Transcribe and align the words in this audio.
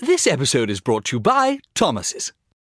This 0.00 0.28
episode 0.28 0.70
is 0.70 0.80
brought 0.80 1.06
to 1.06 1.16
you 1.16 1.20
by 1.20 1.58
Thomas's. 1.74 2.32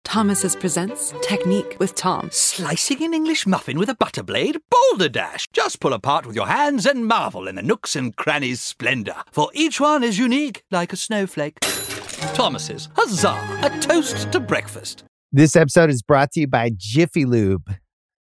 Thomas's 0.04 0.56
presents 0.56 1.12
Technique 1.20 1.77
with 1.78 1.94
Tom. 1.94 2.31
Slicing 2.32 3.02
an 3.02 3.12
English 3.12 3.46
muffin 3.46 3.78
with 3.78 3.90
a 3.90 3.94
butter 3.94 4.23
blade? 4.23 4.57
Boulder 4.71 5.11
Dash! 5.11 5.46
Just 5.53 5.80
pull 5.80 5.93
apart 5.93 6.25
with 6.25 6.35
your 6.35 6.46
hands 6.46 6.87
and 6.87 7.06
marvel 7.06 7.46
in 7.46 7.56
the 7.56 7.62
nooks 7.62 7.95
and 7.95 8.17
crannies' 8.17 8.62
splendor, 8.62 9.17
for 9.33 9.51
each 9.53 9.79
one 9.79 10.03
is 10.03 10.19
unique 10.19 10.62
like 10.71 10.95
a 10.95 10.96
snowflake. 10.96 11.61
Thomas's, 11.61 12.88
huzzah! 12.96 13.37
A 13.64 13.80
toast 13.80 14.32
to 14.32 14.41
breakfast. 14.41 15.05
This 15.30 15.57
episode 15.57 15.91
is 15.91 16.00
brought 16.00 16.32
to 16.32 16.41
you 16.41 16.46
by 16.46 16.71
Jiffy 16.75 17.27
Lube. 17.27 17.75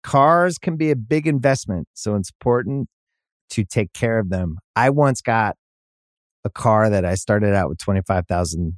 Cars 0.03 0.59
can 0.59 0.77
be 0.77 0.91
a 0.91 0.95
big 0.95 1.25
investment, 1.25 1.87
so 1.95 2.13
it's 2.13 2.29
important 2.29 2.89
to 3.49 3.65
take 3.65 3.91
care 3.93 4.19
of 4.19 4.29
them. 4.29 4.59
I 4.75 4.91
once 4.91 5.19
got 5.23 5.55
a 6.45 6.51
car 6.51 6.91
that 6.91 7.05
I 7.05 7.15
started 7.15 7.55
out 7.55 7.69
with 7.69 7.79
25,000 7.79 8.77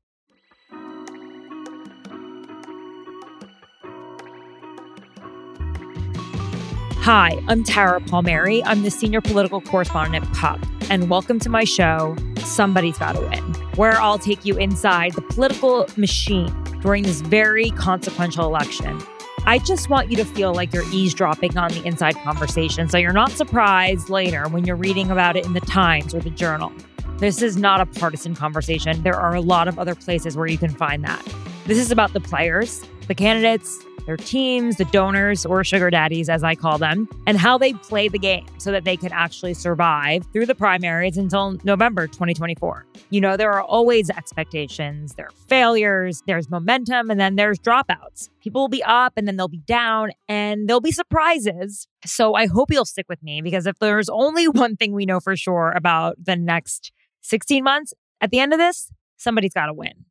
Hi, 7.01 7.43
I'm 7.47 7.63
Tara 7.63 7.99
Palmeri. 7.99 8.61
I'm 8.63 8.83
the 8.83 8.91
senior 8.91 9.21
political 9.21 9.59
correspondent 9.59 10.23
at 10.23 10.33
Puck, 10.33 10.61
and 10.91 11.09
welcome 11.09 11.39
to 11.39 11.49
my 11.49 11.63
show, 11.63 12.15
Somebody's 12.43 12.99
Gotta 12.99 13.21
Win, 13.21 13.41
where 13.75 13.99
I'll 13.99 14.19
take 14.19 14.45
you 14.45 14.55
inside 14.59 15.13
the 15.13 15.23
political 15.23 15.87
machine 15.97 16.53
during 16.81 17.01
this 17.01 17.21
very 17.21 17.71
consequential 17.71 18.45
election. 18.45 19.01
I 19.47 19.57
just 19.57 19.89
want 19.89 20.11
you 20.11 20.17
to 20.17 20.23
feel 20.23 20.53
like 20.53 20.75
you're 20.75 20.87
eavesdropping 20.93 21.57
on 21.57 21.71
the 21.71 21.83
inside 21.87 22.17
conversation 22.17 22.87
so 22.87 22.99
you're 22.99 23.13
not 23.13 23.31
surprised 23.31 24.11
later 24.11 24.47
when 24.49 24.65
you're 24.65 24.75
reading 24.75 25.09
about 25.09 25.35
it 25.35 25.43
in 25.43 25.53
the 25.53 25.61
Times 25.61 26.13
or 26.13 26.19
the 26.19 26.29
Journal. 26.29 26.71
This 27.17 27.41
is 27.41 27.57
not 27.57 27.81
a 27.81 27.87
partisan 27.87 28.35
conversation. 28.35 29.01
There 29.01 29.15
are 29.15 29.33
a 29.33 29.41
lot 29.41 29.67
of 29.67 29.79
other 29.79 29.95
places 29.95 30.37
where 30.37 30.45
you 30.45 30.59
can 30.59 30.69
find 30.69 31.03
that. 31.03 31.25
This 31.65 31.79
is 31.79 31.89
about 31.89 32.13
the 32.13 32.21
players, 32.21 32.85
the 33.07 33.15
candidates, 33.15 33.83
their 34.05 34.17
teams, 34.17 34.77
the 34.77 34.85
donors, 34.85 35.45
or 35.45 35.63
sugar 35.63 35.89
daddies, 35.89 36.29
as 36.29 36.43
I 36.43 36.55
call 36.55 36.77
them, 36.77 37.07
and 37.27 37.37
how 37.37 37.57
they 37.57 37.73
play 37.73 38.07
the 38.07 38.19
game 38.19 38.45
so 38.57 38.71
that 38.71 38.83
they 38.83 38.97
can 38.97 39.11
actually 39.11 39.53
survive 39.53 40.25
through 40.33 40.45
the 40.45 40.55
primaries 40.55 41.17
until 41.17 41.57
November 41.63 42.07
2024. 42.07 42.85
You 43.09 43.21
know, 43.21 43.37
there 43.37 43.51
are 43.51 43.61
always 43.61 44.09
expectations, 44.09 45.15
there 45.15 45.27
are 45.27 45.47
failures, 45.47 46.23
there's 46.27 46.49
momentum, 46.49 47.09
and 47.09 47.19
then 47.19 47.35
there's 47.35 47.59
dropouts. 47.59 48.29
People 48.41 48.61
will 48.61 48.69
be 48.69 48.83
up 48.83 49.13
and 49.17 49.27
then 49.27 49.37
they'll 49.37 49.47
be 49.47 49.57
down, 49.57 50.11
and 50.27 50.67
there'll 50.67 50.81
be 50.81 50.91
surprises. 50.91 51.87
So 52.05 52.33
I 52.33 52.47
hope 52.47 52.71
you'll 52.71 52.85
stick 52.85 53.07
with 53.09 53.21
me 53.21 53.41
because 53.41 53.65
if 53.65 53.77
there's 53.79 54.09
only 54.09 54.47
one 54.47 54.75
thing 54.75 54.93
we 54.93 55.05
know 55.05 55.19
for 55.19 55.35
sure 55.35 55.71
about 55.75 56.15
the 56.23 56.35
next 56.35 56.91
16 57.21 57.63
months, 57.63 57.93
at 58.19 58.31
the 58.31 58.39
end 58.39 58.53
of 58.53 58.59
this, 58.59 58.91
somebody's 59.17 59.53
got 59.53 59.67
to 59.67 59.73
win. 59.73 60.05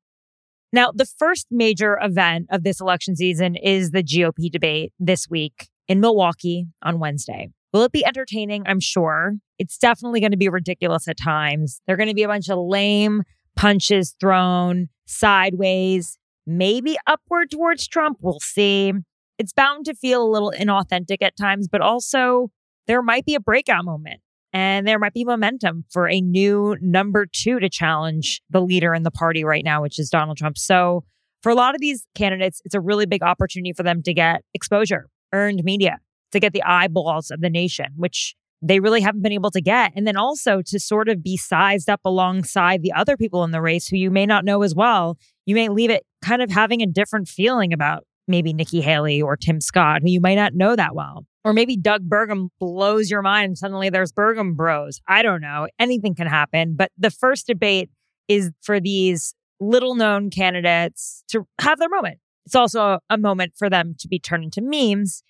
Now, 0.72 0.92
the 0.94 1.06
first 1.06 1.48
major 1.50 1.98
event 2.00 2.46
of 2.50 2.62
this 2.62 2.80
election 2.80 3.16
season 3.16 3.56
is 3.56 3.90
the 3.90 4.04
GOP 4.04 4.50
debate 4.50 4.92
this 5.00 5.28
week 5.28 5.68
in 5.88 6.00
Milwaukee 6.00 6.66
on 6.82 7.00
Wednesday. 7.00 7.50
Will 7.72 7.82
it 7.82 7.92
be 7.92 8.04
entertaining? 8.04 8.62
I'm 8.66 8.80
sure. 8.80 9.34
It's 9.58 9.78
definitely 9.78 10.20
going 10.20 10.30
to 10.30 10.36
be 10.36 10.48
ridiculous 10.48 11.08
at 11.08 11.16
times. 11.16 11.80
There 11.86 11.94
are 11.94 11.96
going 11.96 12.08
to 12.08 12.14
be 12.14 12.22
a 12.22 12.28
bunch 12.28 12.48
of 12.48 12.58
lame 12.58 13.22
punches 13.56 14.14
thrown 14.20 14.88
sideways, 15.06 16.18
maybe 16.46 16.96
upward 17.06 17.50
towards 17.50 17.88
Trump. 17.88 18.18
We'll 18.20 18.40
see. 18.40 18.92
It's 19.38 19.52
bound 19.52 19.86
to 19.86 19.94
feel 19.94 20.22
a 20.22 20.30
little 20.30 20.52
inauthentic 20.56 21.18
at 21.20 21.36
times, 21.36 21.66
but 21.66 21.80
also 21.80 22.50
there 22.86 23.02
might 23.02 23.24
be 23.24 23.34
a 23.34 23.40
breakout 23.40 23.84
moment 23.84 24.20
and 24.52 24.86
there 24.86 24.98
might 24.98 25.12
be 25.12 25.24
momentum 25.24 25.84
for 25.90 26.08
a 26.08 26.20
new 26.20 26.76
number 26.80 27.26
two 27.26 27.60
to 27.60 27.68
challenge 27.68 28.42
the 28.50 28.60
leader 28.60 28.94
in 28.94 29.02
the 29.02 29.10
party 29.10 29.44
right 29.44 29.64
now, 29.64 29.82
which 29.82 29.98
is 29.98 30.10
Donald 30.10 30.38
Trump. 30.38 30.58
So, 30.58 31.04
for 31.42 31.50
a 31.50 31.54
lot 31.54 31.74
of 31.74 31.80
these 31.80 32.06
candidates, 32.14 32.60
it's 32.64 32.74
a 32.74 32.80
really 32.80 33.06
big 33.06 33.22
opportunity 33.22 33.72
for 33.72 33.82
them 33.82 34.02
to 34.02 34.12
get 34.12 34.42
exposure, 34.52 35.06
earned 35.32 35.64
media, 35.64 35.98
to 36.32 36.40
get 36.40 36.52
the 36.52 36.62
eyeballs 36.62 37.30
of 37.30 37.40
the 37.40 37.48
nation, 37.48 37.86
which 37.96 38.34
they 38.62 38.78
really 38.78 39.00
haven't 39.00 39.22
been 39.22 39.32
able 39.32 39.50
to 39.52 39.60
get. 39.60 39.92
And 39.96 40.06
then 40.06 40.16
also 40.16 40.60
to 40.66 40.78
sort 40.78 41.08
of 41.08 41.22
be 41.22 41.36
sized 41.36 41.88
up 41.88 42.00
alongside 42.04 42.82
the 42.82 42.92
other 42.92 43.16
people 43.16 43.42
in 43.44 43.52
the 43.52 43.62
race 43.62 43.88
who 43.88 43.96
you 43.96 44.10
may 44.10 44.26
not 44.26 44.44
know 44.44 44.62
as 44.62 44.74
well. 44.74 45.16
You 45.46 45.54
may 45.54 45.68
leave 45.68 45.90
it 45.90 46.04
kind 46.22 46.42
of 46.42 46.50
having 46.50 46.82
a 46.82 46.86
different 46.86 47.28
feeling 47.28 47.72
about 47.72 48.04
maybe 48.30 48.52
Nikki 48.52 48.80
Haley 48.80 49.20
or 49.20 49.36
Tim 49.36 49.60
Scott, 49.60 50.02
who 50.02 50.10
you 50.10 50.20
might 50.20 50.36
not 50.36 50.54
know 50.54 50.76
that 50.76 50.94
well. 50.94 51.26
Or 51.44 51.52
maybe 51.52 51.76
Doug 51.76 52.08
Burgum 52.08 52.48
blows 52.58 53.10
your 53.10 53.22
mind 53.22 53.46
and 53.46 53.58
suddenly 53.58 53.90
there's 53.90 54.12
Burgum 54.12 54.54
Bros. 54.54 55.00
I 55.08 55.22
don't 55.22 55.40
know. 55.40 55.68
Anything 55.78 56.14
can 56.14 56.26
happen. 56.26 56.76
But 56.76 56.92
the 56.98 57.10
first 57.10 57.46
debate 57.46 57.90
is 58.28 58.50
for 58.62 58.80
these 58.80 59.34
little 59.58 59.94
known 59.94 60.30
candidates 60.30 61.24
to 61.28 61.46
have 61.60 61.78
their 61.78 61.88
moment. 61.88 62.18
It's 62.46 62.54
also 62.54 62.98
a 63.08 63.18
moment 63.18 63.52
for 63.56 63.68
them 63.68 63.94
to 63.98 64.08
be 64.08 64.18
turned 64.18 64.44
into 64.44 64.60
memes 64.62 65.22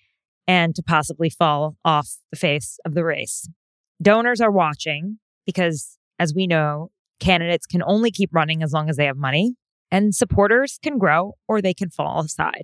and 0.47 0.75
to 0.75 0.83
possibly 0.83 1.29
fall 1.29 1.75
off 1.85 2.09
the 2.31 2.37
face 2.37 2.79
of 2.85 2.93
the 2.93 3.03
race. 3.03 3.47
Donors 4.01 4.41
are 4.41 4.51
watching 4.51 5.19
because, 5.45 5.97
as 6.17 6.33
we 6.33 6.47
know, 6.47 6.89
candidates 7.19 7.65
can 7.65 7.83
only 7.83 8.11
keep 8.11 8.29
running 8.33 8.63
as 8.63 8.73
long 8.73 8.89
as 8.89 8.97
they 8.97 9.05
have 9.05 9.17
money, 9.17 9.55
and 9.91 10.15
supporters 10.15 10.79
can 10.81 10.97
grow 10.97 11.35
or 11.47 11.61
they 11.61 11.73
can 11.73 11.89
fall 11.89 12.21
aside. 12.21 12.63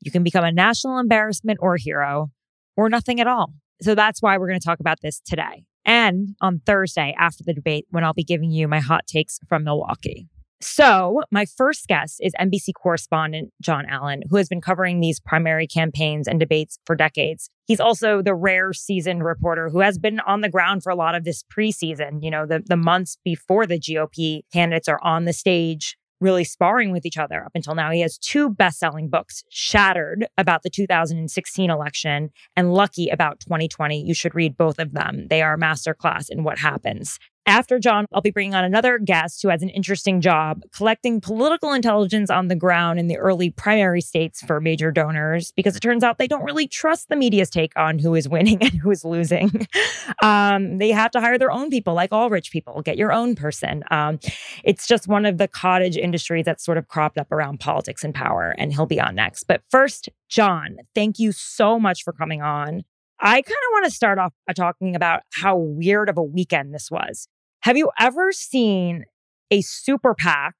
You 0.00 0.10
can 0.10 0.22
become 0.22 0.44
a 0.44 0.52
national 0.52 0.98
embarrassment 0.98 1.58
or 1.60 1.76
hero, 1.76 2.30
or 2.76 2.88
nothing 2.88 3.20
at 3.20 3.26
all. 3.26 3.52
So 3.82 3.94
that's 3.94 4.22
why 4.22 4.38
we're 4.38 4.48
going 4.48 4.60
to 4.60 4.64
talk 4.64 4.80
about 4.80 5.00
this 5.02 5.20
today 5.20 5.64
and 5.84 6.36
on 6.40 6.60
Thursday 6.66 7.14
after 7.18 7.42
the 7.44 7.54
debate 7.54 7.86
when 7.90 8.04
I'll 8.04 8.14
be 8.14 8.24
giving 8.24 8.50
you 8.50 8.68
my 8.68 8.80
hot 8.80 9.06
takes 9.06 9.38
from 9.48 9.64
Milwaukee. 9.64 10.28
So, 10.60 11.22
my 11.30 11.44
first 11.44 11.86
guest 11.86 12.18
is 12.20 12.32
NBC 12.40 12.70
correspondent 12.74 13.52
Jon 13.62 13.86
Allen, 13.86 14.22
who 14.28 14.38
has 14.38 14.48
been 14.48 14.60
covering 14.60 14.98
these 14.98 15.20
primary 15.20 15.68
campaigns 15.68 16.26
and 16.26 16.40
debates 16.40 16.80
for 16.84 16.96
decades. 16.96 17.48
He's 17.66 17.78
also 17.78 18.22
the 18.22 18.34
rare 18.34 18.72
seasoned 18.72 19.22
reporter 19.22 19.68
who 19.68 19.80
has 19.80 19.98
been 19.98 20.18
on 20.20 20.40
the 20.40 20.48
ground 20.48 20.82
for 20.82 20.90
a 20.90 20.96
lot 20.96 21.14
of 21.14 21.22
this 21.22 21.44
preseason, 21.44 22.22
you 22.22 22.30
know, 22.30 22.44
the, 22.44 22.60
the 22.66 22.76
months 22.76 23.18
before 23.24 23.66
the 23.66 23.78
GOP 23.78 24.40
candidates 24.52 24.88
are 24.88 25.00
on 25.04 25.26
the 25.26 25.32
stage 25.32 25.96
really 26.20 26.44
sparring 26.44 26.90
with 26.90 27.06
each 27.06 27.18
other 27.18 27.44
up 27.44 27.52
until 27.54 27.74
now. 27.74 27.90
He 27.90 28.00
has 28.00 28.18
two 28.18 28.50
best 28.50 28.78
selling 28.78 29.08
books 29.08 29.44
Shattered 29.50 30.26
about 30.36 30.62
the 30.62 30.70
2016 30.70 31.70
election 31.70 32.30
and 32.56 32.74
Lucky 32.74 33.08
about 33.08 33.40
2020. 33.40 34.02
You 34.04 34.14
should 34.14 34.34
read 34.34 34.56
both 34.56 34.78
of 34.78 34.92
them. 34.92 35.26
They 35.28 35.42
are 35.42 35.54
a 35.54 35.58
masterclass 35.58 36.28
in 36.30 36.44
what 36.44 36.58
happens. 36.58 37.18
After 37.48 37.78
Jon, 37.78 38.04
I'll 38.12 38.20
be 38.20 38.30
bringing 38.30 38.54
on 38.54 38.62
another 38.62 38.98
guest 38.98 39.40
who 39.40 39.48
has 39.48 39.62
an 39.62 39.70
interesting 39.70 40.20
job 40.20 40.60
collecting 40.70 41.18
political 41.18 41.72
intelligence 41.72 42.28
on 42.28 42.48
the 42.48 42.54
ground 42.54 42.98
in 42.98 43.06
the 43.06 43.16
early 43.16 43.48
primary 43.48 44.02
states 44.02 44.42
for 44.42 44.60
major 44.60 44.90
donors 44.90 45.50
because 45.52 45.74
it 45.74 45.80
turns 45.80 46.04
out 46.04 46.18
they 46.18 46.28
don't 46.28 46.44
really 46.44 46.68
trust 46.68 47.08
the 47.08 47.16
media's 47.16 47.48
take 47.48 47.72
on 47.74 47.98
who 47.98 48.14
is 48.14 48.28
winning 48.28 48.58
and 48.60 48.72
who 48.72 48.90
is 48.90 49.02
losing. 49.02 49.66
um, 50.22 50.76
they 50.76 50.90
have 50.90 51.10
to 51.12 51.20
hire 51.20 51.38
their 51.38 51.50
own 51.50 51.70
people, 51.70 51.94
like 51.94 52.12
all 52.12 52.28
rich 52.28 52.52
people. 52.52 52.82
Get 52.82 52.98
your 52.98 53.12
own 53.12 53.34
person. 53.34 53.82
Um, 53.90 54.20
it's 54.62 54.86
just 54.86 55.08
one 55.08 55.24
of 55.24 55.38
the 55.38 55.48
cottage 55.48 55.96
industries 55.96 56.44
that's 56.44 56.62
sort 56.62 56.76
of 56.76 56.88
cropped 56.88 57.16
up 57.16 57.32
around 57.32 57.60
politics 57.60 58.04
and 58.04 58.14
power, 58.14 58.54
and 58.58 58.74
he'll 58.74 58.84
be 58.84 59.00
on 59.00 59.14
next. 59.14 59.44
But 59.44 59.62
first, 59.70 60.10
Jon, 60.28 60.76
thank 60.94 61.18
you 61.18 61.32
so 61.32 61.80
much 61.80 62.02
for 62.02 62.12
coming 62.12 62.42
on. 62.42 62.82
I 63.20 63.40
kind 63.40 63.48
of 63.48 63.72
want 63.72 63.84
to 63.86 63.90
start 63.90 64.18
off 64.18 64.34
talking 64.54 64.94
about 64.94 65.22
how 65.32 65.56
weird 65.56 66.10
of 66.10 66.18
a 66.18 66.22
weekend 66.22 66.74
this 66.74 66.90
was. 66.90 67.26
Have 67.62 67.76
you 67.76 67.90
ever 67.98 68.30
seen 68.32 69.04
a 69.50 69.62
super 69.62 70.14
PAC 70.14 70.54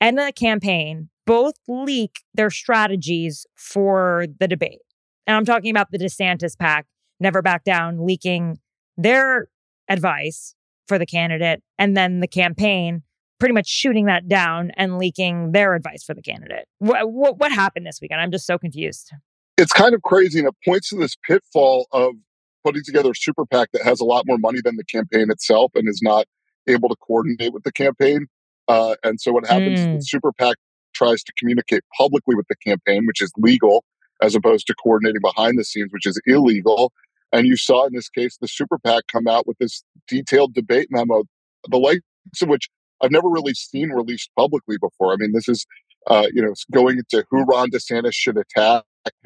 and 0.00 0.18
a 0.18 0.32
campaign 0.32 1.08
both 1.24 1.54
leak 1.68 2.22
their 2.34 2.50
strategies 2.50 3.46
for 3.56 4.26
the 4.40 4.48
debate? 4.48 4.80
And 5.26 5.36
I'm 5.36 5.44
talking 5.44 5.70
about 5.70 5.92
the 5.92 5.98
DeSantis 5.98 6.58
PAC, 6.58 6.86
Never 7.20 7.42
Back 7.42 7.62
Down, 7.62 8.04
leaking 8.04 8.58
their 8.96 9.48
advice 9.88 10.54
for 10.88 10.98
the 10.98 11.06
candidate, 11.06 11.62
and 11.78 11.96
then 11.96 12.20
the 12.20 12.26
campaign 12.26 13.02
pretty 13.38 13.54
much 13.54 13.68
shooting 13.68 14.06
that 14.06 14.28
down 14.28 14.72
and 14.76 14.98
leaking 14.98 15.52
their 15.52 15.74
advice 15.74 16.02
for 16.02 16.14
the 16.14 16.22
candidate. 16.22 16.66
What, 16.80 17.10
what, 17.12 17.38
what 17.38 17.52
happened 17.52 17.86
this 17.86 17.98
weekend? 18.02 18.20
I'm 18.20 18.32
just 18.32 18.46
so 18.46 18.58
confused. 18.58 19.12
It's 19.58 19.72
kind 19.72 19.94
of 19.94 20.02
crazy, 20.02 20.40
and 20.40 20.48
it 20.48 20.54
points 20.64 20.88
to 20.90 20.96
this 20.96 21.16
pitfall 21.24 21.86
of 21.92 22.14
putting 22.64 22.82
together 22.84 23.10
a 23.10 23.14
super 23.14 23.44
PAC 23.46 23.70
that 23.72 23.82
has 23.82 24.00
a 24.00 24.04
lot 24.04 24.26
more 24.26 24.38
money 24.38 24.60
than 24.64 24.76
the 24.76 24.84
campaign 24.84 25.30
itself 25.30 25.72
and 25.74 25.88
is 25.88 26.00
not 26.02 26.26
able 26.68 26.88
to 26.88 26.96
coordinate 26.96 27.52
with 27.52 27.64
the 27.64 27.72
campaign. 27.72 28.26
Uh, 28.68 28.94
and 29.02 29.20
so 29.20 29.32
what 29.32 29.46
happens 29.46 29.80
mm. 29.80 29.82
is 29.82 29.84
the 29.84 29.90
mm. 29.98 30.04
super 30.04 30.32
PAC 30.32 30.56
tries 30.94 31.22
to 31.24 31.32
communicate 31.38 31.82
publicly 31.96 32.34
with 32.34 32.46
the 32.48 32.56
campaign, 32.56 33.06
which 33.06 33.20
is 33.20 33.32
legal, 33.36 33.84
as 34.22 34.34
opposed 34.34 34.66
to 34.66 34.74
coordinating 34.74 35.20
behind 35.22 35.58
the 35.58 35.64
scenes, 35.64 35.90
which 35.92 36.06
is 36.06 36.20
illegal. 36.26 36.92
And 37.32 37.46
you 37.46 37.56
saw 37.56 37.86
in 37.86 37.94
this 37.94 38.08
case 38.08 38.36
the 38.40 38.48
super 38.48 38.78
PAC 38.78 39.04
come 39.10 39.26
out 39.26 39.46
with 39.46 39.58
this 39.58 39.82
detailed 40.06 40.54
debate 40.54 40.88
memo, 40.90 41.24
the 41.68 41.78
likes 41.78 42.02
of 42.42 42.48
which 42.48 42.68
I've 43.02 43.10
never 43.10 43.28
really 43.28 43.54
seen 43.54 43.90
released 43.90 44.30
publicly 44.38 44.76
before. 44.78 45.12
I 45.12 45.16
mean, 45.16 45.32
this 45.32 45.48
is, 45.48 45.66
uh, 46.06 46.26
you 46.32 46.42
know, 46.42 46.54
going 46.72 46.98
into 46.98 47.24
who 47.30 47.42
Ron 47.44 47.70
DeSantis 47.70 48.14
should 48.14 48.36
attack, 48.36 48.84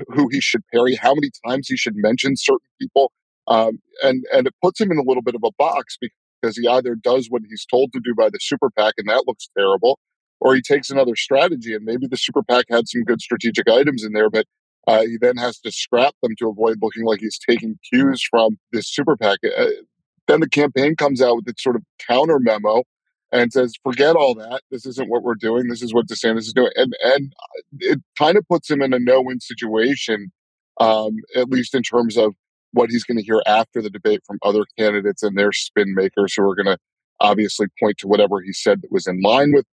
who 0.09 0.29
he 0.31 0.41
should 0.41 0.63
parry, 0.73 0.95
how 0.95 1.15
many 1.15 1.31
times 1.47 1.69
he 1.69 1.77
should 1.77 1.97
mention 1.97 2.37
certain 2.37 2.69
people, 2.81 3.13
um, 3.49 3.79
and 4.03 4.25
and 4.33 4.47
it 4.47 4.55
puts 4.63 4.81
him 4.81 4.91
in 4.91 4.99
a 4.99 5.03
little 5.03 5.23
bit 5.23 5.35
of 5.35 5.43
a 5.45 5.53
box 5.59 5.97
because 6.01 6.57
he 6.57 6.67
either 6.69 6.95
does 6.95 7.29
what 7.31 7.43
he's 7.49 7.67
told 7.67 7.93
to 7.93 8.01
do 8.01 8.15
by 8.15 8.29
the 8.29 8.39
super 8.41 8.71
PAC, 8.71 8.95
and 8.99 9.09
that 9.09 9.25
looks 9.27 9.49
terrible, 9.57 9.99
or 10.41 10.55
he 10.55 10.63
takes 10.63 10.91
another 10.91 11.17
strategy, 11.17 11.75
and 11.75 11.85
maybe 11.85 12.07
the 12.07 12.17
super 12.17 12.43
PAC 12.43 12.67
had 12.71 12.89
some 12.89 13.05
good 13.05 13.21
strategic 13.21 13.69
items 13.69 14.05
in 14.05 14.13
there, 14.13 14.31
but 14.31 14.47
uh, 14.87 15.03
he 15.03 15.17
then 15.21 15.37
has 15.37 15.59
to 15.61 15.73
scrap 15.73 16.15
them 16.23 16.35
to 16.39 16.49
avoid 16.49 16.79
looking 16.81 17.05
like 17.05 17.21
he's 17.21 17.39
taking 17.39 17.79
cues 17.93 18.23
from 18.31 18.59
this 18.73 18.89
super 18.89 19.17
PAC. 19.17 19.39
Uh, 19.57 19.67
then 20.29 20.41
the 20.41 20.49
campaign 20.49 20.97
comes 20.97 21.23
out 21.23 21.37
with 21.37 21.49
its 21.49 21.63
sort 21.63 21.77
of 21.77 21.83
counter 22.07 22.39
memo 22.39 22.83
and 23.33 23.53
says, 23.53 23.75
"Forget 23.83 24.17
all 24.17 24.35
that. 24.35 24.63
This 24.71 24.87
isn't 24.87 25.09
what 25.09 25.23
we're 25.23 25.35
doing. 25.35 25.69
This 25.69 25.83
is 25.83 25.93
what 25.93 26.07
DeSantis 26.07 26.39
is 26.39 26.53
doing." 26.53 26.71
And 26.77 26.95
and 27.03 27.33
it 27.81 28.01
kind 28.19 28.37
of 28.37 28.47
puts 28.49 28.71
him 28.71 28.83
in 28.83 28.93
a 28.93 28.99
no-win 28.99 29.41
situation, 29.41 30.31
um, 30.81 31.17
at 31.35 31.49
least 31.49 31.75
in 31.75 31.83
terms 31.83 32.17
of 32.17 32.35
what 32.73 32.91
he's 32.91 33.05
going 33.05 33.19
to 33.19 33.25
hear 33.25 33.43
after 33.47 33.81
the 33.81 33.91
debate 33.91 34.21
from 34.27 34.39
other 34.43 34.65
candidates 34.79 35.23
and 35.23 35.37
their 35.37 35.53
spin 35.53 35.95
makers 35.95 36.35
who 36.35 36.43
are 36.49 36.55
going 36.55 36.67
to 36.67 36.79
obviously 37.21 37.67
point 37.81 37.99
to 37.99 38.09
whatever 38.09 38.41
he 38.41 38.53
said 38.53 38.83
that 38.83 38.93
was 38.93 39.07
in 39.07 39.21
line 39.23 39.53
with 39.55 39.65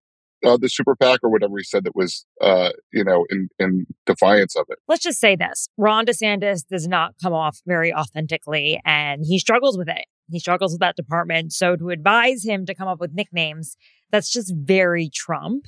uh, 0.45 0.57
the 0.57 0.69
super 0.69 0.97
PAC 0.97 1.21
or 1.23 1.31
whatever 1.31 1.57
he 1.57 1.65
said 1.65 1.85
that 1.85 1.95
was, 1.95 2.25
uh, 2.41 2.71
you 2.93 3.05
know, 3.05 3.25
in, 3.31 3.49
in 3.59 3.87
defiance 4.07 4.57
of 4.57 4.67
it. 4.69 4.79
Let's 4.89 5.03
just 5.03 5.21
say 5.21 5.37
this 5.37 5.69
Ron 5.77 6.07
DeSantis 6.07 6.67
does 6.69 6.89
not 6.89 7.15
come 7.23 7.33
off 7.33 7.61
very 7.67 7.93
authentically 7.95 8.81
and 8.85 9.23
he 9.25 9.39
struggles 9.39 9.79
with 9.79 9.89
it. 9.89 10.05
He 10.31 10.39
struggles 10.39 10.73
with 10.73 10.81
that 10.81 10.97
department. 10.97 11.53
So 11.53 11.77
to 11.77 11.91
advise 11.91 12.45
him 12.45 12.67
to 12.67 12.75
come 12.75 12.89
up 12.89 13.01
with 13.01 13.13
nicknames, 13.13 13.77
that's 14.11 14.33
just 14.33 14.53
very 14.57 15.11
Trump 15.13 15.67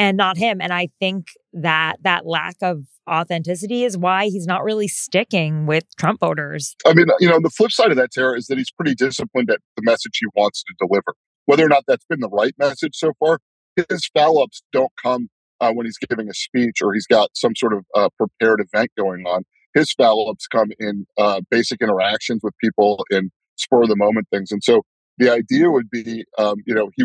and 0.00 0.16
not 0.16 0.38
him. 0.38 0.60
And 0.62 0.72
I 0.72 0.88
think 0.98 1.26
that 1.52 1.96
that 2.02 2.24
lack 2.24 2.56
of 2.62 2.84
authenticity 3.08 3.84
is 3.84 3.98
why 3.98 4.24
he's 4.24 4.46
not 4.46 4.64
really 4.64 4.88
sticking 4.88 5.66
with 5.66 5.84
Trump 5.98 6.20
voters. 6.20 6.74
I 6.86 6.94
mean, 6.94 7.06
you 7.20 7.28
know, 7.28 7.38
the 7.38 7.50
flip 7.50 7.70
side 7.70 7.90
of 7.90 7.98
that, 7.98 8.10
Tara, 8.10 8.36
is 8.36 8.46
that 8.46 8.56
he's 8.56 8.70
pretty 8.70 8.94
disciplined 8.94 9.50
at 9.50 9.60
the 9.76 9.82
message 9.82 10.12
he 10.18 10.26
wants 10.34 10.64
to 10.64 10.74
deliver. 10.80 11.14
Whether 11.44 11.66
or 11.66 11.68
not 11.68 11.84
that's 11.86 12.06
been 12.06 12.20
the 12.20 12.30
right 12.30 12.54
message 12.58 12.94
so 12.94 13.12
far, 13.20 13.40
his 13.76 14.08
foul 14.16 14.42
ups 14.42 14.62
don't 14.72 14.92
come 15.02 15.28
uh, 15.60 15.70
when 15.72 15.84
he's 15.84 15.98
giving 16.08 16.30
a 16.30 16.34
speech 16.34 16.78
or 16.82 16.94
he's 16.94 17.06
got 17.06 17.28
some 17.34 17.54
sort 17.54 17.74
of 17.74 17.84
uh, 17.94 18.08
prepared 18.16 18.64
event 18.72 18.90
going 18.96 19.24
on. 19.26 19.42
His 19.74 19.92
foul 19.92 20.30
ups 20.30 20.46
come 20.46 20.70
in 20.78 21.06
uh, 21.18 21.42
basic 21.50 21.82
interactions 21.82 22.40
with 22.42 22.54
people 22.58 23.04
in 23.10 23.30
spur 23.56 23.82
of 23.82 23.88
the 23.88 23.96
moment 23.96 24.28
things. 24.32 24.50
And 24.50 24.64
so 24.64 24.82
the 25.18 25.30
idea 25.30 25.70
would 25.70 25.90
be, 25.90 26.24
um, 26.38 26.56
you 26.66 26.74
know, 26.74 26.90
he, 26.96 27.04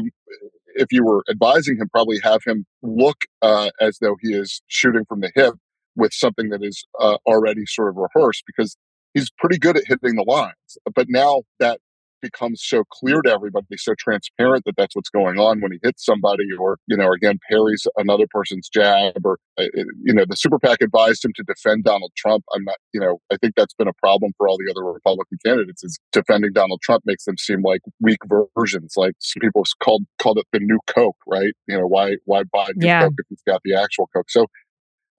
if 0.76 0.92
you 0.92 1.04
were 1.04 1.24
advising 1.30 1.78
him, 1.78 1.90
probably 1.90 2.20
have 2.24 2.42
him 2.46 2.66
look 2.84 3.26
uh, 3.42 3.72
as 3.82 3.98
though 4.00 4.16
he 4.22 4.34
is 4.34 4.62
shooting 4.68 5.06
from 5.06 5.22
the 5.22 5.32
hip 5.36 5.56
with 5.96 6.14
something 6.14 6.50
that 6.50 6.64
is 6.64 6.86
uh, 7.00 7.18
already 7.26 7.66
sort 7.66 7.90
of 7.90 7.96
rehearsed 7.96 8.44
because 8.46 8.78
he's 9.14 9.32
pretty 9.40 9.58
good 9.58 9.78
at 9.78 9.86
hitting 9.88 10.16
the 10.16 10.26
lines. 10.28 10.78
But 10.94 11.08
now 11.10 11.44
that 11.60 11.80
becomes 12.22 12.62
so 12.64 12.84
clear 12.92 13.22
to 13.22 13.32
everybody, 13.32 13.66
so 13.78 13.94
transparent 13.98 14.64
that 14.66 14.76
that's 14.78 14.96
what's 14.96 15.10
going 15.10 15.40
on 15.40 15.62
when 15.62 15.72
he 15.72 15.80
hits 15.84 16.06
somebody, 16.06 16.46
or 16.60 16.78
you 16.88 16.98
know, 16.98 17.12
again 17.12 17.40
parries 17.50 17.86
another 17.98 18.26
person's 18.30 18.70
jab, 18.70 19.26
or 19.26 19.38
uh, 19.58 19.64
you 20.04 20.14
know, 20.14 20.26
the 20.28 20.36
super 20.36 20.60
PAC 20.60 20.82
advised 20.82 21.24
him 21.24 21.34
to 21.36 21.44
defend 21.44 21.84
Donald 21.84 22.12
Trump. 22.18 22.44
I'm 22.54 22.64
not, 22.64 22.78
you 22.94 23.00
know, 23.00 23.20
I 23.32 23.38
think 23.38 23.54
that's 23.56 23.74
been 23.74 23.88
a 23.88 23.94
problem 23.94 24.32
for 24.38 24.48
all 24.48 24.58
the 24.58 24.72
other 24.72 24.86
Republican 24.86 25.38
candidates. 25.46 25.84
Is 25.84 26.00
defending 26.12 26.54
Donald 26.54 26.82
Trump 26.82 27.04
makes 27.06 27.26
them 27.26 27.38
seem 27.38 27.62
like 27.64 27.82
weak 28.02 28.20
versions. 28.56 28.94
Like 28.96 29.14
some 29.20 29.42
people 29.42 29.64
called 29.84 30.04
called 30.20 30.38
it 30.38 30.46
the 30.52 30.60
new 30.60 30.80
Coke, 30.88 31.18
right? 31.28 31.54
You 31.68 31.78
know, 31.80 31.88
why 31.88 32.18
why 32.26 32.44
buy 32.52 32.70
new 32.76 32.88
yeah. 32.88 33.02
Coke 33.02 33.14
if 33.18 33.26
he's 33.30 33.44
got 33.48 33.62
the 33.64 33.76
actual 33.76 34.08
Coke? 34.16 34.30
So, 34.30 34.48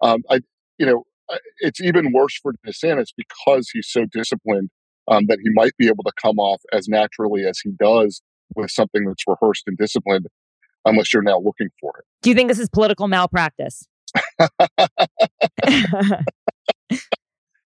um, 0.03 0.23
I, 0.31 0.41
you 0.79 0.87
know, 0.87 1.05
it's 1.59 1.81
even 1.81 2.13
worse 2.13 2.39
for 2.41 2.55
DeSantis 2.67 3.09
because 3.17 3.71
he's 3.73 3.89
so 3.89 4.07
disciplined 4.13 4.71
um, 5.09 5.27
that 5.27 5.39
he 5.43 5.51
might 5.55 5.77
be 5.77 5.89
able 5.89 6.05
to 6.05 6.13
come 6.21 6.39
off 6.39 6.63
as 6.73 6.89
naturally 6.89 7.45
as 7.45 7.59
he 7.59 7.71
does 7.79 8.23
with 8.55 8.71
something 8.71 9.05
that's 9.05 9.25
rehearsed 9.27 9.65
and 9.67 9.77
disciplined, 9.77 10.27
unless 10.85 11.13
you're 11.13 11.23
now 11.23 11.39
looking 11.39 11.69
for 11.81 11.93
it. 11.99 12.05
Do 12.23 12.31
you 12.31 12.37
think 12.37 12.49
this 12.49 12.59
is 12.59 12.69
political 12.69 13.09
malpractice? 13.09 13.87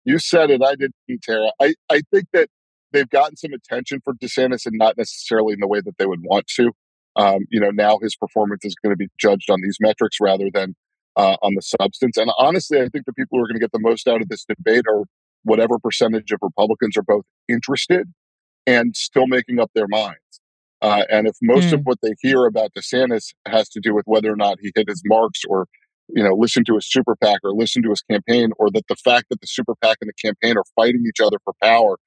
you 0.06 0.20
said 0.20 0.50
it. 0.50 0.62
I 0.64 0.76
didn't, 0.76 0.96
Tara. 1.24 1.52
I, 1.62 1.74
I 1.90 2.02
think 2.12 2.28
that 2.34 2.50
they've 2.92 3.10
gotten 3.10 3.38
some 3.38 3.54
attention 3.54 4.02
for 4.04 4.14
DeSantis 4.16 4.66
and 4.66 4.78
not 4.78 4.98
necessarily 4.98 5.54
in 5.54 5.60
the 5.60 5.68
way 5.68 5.82
that 5.82 5.98
they 5.98 6.06
would 6.06 6.22
want 6.24 6.48
to. 6.56 6.72
Um, 7.16 7.40
you 7.50 7.60
know, 7.60 7.72
now 7.72 8.00
his 8.02 8.16
performance 8.16 8.64
is 8.64 8.76
going 8.84 8.94
to 8.94 8.98
be 8.98 9.10
judged 9.20 9.50
on 9.50 9.62
these 9.62 9.78
metrics 9.80 10.18
rather 10.22 10.50
than 10.54 10.76
uh, 11.16 11.38
on 11.42 11.56
the 11.56 11.62
substance. 11.62 12.18
And 12.18 12.32
honestly, 12.38 12.80
I 12.80 12.88
think 12.88 13.06
the 13.06 13.14
people 13.14 13.38
who 13.38 13.44
are 13.44 13.48
going 13.48 13.56
to 13.56 13.60
get 13.60 13.72
the 13.72 13.80
most 13.80 14.08
out 14.08 14.22
of 14.22 14.30
this 14.30 14.46
debate 14.46 14.86
are 14.90 15.04
whatever 15.44 15.80
percentage 15.80 16.32
of 16.32 16.40
Republicans 16.42 16.98
are 16.98 17.04
both 17.04 17.26
interested 17.48 18.08
and 18.68 18.96
still 18.96 19.28
making 19.28 19.60
up 19.60 19.72
their 19.74 19.88
minds. 19.88 20.20
Uh, 20.82 21.04
and 21.10 21.28
if 21.28 21.36
most 21.42 21.68
mm. 21.68 21.74
of 21.74 21.82
what 21.84 21.98
they 22.02 22.14
hear 22.22 22.46
about 22.46 22.72
DeSantis 22.78 23.34
has 23.48 23.68
to 23.70 23.80
do 23.80 23.94
with 23.94 24.06
whether 24.06 24.32
or 24.32 24.36
not 24.36 24.58
he 24.62 24.72
hit 24.76 24.88
his 24.88 25.02
marks 25.06 25.42
or, 25.48 25.66
you 26.08 26.24
know, 26.24 26.34
listen 26.34 26.64
to 26.66 26.76
his 26.76 26.90
super 26.90 27.16
PAC 27.22 27.40
or 27.44 27.52
listen 27.52 27.84
to 27.84 27.90
his 27.90 28.02
campaign, 28.10 28.52
or 28.58 28.72
that 28.72 28.88
the 28.88 28.96
fact 28.96 29.26
that 29.30 29.42
the 29.42 29.48
super 29.48 29.74
PAC 29.82 29.98
and 30.02 30.10
the 30.10 30.28
campaign 30.28 30.58
are 30.58 30.64
fighting 30.76 31.04
each 31.08 31.20
other 31.22 31.38
for 31.44 31.54
power, 31.62 31.98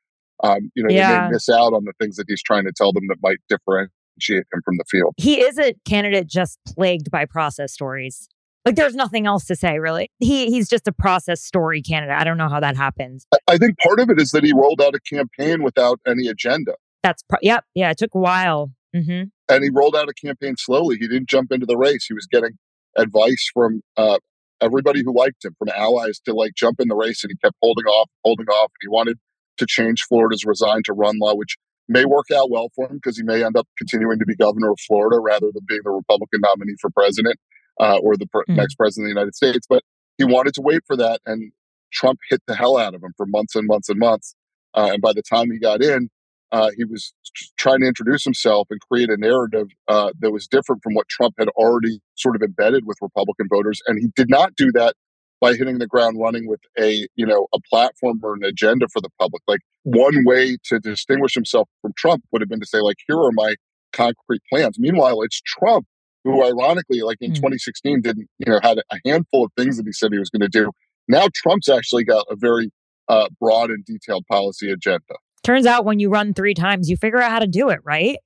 um, 0.43 0.71
you 0.75 0.83
know, 0.83 0.93
yeah. 0.93 1.11
they 1.11 1.27
may 1.27 1.33
miss 1.33 1.49
out 1.49 1.73
on 1.73 1.85
the 1.85 1.93
things 2.01 2.17
that 2.17 2.25
he's 2.29 2.43
trying 2.43 2.65
to 2.65 2.73
tell 2.75 2.93
them 2.93 3.05
that 3.09 3.19
might 3.23 3.39
differentiate 3.49 4.47
him 4.53 4.63
from 4.65 4.77
the 4.79 4.85
field. 4.91 5.15
He 5.19 5.41
is 5.41 5.59
a 5.59 5.75
candidate 5.85 6.27
just 6.27 6.59
plagued 6.67 7.11
by 7.11 7.27
process 7.27 7.73
stories. 7.73 8.29
Like 8.65 8.77
there's 8.77 8.95
nothing 8.95 9.27
else 9.27 9.45
to 9.47 9.57
say 9.57 9.79
really. 9.79 10.11
He 10.19 10.47
he's 10.51 10.69
just 10.69 10.87
a 10.87 10.93
process 10.93 11.43
story 11.43 11.83
candidate. 11.83 12.17
I 12.17 12.25
don't 12.25 12.39
know 12.39 12.49
how 12.49 12.61
that 12.61 12.77
happens. 12.77 13.27
I 13.49 13.59
think 13.59 13.79
part 13.79 13.99
of 13.99 14.09
it 14.11 14.21
is 14.21 14.31
that 14.31 14.45
he 14.45 14.53
rolled 14.53 14.81
out 14.81 14.95
a 14.95 15.01
campaign 15.01 15.63
without 15.63 16.01
any 16.07 16.29
agenda. 16.29 16.75
That's 17.03 17.23
pro- 17.25 17.41
yep, 17.43 17.65
yeah. 17.75 17.91
It 17.91 17.99
took 17.99 18.15
a 18.15 18.19
while, 18.19 18.73
mm-hmm. 18.95 19.25
and 19.49 19.65
he 19.65 19.71
rolled 19.73 19.97
out 19.97 20.09
a 20.09 20.15
campaign 20.15 20.55
slowly. 20.57 20.97
He 20.99 21.09
didn't 21.09 21.29
jump 21.29 21.51
into 21.51 21.67
the 21.67 21.77
race. 21.77 22.07
He 22.07 22.15
was 22.15 22.27
getting 22.31 22.53
advice 22.97 23.51
from 23.53 23.81
uh, 23.97 24.19
everybody 24.61 25.03
who 25.05 25.17
liked 25.17 25.45
him, 25.45 25.57
from 25.59 25.69
allies 25.75 26.21
to 26.27 26.33
like 26.33 26.55
jump 26.55 26.79
in 26.79 26.87
the 26.87 26.95
race, 26.95 27.25
and 27.25 27.33
he 27.33 27.37
kept 27.45 27.57
holding 27.61 27.87
off, 27.87 28.09
holding 28.25 28.47
off. 28.47 28.71
He 28.81 28.89
wanted 28.89 29.19
to 29.59 29.67
change 29.67 30.05
Florida's 30.09 30.45
resign 30.45 30.83
to 30.85 30.93
run 30.93 31.19
law, 31.19 31.35
which 31.35 31.57
may 31.89 32.05
work 32.05 32.27
out 32.33 32.51
well 32.51 32.71
for 32.77 32.89
him 32.89 32.97
because 32.97 33.17
he 33.17 33.25
may 33.25 33.45
end 33.45 33.57
up 33.57 33.67
continuing 33.77 34.21
to 34.21 34.25
be 34.25 34.37
governor 34.37 34.71
of 34.71 34.79
Florida 34.87 35.19
rather 35.19 35.49
than 35.53 35.65
being 35.67 35.81
the 35.85 35.91
Republican 35.91 36.41
nominee 36.41 36.77
for 36.81 36.91
president 36.91 37.37
uh, 37.81 37.99
or 37.99 38.17
the 38.17 38.27
pr- 38.27 38.41
mm. 38.49 38.57
next 38.57 38.75
president 38.75 39.07
of 39.07 39.15
the 39.15 39.21
United 39.21 39.35
States. 39.35 39.67
But 39.69 39.83
he 40.19 40.25
wanted 40.25 40.55
to 40.55 40.63
wait 40.63 40.83
for 40.87 40.97
that, 40.97 41.21
and 41.27 41.53
Trump 41.93 42.19
hit 42.31 42.43
the 42.47 42.55
hell 42.55 42.77
out 42.77 42.95
of 42.95 43.03
him 43.03 43.13
for 43.17 43.27
months 43.27 43.55
and 43.55 43.67
months 43.67 43.89
and 43.89 43.99
months. 43.99 44.35
Uh, 44.75 44.91
and 44.93 45.03
by 45.03 45.13
the 45.13 45.23
time 45.23 45.51
he 45.51 45.59
got 45.59 45.83
in, 45.83 46.09
uh, 46.53 46.71
he 46.77 46.85
was 46.85 47.15
trying 47.57 47.81
to 47.81 47.87
introduce 47.87 48.25
himself 48.25 48.69
and 48.71 48.81
create 48.81 49.09
a 49.09 49.17
narrative 49.17 49.69
uh, 49.89 50.13
that 50.21 50.31
was 50.31 50.47
different 50.47 50.83
from 50.83 50.95
what 50.95 51.09
Trump 51.09 51.35
had 51.39 51.49
already 51.51 52.01
sort 52.15 52.37
of 52.37 52.43
embedded 52.43 52.87
with 52.87 52.99
Republican 53.01 53.49
voters. 53.49 53.81
And 53.87 53.99
he 53.99 54.09
did 54.15 54.29
not 54.29 54.55
do 54.55 54.71
that 54.73 54.95
by 55.41 55.55
hitting 55.55 55.79
the 55.79 55.87
ground 55.87 56.19
running 56.21 56.47
with 56.47 56.61
a 56.79 57.09
you 57.17 57.27
know 57.27 57.49
a 57.53 57.59
platform 57.69 58.21
or 58.23 58.35
an 58.35 58.45
agenda 58.45 58.87
for 58.93 59.01
the 59.01 59.09
public. 59.19 59.43
Like 59.49 59.61
one 59.83 60.25
way 60.25 60.57
to 60.65 60.79
distinguish 60.79 61.35
himself 61.35 61.69
from 61.81 61.93
Trump 61.97 62.23
would 62.31 62.43
have 62.43 62.49
been 62.49 62.61
to 62.61 62.67
say 62.67 62.79
like, 62.79 62.99
here 63.09 63.19
are 63.19 63.33
my 63.33 63.57
concrete 63.93 64.43
plans. 64.51 64.79
Meanwhile, 64.79 65.23
it's 65.23 65.41
Trump 65.41 65.87
who 66.25 66.45
ironically, 66.45 67.03
like 67.03 67.19
in 67.21 67.33
mm. 67.33 67.37
2016, 67.37 68.01
didn't, 68.03 68.29
you 68.39 68.53
know, 68.53 68.61
had 68.63 68.79
a 68.79 68.99
handful 69.05 69.45
of 69.45 69.53
things 69.57 69.77
that 69.77 69.87
he 69.87 69.93
said 69.93 70.13
he 70.13 70.19
was 70.19 70.31
going 70.31 70.41
to 70.41 70.49
do. 70.49 70.71
Now 71.09 71.29
Trump's 71.35 71.69
actually 71.69 72.05
got 72.05 72.27
a 72.31 72.37
very 72.37 72.71
uh, 73.09 73.29
broad 73.41 73.71
and 73.71 73.85
detailed 73.85 74.27
policy 74.27 74.71
agenda. 74.71 75.15
Turns 75.43 75.67
out 75.67 75.85
when 75.85 75.99
you 75.99 76.09
run 76.09 76.35
three 76.35 76.55
times, 76.55 76.89
you 76.89 76.97
figure 76.97 77.21
out 77.21 77.31
how 77.31 77.41
to 77.41 77.49
do 77.49 77.69
it, 77.69 77.81
right? 77.85 78.19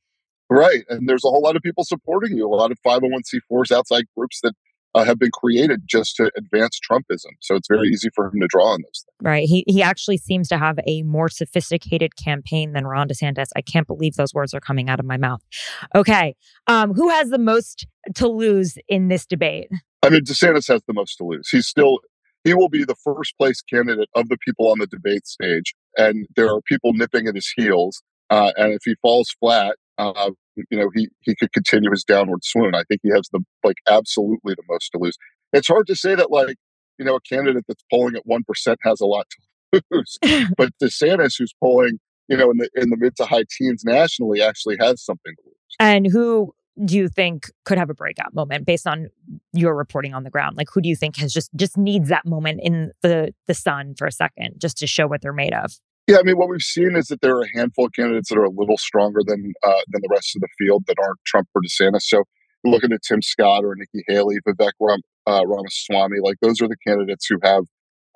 Right. 0.50 0.84
And 0.88 1.08
there's 1.08 1.24
a 1.24 1.28
whole 1.28 1.42
lot 1.42 1.56
of 1.56 1.62
people 1.62 1.84
supporting 1.84 2.36
you, 2.36 2.46
a 2.46 2.54
lot 2.54 2.70
of 2.70 2.78
501c4s, 2.86 3.72
outside 3.72 4.04
groups 4.16 4.40
that 4.42 4.52
uh, 4.96 5.04
have 5.04 5.18
been 5.18 5.30
created 5.30 5.82
just 5.86 6.16
to 6.16 6.30
advance 6.36 6.80
Trumpism. 6.80 7.32
So 7.40 7.54
it's 7.54 7.68
very 7.68 7.88
easy 7.88 8.08
for 8.14 8.26
him 8.26 8.40
to 8.40 8.46
draw 8.48 8.72
on 8.72 8.80
those 8.80 9.04
things. 9.04 9.16
Right. 9.20 9.46
He 9.46 9.62
he 9.68 9.82
actually 9.82 10.16
seems 10.16 10.48
to 10.48 10.58
have 10.58 10.78
a 10.86 11.02
more 11.02 11.28
sophisticated 11.28 12.16
campaign 12.16 12.72
than 12.72 12.86
Ron 12.86 13.08
DeSantis. 13.08 13.48
I 13.54 13.60
can't 13.60 13.86
believe 13.86 14.14
those 14.14 14.32
words 14.32 14.54
are 14.54 14.60
coming 14.60 14.88
out 14.88 14.98
of 14.98 15.04
my 15.04 15.18
mouth. 15.18 15.42
Okay. 15.94 16.34
Um, 16.66 16.94
who 16.94 17.10
has 17.10 17.28
the 17.28 17.38
most 17.38 17.86
to 18.14 18.26
lose 18.26 18.78
in 18.88 19.08
this 19.08 19.26
debate? 19.26 19.68
I 20.02 20.08
mean, 20.08 20.22
DeSantis 20.22 20.68
has 20.68 20.82
the 20.86 20.94
most 20.94 21.16
to 21.16 21.24
lose. 21.24 21.48
He's 21.50 21.66
still 21.66 21.98
he 22.44 22.54
will 22.54 22.70
be 22.70 22.84
the 22.84 22.94
first 22.94 23.36
place 23.38 23.60
candidate 23.60 24.08
of 24.14 24.28
the 24.28 24.38
people 24.38 24.70
on 24.70 24.78
the 24.78 24.86
debate 24.86 25.26
stage, 25.26 25.74
and 25.98 26.26
there 26.36 26.48
are 26.48 26.62
people 26.62 26.94
nipping 26.94 27.26
at 27.26 27.34
his 27.34 27.52
heels. 27.54 28.02
Uh, 28.30 28.52
and 28.56 28.72
if 28.72 28.80
he 28.84 28.94
falls 29.02 29.34
flat, 29.38 29.76
uh, 29.98 30.30
you 30.70 30.78
know, 30.78 30.90
he 30.94 31.08
he 31.20 31.34
could 31.34 31.52
continue 31.52 31.90
his 31.90 32.04
downward 32.04 32.44
swoon. 32.44 32.74
I 32.74 32.82
think 32.84 33.00
he 33.02 33.10
has 33.10 33.28
the 33.32 33.40
like 33.64 33.76
absolutely 33.88 34.54
the 34.54 34.62
most 34.68 34.90
to 34.92 34.98
lose. 34.98 35.16
It's 35.52 35.68
hard 35.68 35.86
to 35.86 35.96
say 35.96 36.14
that 36.14 36.30
like 36.30 36.56
you 36.98 37.04
know 37.04 37.16
a 37.16 37.20
candidate 37.20 37.64
that's 37.68 37.84
polling 37.90 38.16
at 38.16 38.22
one 38.24 38.42
percent 38.44 38.78
has 38.82 39.00
a 39.00 39.06
lot 39.06 39.26
to 39.72 39.82
lose, 39.90 40.18
but 40.56 40.70
DeSantis, 40.82 41.34
who's 41.38 41.54
polling 41.62 41.98
you 42.28 42.36
know 42.36 42.50
in 42.50 42.58
the 42.58 42.68
in 42.74 42.90
the 42.90 42.96
mid 42.96 43.16
to 43.16 43.24
high 43.24 43.44
teens 43.56 43.82
nationally, 43.84 44.42
actually 44.42 44.76
has 44.80 45.02
something 45.02 45.32
to 45.36 45.42
lose. 45.46 45.76
And 45.78 46.06
who 46.10 46.54
do 46.84 46.96
you 46.96 47.08
think 47.08 47.50
could 47.64 47.78
have 47.78 47.88
a 47.88 47.94
breakout 47.94 48.34
moment 48.34 48.66
based 48.66 48.86
on 48.86 49.08
your 49.52 49.74
reporting 49.74 50.12
on 50.12 50.24
the 50.24 50.30
ground? 50.30 50.56
Like 50.56 50.68
who 50.72 50.80
do 50.80 50.88
you 50.88 50.96
think 50.96 51.16
has 51.16 51.32
just 51.32 51.50
just 51.56 51.78
needs 51.78 52.08
that 52.08 52.26
moment 52.26 52.60
in 52.62 52.92
the 53.02 53.34
the 53.46 53.54
sun 53.54 53.94
for 53.96 54.06
a 54.06 54.12
second 54.12 54.56
just 54.58 54.76
to 54.78 54.86
show 54.86 55.06
what 55.06 55.22
they're 55.22 55.32
made 55.32 55.54
of? 55.54 55.72
Yeah, 56.06 56.18
I 56.18 56.22
mean, 56.22 56.36
what 56.36 56.48
we've 56.48 56.62
seen 56.62 56.94
is 56.94 57.06
that 57.06 57.20
there 57.20 57.36
are 57.36 57.42
a 57.42 57.58
handful 57.58 57.86
of 57.86 57.92
candidates 57.92 58.28
that 58.28 58.38
are 58.38 58.44
a 58.44 58.50
little 58.50 58.78
stronger 58.78 59.20
than 59.26 59.52
uh, 59.64 59.82
than 59.88 60.02
the 60.02 60.08
rest 60.10 60.36
of 60.36 60.42
the 60.42 60.48
field 60.58 60.84
that 60.86 60.96
aren't 61.02 61.18
Trump 61.26 61.48
or 61.54 61.62
DeSantis. 61.62 62.02
So 62.02 62.22
looking 62.64 62.92
at 62.92 63.02
Tim 63.02 63.22
Scott 63.22 63.64
or 63.64 63.75
Nikki 63.75 64.04
Haley, 64.06 64.36
Vivek 64.46 64.72
Ram, 64.80 65.00
uh, 65.26 65.44
Ramaswamy, 65.46 66.18
like 66.22 66.36
those 66.40 66.60
are 66.60 66.68
the 66.68 66.76
candidates 66.86 67.26
who 67.26 67.38
have, 67.42 67.64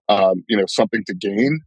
um, 0.09 0.45
you 0.49 0.57
know, 0.57 0.67
something 0.69 1.03
to 1.07 1.15
gain. 1.15 1.61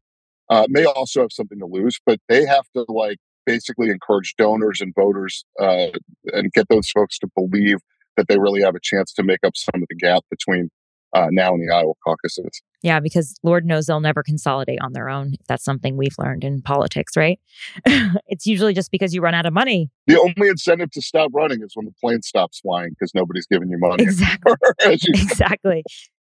Uh, 0.50 0.65
may 0.70 0.86
also 0.86 1.22
have 1.22 1.32
something 1.32 1.60
to 1.60 1.65
lose, 1.65 2.00
but 2.06 2.20
they 2.30 2.46
have 2.46 2.65
to 2.75 2.86
like 2.88 3.18
basically 3.46 3.89
encourage 3.89 4.36
donors 4.38 4.80
and 4.80 4.94
voters 4.96 5.44
uh, 5.60 5.88
and 6.27 6.51
get 6.53 6.68
those 6.70 6.89
folks 6.89 7.18
to 7.20 7.27
believe 7.36 7.77
that 8.15 8.27
they 8.30 8.38
really 8.38 8.62
have 8.62 8.75
a 8.75 8.80
chance 8.82 9.12
to 9.13 9.24
make 9.24 9.39
up 9.46 9.53
some 9.56 9.82
of 9.82 9.88
the 9.89 9.96
gap 9.96 10.24
between 10.30 10.70
uh, 11.13 11.27
now 11.32 11.53
in 11.53 11.65
the 11.65 11.74
Iowa 11.74 11.93
caucuses. 12.03 12.62
Yeah, 12.82 13.00
because 13.00 13.36
Lord 13.43 13.65
knows 13.65 13.86
they'll 13.86 14.01
never 14.01 14.24
consolidate 14.24 14.79
on 14.82 14.93
their 14.93 15.10
own. 15.10 15.36
That's 15.48 15.63
something 15.63 15.96
we've 15.96 16.15
learned 16.17 16.43
in 16.43 16.62
politics, 16.62 17.15
right? 17.15 17.39
it's 17.86 18.46
usually 18.46 18.74
just 18.74 18.91
because 18.91 19.13
you 19.13 19.22
run 19.22 19.34
out 19.34 19.46
of 19.46 19.53
money. 19.53 19.89
The 20.08 20.20
only 20.20 20.50
incentive 20.50 20.91
to 20.91 21.01
stop 21.01 21.32
running 21.34 21.62
is 21.62 21.72
when 21.75 21.86
the 21.86 21.93
plane 22.01 22.22
stops 22.24 22.60
flying 22.60 22.89
because 22.89 23.13
nobody's 23.13 23.48
giving 23.48 23.70
you 23.70 23.77
money. 23.77 24.03
Exactly. 24.03 24.53
exactly. 24.86 25.84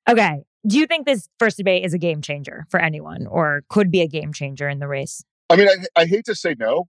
Okay. 0.08 0.42
Do 0.66 0.78
you 0.78 0.86
think 0.86 1.06
this 1.06 1.28
first 1.38 1.56
debate 1.56 1.84
is 1.84 1.94
a 1.94 1.98
game 1.98 2.20
changer 2.20 2.66
for 2.68 2.80
anyone 2.80 3.26
or 3.26 3.62
could 3.68 3.90
be 3.90 4.00
a 4.00 4.08
game 4.08 4.32
changer 4.32 4.68
in 4.68 4.80
the 4.80 4.88
race? 4.88 5.24
I 5.48 5.56
mean, 5.56 5.68
I, 5.68 6.02
I 6.02 6.06
hate 6.06 6.24
to 6.26 6.34
say 6.34 6.56
no. 6.58 6.88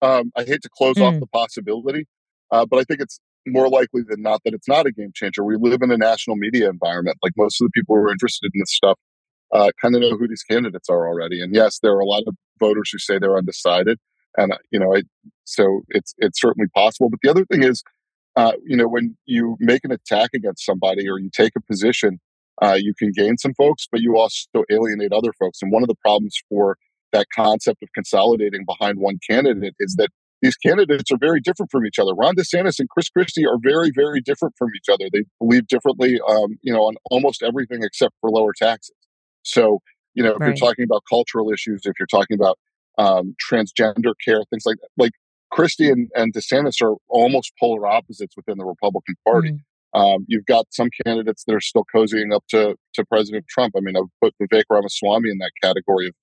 Um, 0.00 0.32
I 0.36 0.42
hate 0.42 0.62
to 0.62 0.70
close 0.76 0.96
mm. 0.96 1.02
off 1.02 1.20
the 1.20 1.26
possibility, 1.26 2.06
uh, 2.50 2.66
but 2.66 2.80
I 2.80 2.84
think 2.84 3.00
it's 3.00 3.20
more 3.46 3.68
likely 3.68 4.02
than 4.08 4.22
not 4.22 4.40
that 4.44 4.54
it's 4.54 4.68
not 4.68 4.86
a 4.86 4.92
game 4.92 5.12
changer. 5.14 5.44
We 5.44 5.56
live 5.56 5.82
in 5.82 5.90
a 5.90 5.96
national 5.96 6.36
media 6.36 6.68
environment. 6.68 7.18
Like 7.22 7.32
most 7.36 7.60
of 7.60 7.66
the 7.66 7.72
people 7.72 7.96
who 7.96 8.02
are 8.02 8.10
interested 8.10 8.50
in 8.54 8.60
this 8.60 8.74
stuff 8.74 8.98
uh, 9.52 9.70
kind 9.80 9.94
of 9.94 10.00
know 10.00 10.16
who 10.16 10.28
these 10.28 10.42
candidates 10.42 10.88
are 10.88 11.06
already. 11.06 11.42
And 11.42 11.54
yes, 11.54 11.78
there 11.82 11.92
are 11.92 12.00
a 12.00 12.06
lot 12.06 12.22
of 12.26 12.34
voters 12.60 12.90
who 12.90 12.98
say 12.98 13.18
they're 13.18 13.36
undecided. 13.36 13.98
And, 14.36 14.52
uh, 14.52 14.58
you 14.70 14.78
know, 14.78 14.94
I, 14.94 15.02
so 15.44 15.82
it's, 15.88 16.14
it's 16.18 16.40
certainly 16.40 16.68
possible. 16.74 17.10
But 17.10 17.20
the 17.22 17.30
other 17.30 17.44
thing 17.44 17.62
is, 17.62 17.82
uh, 18.36 18.52
you 18.64 18.76
know, 18.76 18.88
when 18.88 19.16
you 19.26 19.56
make 19.60 19.84
an 19.84 19.92
attack 19.92 20.30
against 20.34 20.64
somebody 20.64 21.08
or 21.08 21.18
you 21.18 21.28
take 21.34 21.52
a 21.56 21.60
position, 21.60 22.18
uh, 22.62 22.78
you 22.78 22.94
can 22.98 23.12
gain 23.14 23.36
some 23.36 23.52
folks, 23.54 23.86
but 23.90 24.00
you 24.00 24.16
also 24.16 24.64
alienate 24.70 25.12
other 25.12 25.32
folks. 25.38 25.58
And 25.60 25.70
one 25.70 25.82
of 25.82 25.88
the 25.88 25.96
problems 25.96 26.36
for 26.48 26.76
that 27.12 27.26
concept 27.34 27.82
of 27.82 27.90
consolidating 27.94 28.64
behind 28.64 28.98
one 28.98 29.18
candidate 29.28 29.74
is 29.78 29.96
that 29.96 30.08
these 30.42 30.56
candidates 30.56 31.10
are 31.12 31.18
very 31.18 31.40
different 31.40 31.70
from 31.70 31.86
each 31.86 31.98
other. 32.00 32.12
Ron 32.14 32.34
DeSantis 32.34 32.80
and 32.80 32.88
Chris 32.88 33.08
Christie 33.08 33.46
are 33.46 33.58
very, 33.62 33.92
very 33.94 34.20
different 34.20 34.54
from 34.58 34.70
each 34.76 34.92
other. 34.92 35.08
They 35.12 35.22
believe 35.38 35.68
differently, 35.68 36.18
um, 36.28 36.58
you 36.62 36.72
know, 36.72 36.82
on 36.82 36.96
almost 37.10 37.42
everything 37.42 37.82
except 37.82 38.14
for 38.20 38.28
lower 38.28 38.52
taxes. 38.52 38.96
So, 39.42 39.78
you 40.14 40.22
know, 40.22 40.32
if 40.32 40.40
right. 40.40 40.48
you're 40.48 40.56
talking 40.56 40.84
about 40.84 41.04
cultural 41.08 41.50
issues, 41.52 41.82
if 41.84 41.94
you're 41.98 42.06
talking 42.08 42.34
about 42.34 42.58
um, 42.98 43.34
transgender 43.50 44.14
care, 44.24 44.42
things 44.50 44.64
like 44.66 44.76
that, 44.80 44.88
like 44.98 45.12
Christie 45.52 45.90
and, 45.90 46.10
and 46.14 46.34
DeSantis 46.34 46.82
are 46.82 46.96
almost 47.08 47.52
polar 47.60 47.86
opposites 47.86 48.36
within 48.36 48.58
the 48.58 48.64
Republican 48.64 49.14
Party. 49.26 49.52
Mm-hmm. 49.52 50.00
Um, 50.00 50.24
you've 50.26 50.46
got 50.46 50.66
some 50.70 50.88
candidates 51.04 51.44
that 51.46 51.54
are 51.54 51.60
still 51.60 51.84
cozying 51.94 52.34
up 52.34 52.44
to 52.48 52.76
to 52.94 53.04
President 53.04 53.44
Trump. 53.48 53.74
I 53.76 53.80
mean, 53.80 53.94
I've 53.96 54.04
put 54.22 54.34
Vivek 54.42 54.64
Ramaswamy 54.70 55.30
in 55.30 55.38
that 55.38 55.52
category 55.62 56.08
of 56.08 56.14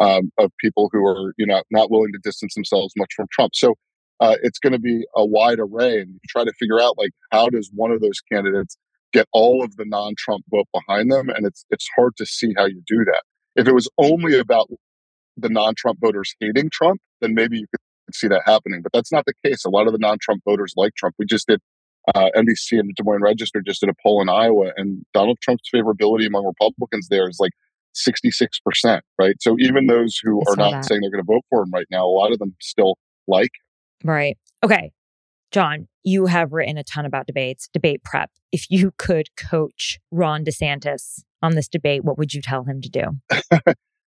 um, 0.00 0.30
of 0.38 0.50
people 0.60 0.90
who 0.92 1.06
are 1.06 1.34
you 1.36 1.46
know 1.46 1.62
not 1.70 1.90
willing 1.90 2.12
to 2.12 2.18
distance 2.22 2.54
themselves 2.54 2.92
much 2.96 3.12
from 3.14 3.26
Trump. 3.32 3.52
So 3.54 3.74
uh, 4.20 4.36
it's 4.42 4.58
going 4.58 4.72
to 4.72 4.78
be 4.78 5.04
a 5.14 5.24
wide 5.24 5.58
array, 5.58 6.00
and 6.00 6.08
you 6.08 6.20
try 6.28 6.44
to 6.44 6.52
figure 6.58 6.80
out 6.80 6.96
like 6.98 7.10
how 7.30 7.48
does 7.48 7.70
one 7.74 7.90
of 7.90 8.00
those 8.00 8.20
candidates 8.32 8.76
get 9.12 9.26
all 9.32 9.62
of 9.62 9.76
the 9.76 9.84
non-Trump 9.86 10.44
vote 10.50 10.68
behind 10.72 11.10
them, 11.10 11.28
and 11.28 11.46
it's 11.46 11.64
it's 11.70 11.88
hard 11.96 12.16
to 12.16 12.26
see 12.26 12.54
how 12.56 12.66
you 12.66 12.82
do 12.86 13.04
that. 13.04 13.22
If 13.56 13.66
it 13.68 13.74
was 13.74 13.88
only 13.98 14.38
about 14.38 14.68
the 15.36 15.48
non-Trump 15.48 15.98
voters 16.00 16.34
hating 16.40 16.70
Trump, 16.70 17.00
then 17.20 17.34
maybe 17.34 17.58
you 17.58 17.66
could 17.70 18.14
see 18.14 18.28
that 18.28 18.42
happening. 18.46 18.82
But 18.82 18.92
that's 18.92 19.12
not 19.12 19.24
the 19.26 19.34
case. 19.44 19.64
A 19.64 19.70
lot 19.70 19.86
of 19.86 19.92
the 19.92 19.98
non-Trump 19.98 20.42
voters 20.44 20.72
like 20.76 20.94
Trump. 20.94 21.14
We 21.18 21.26
just 21.26 21.46
did 21.46 21.60
uh, 22.14 22.30
NBC 22.36 22.78
and 22.78 22.88
the 22.88 22.94
Des 22.94 23.02
Moines 23.02 23.22
Register 23.22 23.60
just 23.60 23.80
did 23.80 23.90
a 23.90 23.94
poll 24.02 24.22
in 24.22 24.28
Iowa, 24.28 24.72
and 24.76 25.04
Donald 25.12 25.38
Trump's 25.42 25.68
favorability 25.74 26.26
among 26.26 26.46
Republicans 26.46 27.08
there 27.08 27.28
is 27.28 27.38
like 27.40 27.52
66%, 27.96 29.00
right? 29.18 29.36
So 29.40 29.56
even 29.58 29.86
those 29.86 30.18
who 30.22 30.40
are 30.48 30.56
not 30.56 30.72
that. 30.72 30.84
saying 30.84 31.00
they're 31.00 31.10
going 31.10 31.24
to 31.24 31.32
vote 31.32 31.44
for 31.50 31.62
him 31.62 31.70
right 31.72 31.86
now, 31.90 32.06
a 32.06 32.08
lot 32.08 32.32
of 32.32 32.38
them 32.38 32.54
still 32.60 32.98
like. 33.26 33.50
Right. 34.04 34.38
Okay. 34.64 34.92
Jon, 35.52 35.88
you 36.04 36.26
have 36.26 36.52
written 36.52 36.76
a 36.76 36.84
ton 36.84 37.06
about 37.06 37.26
debates, 37.26 37.68
debate 37.72 38.02
prep. 38.04 38.30
If 38.52 38.70
you 38.70 38.92
could 38.98 39.34
coach 39.36 39.98
Ron 40.10 40.44
DeSantis 40.44 41.22
on 41.42 41.54
this 41.54 41.68
debate, 41.68 42.04
what 42.04 42.18
would 42.18 42.34
you 42.34 42.42
tell 42.42 42.64
him 42.64 42.80
to 42.80 42.88
do? 42.88 43.04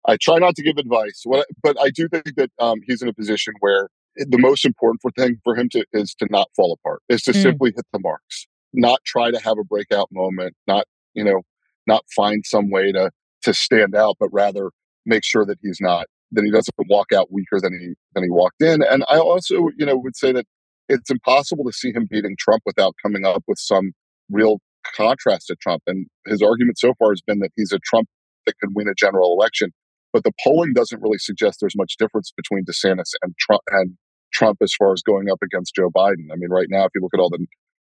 I 0.06 0.16
try 0.16 0.38
not 0.38 0.56
to 0.56 0.62
give 0.62 0.78
advice, 0.78 1.24
but 1.62 1.76
I 1.80 1.90
do 1.90 2.08
think 2.08 2.34
that 2.36 2.50
um, 2.58 2.80
he's 2.86 3.02
in 3.02 3.08
a 3.08 3.12
position 3.12 3.52
where 3.60 3.88
the 4.16 4.38
most 4.38 4.64
important 4.64 5.00
thing 5.16 5.36
for 5.44 5.54
him 5.54 5.68
to 5.70 5.84
is 5.92 6.14
to 6.16 6.26
not 6.30 6.48
fall 6.56 6.72
apart, 6.72 7.02
is 7.08 7.22
to 7.22 7.32
mm. 7.32 7.42
simply 7.42 7.72
hit 7.74 7.84
the 7.92 7.98
marks, 7.98 8.46
not 8.72 9.00
try 9.04 9.30
to 9.30 9.38
have 9.38 9.58
a 9.58 9.64
breakout 9.64 10.08
moment, 10.10 10.54
not 10.66 10.86
you 11.14 11.24
know, 11.24 11.42
not 11.86 12.04
find 12.14 12.44
some 12.46 12.70
way 12.70 12.92
to 12.92 13.10
to 13.42 13.54
stand 13.54 13.94
out, 13.94 14.16
but 14.20 14.28
rather 14.32 14.70
make 15.06 15.24
sure 15.24 15.44
that 15.44 15.58
he's 15.62 15.78
not 15.80 16.06
that 16.32 16.44
he 16.44 16.50
doesn't 16.50 16.74
walk 16.88 17.12
out 17.12 17.32
weaker 17.32 17.60
than 17.60 17.78
he 17.78 17.94
than 18.14 18.24
he 18.24 18.30
walked 18.30 18.62
in. 18.62 18.82
And 18.82 19.04
I 19.08 19.18
also, 19.18 19.68
you 19.76 19.86
know, 19.86 19.96
would 19.96 20.16
say 20.16 20.32
that 20.32 20.46
it's 20.88 21.10
impossible 21.10 21.64
to 21.64 21.72
see 21.72 21.92
him 21.92 22.06
beating 22.10 22.36
Trump 22.38 22.62
without 22.66 22.94
coming 23.02 23.24
up 23.24 23.44
with 23.46 23.58
some 23.58 23.92
real 24.30 24.58
contrast 24.96 25.46
to 25.48 25.56
Trump. 25.56 25.82
And 25.86 26.06
his 26.26 26.42
argument 26.42 26.78
so 26.78 26.94
far 26.98 27.10
has 27.10 27.20
been 27.20 27.40
that 27.40 27.52
he's 27.56 27.72
a 27.72 27.78
Trump 27.84 28.08
that 28.46 28.54
could 28.60 28.70
win 28.74 28.88
a 28.88 28.94
general 28.94 29.32
election. 29.32 29.70
But 30.12 30.24
the 30.24 30.32
polling 30.42 30.72
doesn't 30.74 31.00
really 31.00 31.18
suggest 31.18 31.58
there's 31.60 31.76
much 31.76 31.94
difference 31.98 32.32
between 32.36 32.64
DeSantis 32.64 33.12
and 33.22 33.34
Trump 33.38 33.62
and 33.70 33.96
Trump 34.32 34.58
as 34.62 34.74
far 34.74 34.92
as 34.92 35.02
going 35.02 35.30
up 35.30 35.38
against 35.42 35.74
Joe 35.74 35.90
Biden. 35.90 36.32
I 36.32 36.36
mean, 36.36 36.50
right 36.50 36.66
now, 36.68 36.84
if 36.84 36.90
you 36.94 37.00
look 37.00 37.14
at 37.14 37.20
all 37.20 37.30
the 37.30 37.44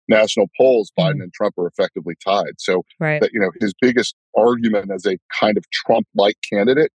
national 0.08 0.46
polls, 0.56 0.92
Biden 0.98 1.12
mm-hmm. 1.12 1.22
and 1.22 1.32
Trump 1.32 1.54
are 1.58 1.66
effectively 1.66 2.14
tied. 2.24 2.54
So 2.58 2.82
right. 3.00 3.20
that 3.20 3.30
you 3.32 3.40
know 3.40 3.50
his 3.60 3.74
biggest 3.80 4.14
argument 4.36 4.90
as 4.92 5.06
a 5.06 5.16
kind 5.40 5.56
of 5.56 5.64
Trump-like 5.70 6.36
candidate 6.52 6.92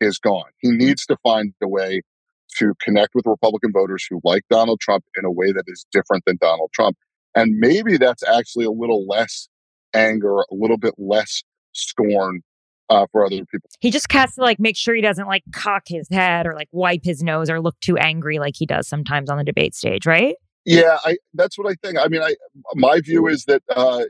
is 0.00 0.18
gone. 0.18 0.50
He 0.58 0.70
needs 0.70 1.06
to 1.06 1.16
find 1.22 1.52
a 1.62 1.68
way 1.68 2.02
to 2.58 2.72
connect 2.82 3.14
with 3.14 3.26
Republican 3.26 3.72
voters 3.72 4.04
who 4.08 4.20
like 4.24 4.42
Donald 4.50 4.80
Trump 4.80 5.04
in 5.16 5.24
a 5.24 5.30
way 5.30 5.52
that 5.52 5.64
is 5.66 5.86
different 5.92 6.24
than 6.26 6.36
Donald 6.40 6.70
Trump. 6.74 6.96
And 7.34 7.58
maybe 7.58 7.96
that's 7.96 8.26
actually 8.26 8.64
a 8.64 8.70
little 8.70 9.06
less 9.06 9.48
anger, 9.94 10.38
a 10.38 10.44
little 10.50 10.78
bit 10.78 10.94
less 10.98 11.42
scorn 11.72 12.42
uh, 12.88 13.06
for 13.12 13.24
other 13.24 13.36
people. 13.36 13.70
He 13.80 13.90
just 13.90 14.10
has 14.12 14.34
to 14.34 14.40
like 14.40 14.58
make 14.58 14.76
sure 14.76 14.94
he 14.94 15.00
doesn't 15.00 15.28
like 15.28 15.44
cock 15.52 15.84
his 15.86 16.08
head 16.10 16.46
or 16.46 16.54
like 16.54 16.68
wipe 16.72 17.02
his 17.04 17.22
nose 17.22 17.48
or 17.48 17.60
look 17.60 17.78
too 17.80 17.96
angry 17.96 18.38
like 18.38 18.54
he 18.56 18.66
does 18.66 18.88
sometimes 18.88 19.30
on 19.30 19.38
the 19.38 19.44
debate 19.44 19.74
stage, 19.74 20.06
right? 20.06 20.34
Yeah, 20.64 20.98
I, 21.04 21.16
that's 21.34 21.56
what 21.58 21.70
I 21.70 21.74
think. 21.82 21.98
I 21.98 22.08
mean, 22.08 22.22
I 22.22 22.36
my 22.74 23.00
view 23.00 23.26
is 23.26 23.44
that 23.44 23.62
uh, 23.74 24.04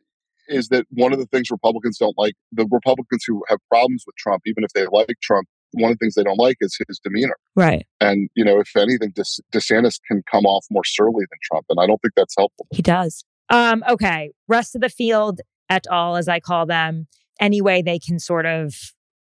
is 0.49 0.69
that 0.69 0.87
one 0.91 1.13
of 1.13 1.19
the 1.19 1.27
things 1.27 1.51
Republicans 1.51 1.99
don't 1.99 2.17
like 2.19 2.35
the 2.53 2.67
Republicans 2.71 3.25
who 3.27 3.43
have 3.49 3.59
problems 3.69 4.05
with 4.07 4.17
Trump, 4.17 4.43
even 4.47 4.65
if 4.65 4.73
they 4.73 4.87
like 4.91 5.17
Trump, 5.23 5.47
one 5.73 5.93
of 5.93 5.99
the 5.99 6.05
things 6.05 6.15
they 6.15 6.25
don't 6.25 6.39
like 6.39 6.57
is 6.61 6.77
his 6.89 6.99
demeanor. 7.03 7.37
Right. 7.55 7.87
And 8.01 8.29
you 8.35 8.45
know, 8.45 8.59
if 8.59 8.75
anything, 8.77 9.13
De- 9.15 9.23
DeSantis 9.53 10.01
can 10.09 10.23
come 10.31 10.45
off 10.45 10.67
more 10.71 10.85
surly 10.85 11.25
than 11.31 11.39
Trump, 11.45 11.67
and 11.69 11.79
I 11.81 11.87
don't 11.87 12.01
think 12.03 12.15
that's 12.17 12.35
helpful. 12.37 12.67
He 12.73 12.83
does. 12.83 13.25
Um, 13.49 13.83
okay, 13.89 14.33
rest 14.49 14.75
of 14.75 14.81
the 14.81 14.89
field 14.89 15.41
et 15.71 15.87
al, 15.91 16.17
as 16.17 16.29
I 16.29 16.41
call 16.41 16.67
them, 16.67 17.07
any 17.41 17.63
way 17.63 17.81
they 17.81 17.99
can 17.99 18.19
sort 18.19 18.45
of 18.45 18.75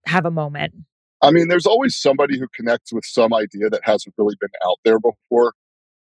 have 0.06 0.26
a 0.26 0.32
moment. 0.32 0.74
I 1.22 1.32
mean, 1.32 1.48
there's 1.48 1.66
always 1.66 1.96
somebody 1.96 2.38
who 2.38 2.48
connects 2.54 2.92
with 2.92 3.06
some 3.06 3.34
idea 3.34 3.70
that 3.70 3.82
hasn't 3.84 4.14
really 4.18 4.36
been 4.40 4.50
out 4.66 4.78
there 4.84 5.00
before 5.00 5.54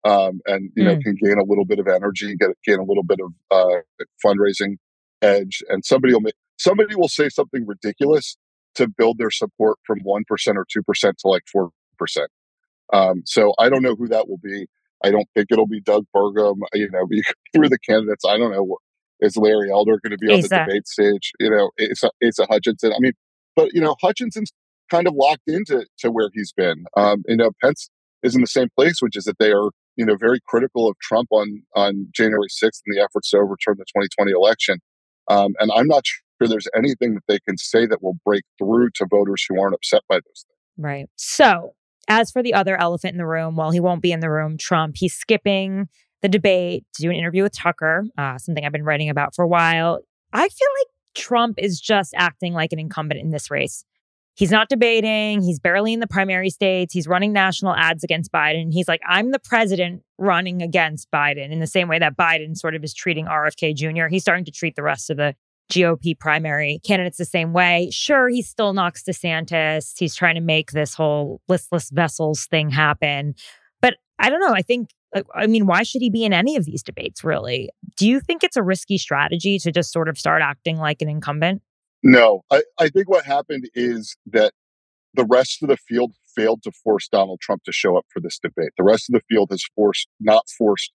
um, 0.05 0.41
and 0.47 0.71
you 0.77 0.85
know 0.85 0.97
mm. 0.97 1.03
can 1.03 1.17
gain 1.23 1.39
a 1.39 1.45
little 1.45 1.65
bit 1.65 1.79
of 1.79 1.87
energy, 1.87 2.35
get 2.37 2.51
gain 2.65 2.79
a 2.79 2.85
little 2.85 3.03
bit 3.03 3.19
of 3.21 3.33
uh, 3.51 3.81
fundraising 4.25 4.77
edge, 5.23 5.63
and 5.69 5.85
somebody 5.85 6.13
will 6.15 6.21
make, 6.21 6.35
somebody 6.59 6.95
will 6.95 7.09
say 7.09 7.29
something 7.29 7.67
ridiculous 7.67 8.37
to 8.77 8.89
build 8.89 9.19
their 9.19 9.31
support 9.31 9.79
from 9.87 9.99
one 10.03 10.25
percent 10.27 10.57
or 10.57 10.67
two 10.71 10.83
percent 10.83 11.19
to 11.19 11.29
like 11.29 11.43
four 11.51 11.71
percent. 11.99 12.31
Um, 12.93 13.23
so 13.25 13.55
I 13.59 13.69
don't 13.69 13.83
know 13.83 13.95
who 13.95 14.09
that 14.09 14.29
will 14.29 14.41
be. 14.43 14.67
I 15.05 15.11
don't 15.11 15.29
think 15.35 15.49
it'll 15.51 15.67
be 15.67 15.81
Doug 15.81 16.05
Burgum. 16.15 16.61
You 16.75 16.91
know, 16.91 17.07
through 17.55 17.69
the 17.69 17.79
candidates, 17.79 18.25
I 18.27 18.39
don't 18.39 18.53
know. 18.53 18.79
Is 19.21 19.37
Larry 19.37 19.71
Elder 19.71 20.01
going 20.03 20.13
to 20.13 20.19
be 20.19 20.33
on 20.33 20.41
the 20.41 20.49
debate 20.49 20.89
stage? 20.89 21.33
You 21.39 21.51
know, 21.51 21.71
it's 21.77 22.03
a, 22.03 22.11
Asa 22.27 22.47
Hutchinson. 22.49 22.93
I 22.93 23.01
mean, 23.01 23.13
but 23.55 23.69
you 23.75 23.81
know, 23.83 23.97
Hutchinson's 24.01 24.51
kind 24.91 25.07
of 25.07 25.15
locked 25.15 25.43
into 25.47 25.87
to 25.99 26.11
where 26.11 26.31
he's 26.33 26.53
been. 26.53 26.85
Um, 26.97 27.23
you 27.29 27.37
know, 27.37 27.51
Pence 27.63 27.91
is 28.23 28.35
in 28.35 28.41
the 28.41 28.47
same 28.47 28.69
place, 28.77 29.01
which 29.01 29.17
is 29.17 29.25
that 29.25 29.39
they 29.39 29.53
are 29.53 29.71
you 30.01 30.07
know 30.07 30.17
very 30.17 30.41
critical 30.49 30.89
of 30.89 30.97
Trump 30.99 31.29
on 31.31 31.63
on 31.77 32.09
January 32.15 32.49
sixth 32.49 32.81
and 32.87 32.97
the 32.97 33.03
efforts 33.03 33.31
to 33.31 33.37
overturn 33.37 33.77
the 33.77 33.85
2020 33.85 34.33
election. 34.33 34.79
Um, 35.29 35.53
and 35.61 35.71
I'm 35.73 35.87
not 35.87 36.05
sure 36.07 36.49
there's 36.49 36.69
anything 36.75 37.15
that 37.15 37.25
they 37.29 37.39
can 37.47 37.59
say 37.59 37.87
that 37.87 38.03
will 38.03 38.17
break 38.25 38.43
through 38.59 38.89
to 38.95 39.07
voters 39.09 39.45
who 39.47 39.61
aren't 39.61 39.75
upset 39.75 40.01
by 40.09 40.17
those 40.17 40.47
things. 40.47 40.59
Right. 40.79 41.07
So 41.17 41.75
as 42.09 42.31
for 42.31 42.43
the 42.43 42.55
other 42.55 42.81
elephant 42.81 43.13
in 43.13 43.19
the 43.19 43.27
room, 43.27 43.57
well, 43.57 43.71
he 43.71 43.79
won't 43.79 44.01
be 44.01 44.11
in 44.11 44.21
the 44.21 44.31
room, 44.31 44.57
Trump, 44.57 44.97
he's 44.97 45.13
skipping 45.13 45.89
the 46.23 46.29
debate 46.29 46.85
to 46.95 47.03
do 47.03 47.11
an 47.11 47.17
interview 47.17 47.43
with 47.43 47.55
Tucker, 47.55 48.05
uh, 48.17 48.39
something 48.39 48.65
I've 48.65 48.73
been 48.73 48.85
writing 48.85 49.11
about 49.11 49.35
for 49.35 49.43
a 49.45 49.49
while. 49.49 50.01
I 50.33 50.49
feel 50.49 50.69
like 50.81 50.89
Trump 51.15 51.57
is 51.59 51.79
just 51.79 52.15
acting 52.17 52.55
like 52.55 52.73
an 52.73 52.79
incumbent 52.79 53.21
in 53.21 53.31
this 53.31 53.51
race. 53.51 53.85
He's 54.41 54.51
not 54.51 54.71
debating. 54.71 55.43
He's 55.43 55.59
barely 55.59 55.93
in 55.93 56.01
the 56.01 56.07
primary 56.07 56.49
states. 56.49 56.95
He's 56.95 57.07
running 57.07 57.31
national 57.31 57.75
ads 57.77 58.03
against 58.03 58.33
Biden. 58.33 58.73
He's 58.73 58.89
like, 58.89 59.03
I'm 59.07 59.33
the 59.33 59.39
president 59.39 60.03
running 60.17 60.63
against 60.63 61.11
Biden 61.11 61.53
in 61.53 61.61
the 61.61 61.67
same 61.67 61.89
way 61.89 61.99
that 61.99 62.17
Biden 62.17 62.57
sort 62.57 62.75
of 62.75 62.83
is 62.83 62.95
treating 62.95 63.27
RFK 63.27 63.75
Jr. 63.75 64.07
He's 64.09 64.23
starting 64.23 64.47
to 64.47 64.51
treat 64.51 64.77
the 64.77 64.83
rest 64.83 65.11
of 65.11 65.19
the 65.19 65.35
GOP 65.71 66.19
primary 66.19 66.81
candidates 66.87 67.19
the 67.19 67.27
same 67.27 67.53
way. 67.53 67.91
Sure, 67.93 68.31
he 68.31 68.41
still 68.41 68.73
knocks 68.73 69.03
DeSantis. 69.03 69.93
He's 69.99 70.15
trying 70.15 70.37
to 70.37 70.41
make 70.41 70.71
this 70.71 70.95
whole 70.95 71.43
listless 71.47 71.91
vessels 71.91 72.47
thing 72.47 72.71
happen. 72.71 73.35
But 73.83 73.97
I 74.19 74.31
don't 74.31 74.41
know. 74.41 74.55
I 74.55 74.63
think 74.63 74.89
I 75.35 75.49
mean, 75.49 75.67
why 75.67 75.83
should 75.83 76.01
he 76.01 76.09
be 76.09 76.25
in 76.25 76.33
any 76.33 76.57
of 76.57 76.65
these 76.65 76.83
debates, 76.83 77.23
really? 77.23 77.69
Do 77.99 78.09
you 78.09 78.21
think 78.21 78.43
it's 78.43 78.57
a 78.57 78.63
risky 78.63 78.97
strategy 78.97 79.59
to 79.59 79.71
just 79.71 79.93
sort 79.93 80.09
of 80.09 80.17
start 80.19 80.41
acting 80.41 80.79
like 80.79 81.03
an 81.03 81.11
incumbent? 81.11 81.61
No. 82.03 82.43
I, 82.51 82.63
I 82.79 82.89
think 82.89 83.09
what 83.09 83.25
happened 83.25 83.69
is 83.75 84.17
that 84.27 84.53
the 85.15 85.25
rest 85.25 85.63
of 85.63 85.69
the 85.69 85.77
field 85.77 86.13
failed 86.35 86.63
to 86.63 86.73
force 86.73 87.09
Donald 87.09 87.41
Trump 87.41 87.65
to 87.65 87.73
show 87.73 87.97
up 87.97 88.07
for 88.13 88.21
this 88.21 88.39
debate. 88.39 88.71
The 88.79 88.85
rest 88.85 89.11
of 89.11 89.15
the 89.15 89.35
field 89.35 89.49
has 89.51 89.65
forced, 89.75 90.09
not 90.21 90.45
forced 90.57 90.93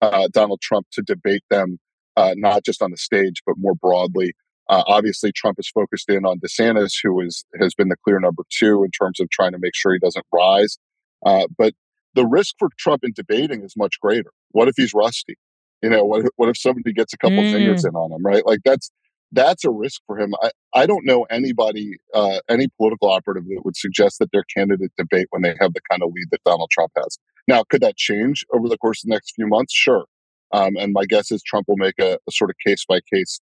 uh, 0.00 0.28
Donald 0.32 0.60
Trump 0.60 0.86
to 0.92 1.02
debate 1.02 1.44
them, 1.50 1.78
uh, 2.16 2.34
not 2.36 2.64
just 2.64 2.82
on 2.82 2.90
the 2.90 2.96
stage, 2.96 3.42
but 3.46 3.56
more 3.58 3.74
broadly. 3.74 4.34
Uh, 4.68 4.82
obviously, 4.86 5.30
Trump 5.30 5.58
is 5.58 5.68
focused 5.68 6.08
in 6.08 6.24
on 6.24 6.40
DeSantis, 6.40 6.94
who 7.02 7.20
is, 7.20 7.44
has 7.60 7.74
been 7.74 7.88
the 7.88 7.96
clear 8.02 8.18
number 8.18 8.44
two 8.50 8.82
in 8.82 8.90
terms 8.90 9.20
of 9.20 9.28
trying 9.30 9.52
to 9.52 9.58
make 9.58 9.74
sure 9.74 9.92
he 9.92 9.98
doesn't 9.98 10.24
rise. 10.32 10.78
Uh, 11.24 11.46
but 11.56 11.74
the 12.14 12.26
risk 12.26 12.54
for 12.58 12.68
Trump 12.78 13.04
in 13.04 13.12
debating 13.14 13.62
is 13.62 13.74
much 13.76 14.00
greater. 14.00 14.30
What 14.52 14.68
if 14.68 14.74
he's 14.76 14.94
rusty? 14.94 15.36
You 15.82 15.90
know, 15.90 16.04
what, 16.04 16.24
what 16.36 16.48
if 16.48 16.56
somebody 16.56 16.94
gets 16.94 17.12
a 17.12 17.18
couple 17.18 17.38
mm. 17.38 17.52
fingers 17.52 17.84
in 17.84 17.94
on 17.94 18.12
him, 18.12 18.24
right? 18.24 18.46
Like 18.46 18.60
that's 18.64 18.90
that's 19.34 19.64
a 19.64 19.70
risk 19.70 20.00
for 20.06 20.18
him. 20.18 20.34
I, 20.42 20.50
I 20.74 20.86
don't 20.86 21.04
know 21.04 21.24
anybody, 21.24 21.96
uh, 22.14 22.40
any 22.48 22.68
political 22.76 23.10
operative 23.10 23.44
that 23.44 23.62
would 23.64 23.76
suggest 23.76 24.18
that 24.20 24.30
their 24.32 24.44
candidate 24.54 24.92
debate 24.96 25.26
when 25.30 25.42
they 25.42 25.54
have 25.60 25.74
the 25.74 25.80
kind 25.90 26.02
of 26.02 26.10
lead 26.14 26.28
that 26.30 26.44
Donald 26.44 26.70
Trump 26.70 26.92
has. 26.96 27.18
Now, 27.46 27.64
could 27.68 27.82
that 27.82 27.96
change 27.96 28.44
over 28.52 28.68
the 28.68 28.78
course 28.78 29.04
of 29.04 29.08
the 29.08 29.14
next 29.14 29.32
few 29.34 29.46
months? 29.46 29.74
Sure. 29.74 30.06
Um, 30.52 30.76
and 30.76 30.92
my 30.92 31.04
guess 31.04 31.30
is 31.30 31.42
Trump 31.42 31.66
will 31.68 31.76
make 31.76 31.98
a, 31.98 32.14
a 32.14 32.32
sort 32.32 32.50
of 32.50 32.56
case 32.64 32.84
by 32.88 33.00
case 33.12 33.40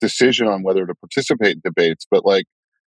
decision 0.00 0.48
on 0.48 0.62
whether 0.62 0.86
to 0.86 0.94
participate 0.94 1.56
in 1.56 1.62
debates. 1.64 2.06
But 2.10 2.24
like, 2.24 2.46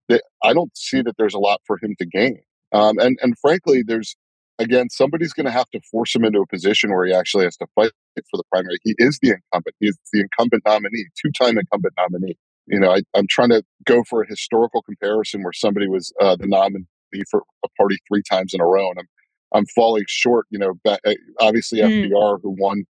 they, 0.09 0.21
I 0.43 0.53
don't 0.53 0.77
see 0.77 1.03
that 1.03 1.17
there's 1.19 1.35
a 1.35 1.39
lot 1.39 1.61
for 1.67 1.79
him 1.83 1.95
to 1.99 2.07
gain. 2.07 2.41
Um, 2.73 2.99
and 2.99 3.19
and 3.23 3.39
frankly, 3.39 3.83
there's 3.87 4.17
again, 4.59 4.91
somebody's 4.91 5.33
going 5.33 5.47
to 5.47 5.53
have 5.53 5.69
to 5.71 5.81
force 5.91 6.15
him 6.15 6.25
into 6.25 6.41
a 6.41 6.47
position 6.47 6.91
where 6.91 7.07
he 7.07 7.13
actually 7.13 7.45
has 7.45 7.57
to 7.59 7.67
fight 7.75 7.93
for 8.15 8.37
the 8.37 8.45
primary. 8.51 8.79
He 8.83 8.95
is 8.99 9.19
the 9.23 9.31
incumbent. 9.31 9.77
He 9.81 9.89
is 9.89 9.99
the 10.13 10.21
incumbent 10.21 10.63
nominee, 10.67 11.07
two-time 11.21 11.59
incumbent 11.59 11.95
nominee. 11.97 12.37
You 12.67 12.81
know, 12.81 12.91
I, 12.91 13.03
am 13.17 13.27
trying 13.29 13.51
to 13.51 13.63
go 13.85 14.03
for 14.09 14.23
a 14.23 14.29
historical 14.29 14.83
comparison 14.83 15.43
where 15.43 15.53
somebody 15.53 15.89
was 15.89 16.13
uh, 16.21 16.37
the 16.37 16.47
nominee 16.47 16.85
for 17.31 17.43
a 17.65 17.69
party 17.79 17.97
three 18.09 18.23
times 18.29 18.53
in 18.53 18.61
a 18.61 18.67
row, 18.67 18.91
and 18.91 18.99
I'm 18.99 19.07
I'm 19.55 19.67
falling 19.75 20.05
short. 20.07 20.47
You 20.51 20.59
know, 20.59 20.75
uh, 20.87 20.97
obviously 21.41 21.81
mm. 21.81 22.11
FDR, 22.11 22.39
who 22.43 22.55
won, 22.59 22.85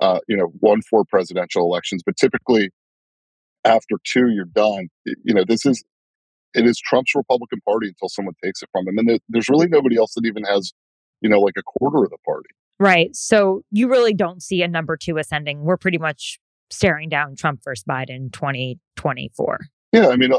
uh, 0.00 0.18
you 0.26 0.36
know, 0.36 0.52
won 0.60 0.80
four 0.82 1.04
presidential 1.04 1.62
elections, 1.62 2.02
but 2.04 2.16
typically 2.16 2.70
after 3.64 3.96
two, 4.04 4.30
you're 4.30 4.46
done. 4.46 4.88
You 5.04 5.34
know, 5.34 5.44
this 5.46 5.64
is 5.64 5.84
it 6.54 6.66
is 6.66 6.80
Trump's 6.80 7.14
Republican 7.14 7.60
Party 7.64 7.88
until 7.88 8.08
someone 8.08 8.34
takes 8.42 8.62
it 8.62 8.68
from 8.72 8.88
him, 8.88 8.98
and 8.98 9.20
there's 9.28 9.48
really 9.48 9.68
nobody 9.68 9.96
else 9.96 10.14
that 10.14 10.26
even 10.26 10.42
has 10.44 10.72
you 11.20 11.28
know, 11.28 11.40
like 11.40 11.54
a 11.56 11.62
quarter 11.62 12.04
of 12.04 12.10
the 12.10 12.18
party. 12.24 12.50
Right. 12.78 13.14
So 13.14 13.62
you 13.70 13.88
really 13.88 14.14
don't 14.14 14.42
see 14.42 14.62
a 14.62 14.68
number 14.68 14.96
two 14.96 15.18
ascending. 15.18 15.60
We're 15.60 15.76
pretty 15.76 15.98
much 15.98 16.38
staring 16.70 17.08
down 17.08 17.36
Trump 17.36 17.60
versus 17.62 17.84
Biden 17.88 18.32
2024. 18.32 19.60
Yeah. 19.92 20.08
I 20.08 20.16
mean, 20.16 20.32
uh, 20.32 20.38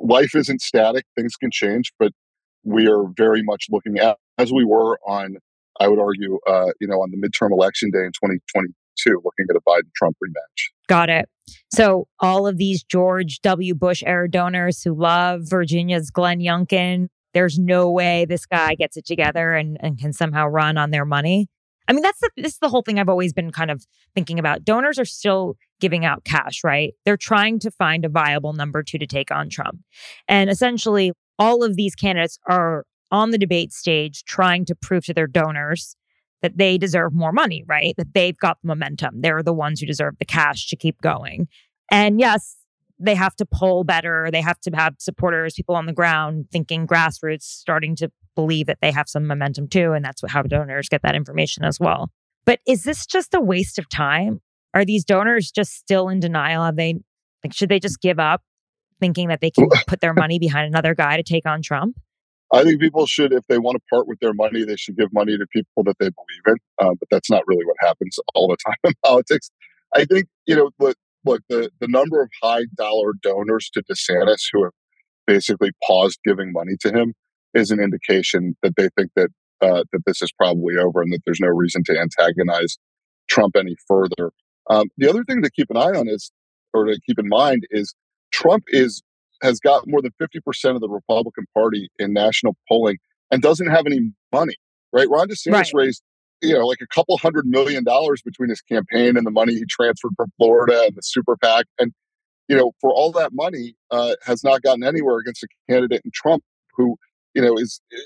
life 0.00 0.34
isn't 0.34 0.60
static, 0.60 1.04
things 1.16 1.36
can 1.36 1.50
change, 1.50 1.92
but 1.98 2.12
we 2.64 2.88
are 2.88 3.04
very 3.16 3.42
much 3.42 3.66
looking 3.70 3.98
at, 3.98 4.18
as 4.38 4.52
we 4.52 4.64
were 4.64 4.98
on, 5.06 5.36
I 5.78 5.88
would 5.88 6.00
argue, 6.00 6.38
uh, 6.46 6.72
you 6.80 6.88
know, 6.88 6.96
on 6.96 7.10
the 7.10 7.16
midterm 7.16 7.52
election 7.52 7.90
day 7.90 8.00
in 8.00 8.12
2022, 8.12 9.20
looking 9.24 9.46
at 9.48 9.56
a 9.56 9.60
Biden 9.60 9.92
Trump 9.94 10.16
rematch. 10.22 10.70
Got 10.88 11.10
it. 11.10 11.28
So 11.72 12.08
all 12.18 12.46
of 12.46 12.56
these 12.56 12.82
George 12.82 13.40
W. 13.40 13.74
Bush 13.74 14.02
era 14.04 14.28
donors 14.28 14.82
who 14.82 14.94
love 14.94 15.42
Virginia's 15.44 16.10
Glenn 16.10 16.40
Youngkin, 16.40 17.08
there's 17.36 17.58
no 17.58 17.90
way 17.90 18.24
this 18.24 18.46
guy 18.46 18.74
gets 18.74 18.96
it 18.96 19.04
together 19.04 19.52
and, 19.52 19.76
and 19.80 19.98
can 19.98 20.10
somehow 20.10 20.46
run 20.46 20.78
on 20.78 20.90
their 20.90 21.04
money. 21.04 21.48
I 21.86 21.92
mean, 21.92 22.00
that's 22.00 22.18
the, 22.18 22.30
this 22.38 22.54
is 22.54 22.58
the 22.60 22.70
whole 22.70 22.80
thing 22.80 22.98
I've 22.98 23.10
always 23.10 23.34
been 23.34 23.52
kind 23.52 23.70
of 23.70 23.84
thinking 24.14 24.38
about. 24.38 24.64
Donors 24.64 24.98
are 24.98 25.04
still 25.04 25.58
giving 25.78 26.06
out 26.06 26.24
cash, 26.24 26.64
right? 26.64 26.94
They're 27.04 27.18
trying 27.18 27.58
to 27.58 27.70
find 27.70 28.06
a 28.06 28.08
viable 28.08 28.54
number 28.54 28.82
two 28.82 28.96
to 28.96 29.06
take 29.06 29.30
on 29.30 29.50
Trump. 29.50 29.80
And 30.26 30.48
essentially, 30.48 31.12
all 31.38 31.62
of 31.62 31.76
these 31.76 31.94
candidates 31.94 32.38
are 32.48 32.86
on 33.10 33.32
the 33.32 33.38
debate 33.38 33.70
stage 33.70 34.24
trying 34.24 34.64
to 34.64 34.74
prove 34.74 35.04
to 35.04 35.12
their 35.12 35.26
donors 35.26 35.94
that 36.40 36.56
they 36.56 36.78
deserve 36.78 37.12
more 37.12 37.32
money, 37.32 37.64
right? 37.66 37.94
That 37.98 38.14
they've 38.14 38.38
got 38.38 38.56
the 38.62 38.68
momentum. 38.68 39.20
They're 39.20 39.42
the 39.42 39.52
ones 39.52 39.78
who 39.78 39.86
deserve 39.86 40.14
the 40.18 40.24
cash 40.24 40.68
to 40.68 40.76
keep 40.76 41.02
going. 41.02 41.48
And 41.90 42.18
yes, 42.18 42.56
they 42.98 43.14
have 43.14 43.36
to 43.36 43.46
poll 43.46 43.84
better. 43.84 44.28
They 44.32 44.40
have 44.40 44.60
to 44.60 44.70
have 44.70 44.94
supporters, 44.98 45.54
people 45.54 45.74
on 45.74 45.86
the 45.86 45.92
ground 45.92 46.46
thinking 46.50 46.86
grassroots, 46.86 47.42
starting 47.42 47.94
to 47.96 48.10
believe 48.34 48.66
that 48.66 48.78
they 48.80 48.90
have 48.90 49.08
some 49.08 49.26
momentum 49.26 49.68
too. 49.68 49.92
And 49.92 50.04
that's 50.04 50.22
what, 50.22 50.30
how 50.30 50.42
donors 50.42 50.88
get 50.88 51.02
that 51.02 51.14
information 51.14 51.64
as 51.64 51.78
well. 51.78 52.10
But 52.44 52.60
is 52.66 52.84
this 52.84 53.06
just 53.06 53.34
a 53.34 53.40
waste 53.40 53.78
of 53.78 53.88
time? 53.88 54.40
Are 54.72 54.84
these 54.84 55.04
donors 55.04 55.50
just 55.50 55.74
still 55.74 56.08
in 56.08 56.20
denial? 56.20 56.64
Have 56.64 56.76
they, 56.76 56.94
like, 57.44 57.52
should 57.52 57.68
they 57.68 57.80
just 57.80 58.00
give 58.00 58.18
up 58.18 58.42
thinking 59.00 59.28
that 59.28 59.40
they 59.40 59.50
can 59.50 59.68
put 59.86 60.00
their 60.00 60.14
money 60.14 60.38
behind 60.38 60.66
another 60.66 60.94
guy 60.94 61.16
to 61.16 61.22
take 61.22 61.46
on 61.46 61.62
Trump? 61.62 61.96
I 62.52 62.62
think 62.62 62.80
people 62.80 63.06
should, 63.06 63.32
if 63.32 63.42
they 63.48 63.58
want 63.58 63.76
to 63.76 63.82
part 63.90 64.06
with 64.06 64.20
their 64.20 64.32
money, 64.32 64.64
they 64.64 64.76
should 64.76 64.96
give 64.96 65.12
money 65.12 65.36
to 65.36 65.46
people 65.52 65.82
that 65.84 65.96
they 65.98 66.06
believe 66.06 66.42
in. 66.46 66.56
Uh, 66.78 66.94
but 66.98 67.08
that's 67.10 67.28
not 67.28 67.42
really 67.46 67.64
what 67.64 67.76
happens 67.80 68.18
all 68.34 68.48
the 68.48 68.56
time 68.64 68.76
in 68.84 68.92
politics. 69.04 69.50
I 69.94 70.04
think, 70.04 70.26
you 70.46 70.54
know, 70.54 70.70
look, 71.26 71.42
the, 71.48 71.70
the 71.80 71.88
number 71.88 72.22
of 72.22 72.30
high 72.42 72.64
dollar 72.76 73.12
donors 73.20 73.68
to 73.74 73.82
DeSantis 73.82 74.44
who 74.52 74.64
have 74.64 74.72
basically 75.26 75.72
paused 75.86 76.18
giving 76.24 76.52
money 76.52 76.76
to 76.80 76.90
him 76.90 77.14
is 77.52 77.70
an 77.70 77.80
indication 77.80 78.56
that 78.62 78.74
they 78.76 78.88
think 78.96 79.10
that 79.16 79.28
uh, 79.62 79.84
that 79.92 80.02
this 80.06 80.20
is 80.20 80.30
probably 80.32 80.76
over 80.76 81.00
and 81.00 81.12
that 81.12 81.20
there's 81.24 81.40
no 81.40 81.48
reason 81.48 81.82
to 81.84 81.98
antagonize 81.98 82.76
Trump 83.28 83.56
any 83.56 83.74
further. 83.88 84.30
Um, 84.68 84.88
the 84.98 85.08
other 85.08 85.24
thing 85.24 85.42
to 85.42 85.50
keep 85.50 85.70
an 85.70 85.78
eye 85.78 85.98
on 85.98 86.08
is, 86.08 86.30
or 86.74 86.84
to 86.84 87.00
keep 87.06 87.18
in 87.18 87.28
mind, 87.28 87.66
is 87.70 87.94
Trump 88.32 88.64
is 88.68 89.02
has 89.42 89.58
got 89.60 89.84
more 89.86 90.00
than 90.00 90.12
50% 90.20 90.74
of 90.74 90.80
the 90.80 90.88
Republican 90.88 91.44
Party 91.54 91.88
in 91.98 92.12
national 92.12 92.56
polling 92.68 92.96
and 93.30 93.42
doesn't 93.42 93.68
have 93.68 93.84
any 93.86 94.12
money. 94.32 94.56
Right? 94.92 95.08
Ron 95.10 95.28
DeSantis 95.28 95.52
right. 95.52 95.70
raised 95.74 96.02
you 96.42 96.54
know, 96.54 96.66
like 96.66 96.80
a 96.82 96.86
couple 96.86 97.16
hundred 97.18 97.46
million 97.46 97.84
dollars 97.84 98.22
between 98.22 98.48
his 98.48 98.60
campaign 98.60 99.16
and 99.16 99.26
the 99.26 99.30
money 99.30 99.54
he 99.54 99.64
transferred 99.68 100.12
from 100.16 100.30
Florida 100.36 100.82
and 100.86 100.94
the 100.94 101.02
super 101.02 101.36
PAC. 101.36 101.66
And, 101.78 101.92
you 102.48 102.56
know, 102.56 102.72
for 102.80 102.90
all 102.90 103.12
that 103.12 103.32
money, 103.32 103.74
uh, 103.90 104.14
has 104.24 104.44
not 104.44 104.62
gotten 104.62 104.84
anywhere 104.84 105.18
against 105.18 105.42
a 105.42 105.48
candidate 105.68 106.02
in 106.04 106.10
Trump 106.14 106.42
who, 106.76 106.96
you 107.34 107.42
know, 107.42 107.56
is 107.56 107.80
eh, 107.92 107.96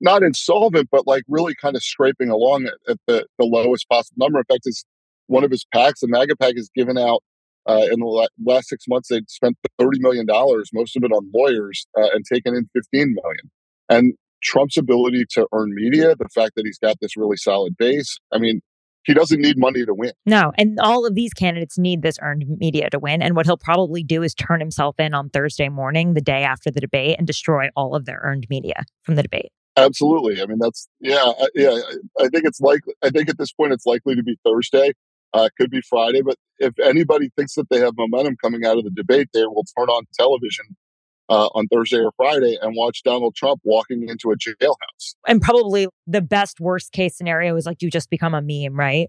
not 0.00 0.22
insolvent, 0.22 0.88
but 0.90 1.06
like 1.06 1.24
really 1.28 1.54
kind 1.60 1.76
of 1.76 1.82
scraping 1.82 2.30
along 2.30 2.66
at, 2.66 2.74
at 2.88 2.98
the, 3.06 3.26
the 3.38 3.44
lowest 3.44 3.88
possible 3.88 4.16
number. 4.18 4.38
In 4.38 4.44
fact, 4.44 4.62
is 4.64 4.84
one 5.26 5.44
of 5.44 5.50
his 5.50 5.66
PACs, 5.74 6.00
the 6.00 6.08
MAGA 6.08 6.36
PAC, 6.36 6.54
has 6.56 6.70
given 6.74 6.96
out 6.96 7.22
uh, 7.66 7.86
in 7.90 8.00
the 8.00 8.28
last 8.44 8.68
six 8.68 8.84
months, 8.86 9.08
they'd 9.08 9.28
spent 9.30 9.56
$30 9.80 10.00
million, 10.00 10.26
most 10.72 10.96
of 10.96 11.02
it 11.02 11.12
on 11.12 11.30
lawyers, 11.34 11.86
uh, 11.96 12.08
and 12.12 12.24
taken 12.30 12.54
in 12.54 12.68
15 12.74 13.14
million. 13.14 13.50
And 13.88 14.14
Trump's 14.44 14.76
ability 14.76 15.24
to 15.30 15.46
earn 15.52 15.74
media, 15.74 16.14
the 16.16 16.28
fact 16.28 16.52
that 16.56 16.64
he's 16.64 16.78
got 16.78 16.96
this 17.00 17.16
really 17.16 17.36
solid 17.36 17.76
base. 17.76 18.18
I 18.32 18.38
mean, 18.38 18.60
he 19.04 19.12
doesn't 19.12 19.40
need 19.40 19.58
money 19.58 19.84
to 19.84 19.94
win. 19.94 20.12
No, 20.24 20.52
and 20.56 20.78
all 20.80 21.06
of 21.06 21.14
these 21.14 21.32
candidates 21.34 21.78
need 21.78 22.02
this 22.02 22.16
earned 22.22 22.44
media 22.58 22.88
to 22.90 22.98
win. 22.98 23.22
And 23.22 23.36
what 23.36 23.46
he'll 23.46 23.56
probably 23.56 24.02
do 24.02 24.22
is 24.22 24.34
turn 24.34 24.60
himself 24.60 24.98
in 24.98 25.14
on 25.14 25.28
Thursday 25.28 25.68
morning, 25.68 26.14
the 26.14 26.20
day 26.20 26.42
after 26.42 26.70
the 26.70 26.80
debate, 26.80 27.16
and 27.18 27.26
destroy 27.26 27.68
all 27.76 27.94
of 27.94 28.06
their 28.06 28.20
earned 28.22 28.46
media 28.48 28.84
from 29.02 29.16
the 29.16 29.22
debate. 29.22 29.52
Absolutely. 29.76 30.40
I 30.40 30.46
mean, 30.46 30.58
that's 30.58 30.88
yeah, 31.00 31.32
yeah. 31.54 31.78
I 32.18 32.28
think 32.28 32.44
it's 32.44 32.60
likely. 32.60 32.94
I 33.02 33.10
think 33.10 33.28
at 33.28 33.38
this 33.38 33.52
point, 33.52 33.72
it's 33.72 33.86
likely 33.86 34.14
to 34.14 34.22
be 34.22 34.38
Thursday. 34.44 34.92
Uh, 35.32 35.48
could 35.58 35.68
be 35.68 35.80
Friday, 35.90 36.22
but 36.22 36.36
if 36.58 36.78
anybody 36.78 37.28
thinks 37.36 37.56
that 37.56 37.68
they 37.68 37.80
have 37.80 37.94
momentum 37.96 38.36
coming 38.40 38.64
out 38.64 38.78
of 38.78 38.84
the 38.84 38.90
debate, 38.90 39.28
they 39.34 39.44
will 39.44 39.64
turn 39.76 39.88
on 39.88 40.04
television 40.16 40.76
uh, 41.28 41.46
on 41.54 41.66
Thursday 41.68 41.98
or 41.98 42.12
Friday 42.16 42.58
and 42.60 42.74
watch 42.76 43.02
Donald 43.02 43.34
Trump 43.34 43.60
walking 43.64 44.08
into 44.08 44.30
a 44.30 44.36
jailhouse. 44.36 45.14
And 45.26 45.40
probably 45.40 45.88
the 46.06 46.20
best 46.20 46.60
worst 46.60 46.92
case 46.92 47.16
scenario 47.16 47.56
is 47.56 47.66
like 47.66 47.82
you 47.82 47.90
just 47.90 48.10
become 48.10 48.34
a 48.34 48.42
meme, 48.42 48.78
right? 48.78 49.08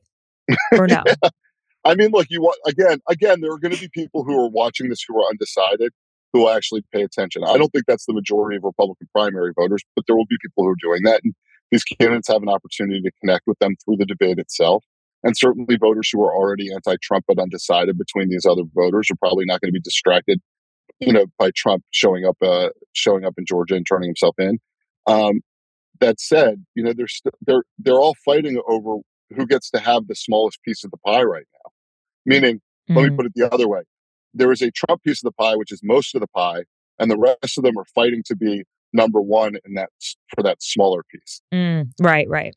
Or 0.74 0.88
no? 0.88 1.04
yeah. 1.24 1.30
I 1.84 1.96
mean, 1.96 2.10
look, 2.12 2.28
you 2.30 2.42
want 2.42 2.58
again, 2.66 3.00
again, 3.08 3.42
there 3.42 3.52
are 3.52 3.60
going 3.60 3.74
to 3.74 3.80
be 3.80 3.90
people 3.90 4.24
who 4.24 4.40
are 4.44 4.50
watching 4.50 4.90
this 4.90 5.04
who 5.08 5.22
are 5.22 5.30
undecided 5.30 5.92
who 6.36 6.42
will 6.42 6.50
actually 6.50 6.84
pay 6.94 7.02
attention. 7.02 7.44
I 7.46 7.58
don't 7.58 7.70
think 7.70 7.86
that's 7.88 8.06
the 8.06 8.14
majority 8.14 8.58
of 8.58 8.64
Republican 8.64 9.08
primary 9.14 9.54
voters, 9.58 9.82
but 9.96 10.04
there 10.06 10.18
will 10.18 10.26
be 10.26 10.36
people 10.42 10.66
who 10.66 10.70
are 10.70 10.76
doing 10.82 11.04
that. 11.04 11.22
And 11.24 11.34
these 11.72 11.86
candidates 11.86 12.28
have 12.28 12.42
an 12.42 12.50
opportunity 12.50 13.02
to 13.02 13.12
connect 13.22 13.44
with 13.48 13.58
them 13.60 13.76
through 13.84 13.96
the 13.98 14.06
debate 14.06 14.38
itself. 14.38 14.84
And 15.24 15.38
certainly 15.38 15.78
voters 15.78 16.10
who 16.12 16.22
are 16.24 16.36
already 16.36 16.74
anti-Trump 16.74 17.24
but 17.26 17.40
undecided 17.40 17.98
between 17.98 18.30
these 18.30 18.46
other 18.46 18.64
voters 18.76 19.10
are 19.10 19.16
probably 19.16 19.46
not 19.46 19.62
going 19.62 19.70
to 19.70 19.74
be 19.74 19.80
distracted, 19.80 20.42
you 21.00 21.14
know, 21.14 21.26
by 21.38 21.52
Trump 21.56 21.84
showing 21.92 22.26
up, 22.26 22.38
uh, 22.42 22.70
showing 22.94 23.26
up 23.26 23.34
in 23.38 23.46
Georgia 23.46 23.76
and 23.76 23.86
turning 23.86 24.10
himself 24.10 24.36
in. 24.40 24.60
Um, 25.08 25.42
that 26.00 26.20
said, 26.20 26.66
you 26.76 26.84
know, 26.84 26.94
they're 26.94 27.08
st- 27.08 27.36
they're 27.46 27.64
they're 27.80 28.00
all 28.00 28.16
fighting 28.26 28.62
over 28.68 28.98
who 29.36 29.46
gets 29.46 29.70
to 29.72 29.80
have 29.80 30.08
the 30.08 30.16
smallest 30.16 30.62
piece 30.64 30.84
of 30.84 30.92
the 30.92 30.98
pie 30.98 31.24
right 31.24 31.46
now. 31.54 31.72
Meaning, 32.26 32.56
mm-hmm. 32.56 32.96
let 32.96 33.02
me 33.04 33.08
mm-hmm. 33.10 33.18
put 33.18 33.26
it 33.28 33.32
the 33.36 33.52
other 33.52 33.68
way: 33.68 33.82
there 34.34 34.52
is 34.52 34.62
a 34.62 34.72
Trump 34.72 35.04
piece 35.04 35.24
of 35.24 35.32
the 35.32 35.44
pie, 35.44 35.56
which 35.56 35.72
is 35.72 35.82
most 35.84 36.16
of 36.16 36.22
the 36.22 36.28
pie, 36.28 36.64
and 37.00 37.10
the 37.10 37.18
rest 37.18 37.58
of 37.58 37.64
them 37.64 37.78
are 37.78 37.86
fighting 37.94 38.24
to 38.26 38.36
be 38.36 38.64
number 38.94 39.22
one 39.22 39.56
in 39.66 39.76
that 39.76 39.90
for 40.36 40.44
that 40.44 40.62
smaller 40.62 41.04
piece. 41.12 41.42
Mm, 41.54 41.92
right, 42.02 42.28
right 42.30 42.56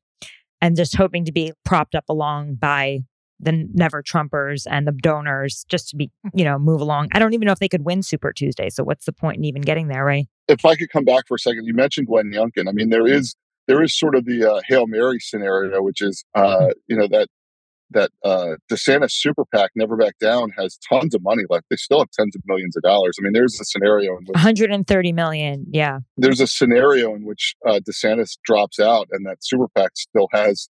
and 0.60 0.76
just 0.76 0.96
hoping 0.96 1.24
to 1.24 1.32
be 1.32 1.52
propped 1.64 1.94
up 1.94 2.04
along 2.08 2.54
by 2.54 3.00
the 3.40 3.68
never 3.72 4.02
Trumpers 4.02 4.66
and 4.70 4.86
the 4.86 4.92
donors 4.92 5.64
just 5.68 5.88
to 5.90 5.96
be, 5.96 6.10
you 6.34 6.44
know, 6.44 6.58
move 6.58 6.80
along. 6.80 7.08
I 7.12 7.18
don't 7.18 7.34
even 7.34 7.46
know 7.46 7.52
if 7.52 7.58
they 7.58 7.68
could 7.68 7.84
win 7.84 8.02
Super 8.02 8.32
Tuesday. 8.32 8.68
So 8.70 8.82
what's 8.82 9.06
the 9.06 9.12
point 9.12 9.38
in 9.38 9.44
even 9.44 9.62
getting 9.62 9.88
there, 9.88 10.04
right? 10.04 10.26
If 10.48 10.64
I 10.64 10.74
could 10.74 10.90
come 10.90 11.04
back 11.04 11.28
for 11.28 11.36
a 11.36 11.38
second, 11.38 11.66
you 11.66 11.74
mentioned 11.74 12.06
Glenn 12.06 12.32
Youngkin. 12.32 12.68
I 12.68 12.72
mean, 12.72 12.90
there 12.90 13.06
is 13.06 13.34
there 13.66 13.82
is 13.82 13.96
sort 13.96 14.14
of 14.14 14.24
the 14.24 14.50
uh, 14.50 14.60
Hail 14.66 14.86
Mary 14.86 15.18
scenario, 15.20 15.82
which 15.82 16.00
is, 16.00 16.24
uh, 16.34 16.68
you 16.88 16.96
know, 16.96 17.06
that 17.08 17.28
that 17.90 18.10
uh, 18.22 18.56
DeSantis 18.70 19.12
super 19.12 19.44
PAC 19.54 19.70
Never 19.74 19.96
Back 19.96 20.18
Down 20.18 20.50
has 20.58 20.78
tons 20.88 21.14
of 21.14 21.22
money 21.22 21.44
left. 21.48 21.66
They 21.70 21.76
still 21.76 22.00
have 22.00 22.10
tens 22.10 22.36
of 22.36 22.42
millions 22.46 22.76
of 22.76 22.82
dollars. 22.82 23.16
I 23.18 23.22
mean, 23.22 23.32
there's 23.32 23.58
a 23.60 23.64
scenario 23.64 24.12
in 24.18 24.24
which 24.26 24.34
130 24.34 25.12
million. 25.12 25.64
Yeah. 25.70 26.00
There's 26.16 26.40
a 26.40 26.46
scenario 26.46 27.14
in 27.14 27.24
which 27.24 27.54
uh, 27.66 27.80
DeSantis 27.88 28.36
drops 28.44 28.78
out 28.78 29.08
and 29.10 29.24
that 29.26 29.38
super 29.40 29.68
PAC 29.74 29.92
still 29.96 30.28
has 30.32 30.68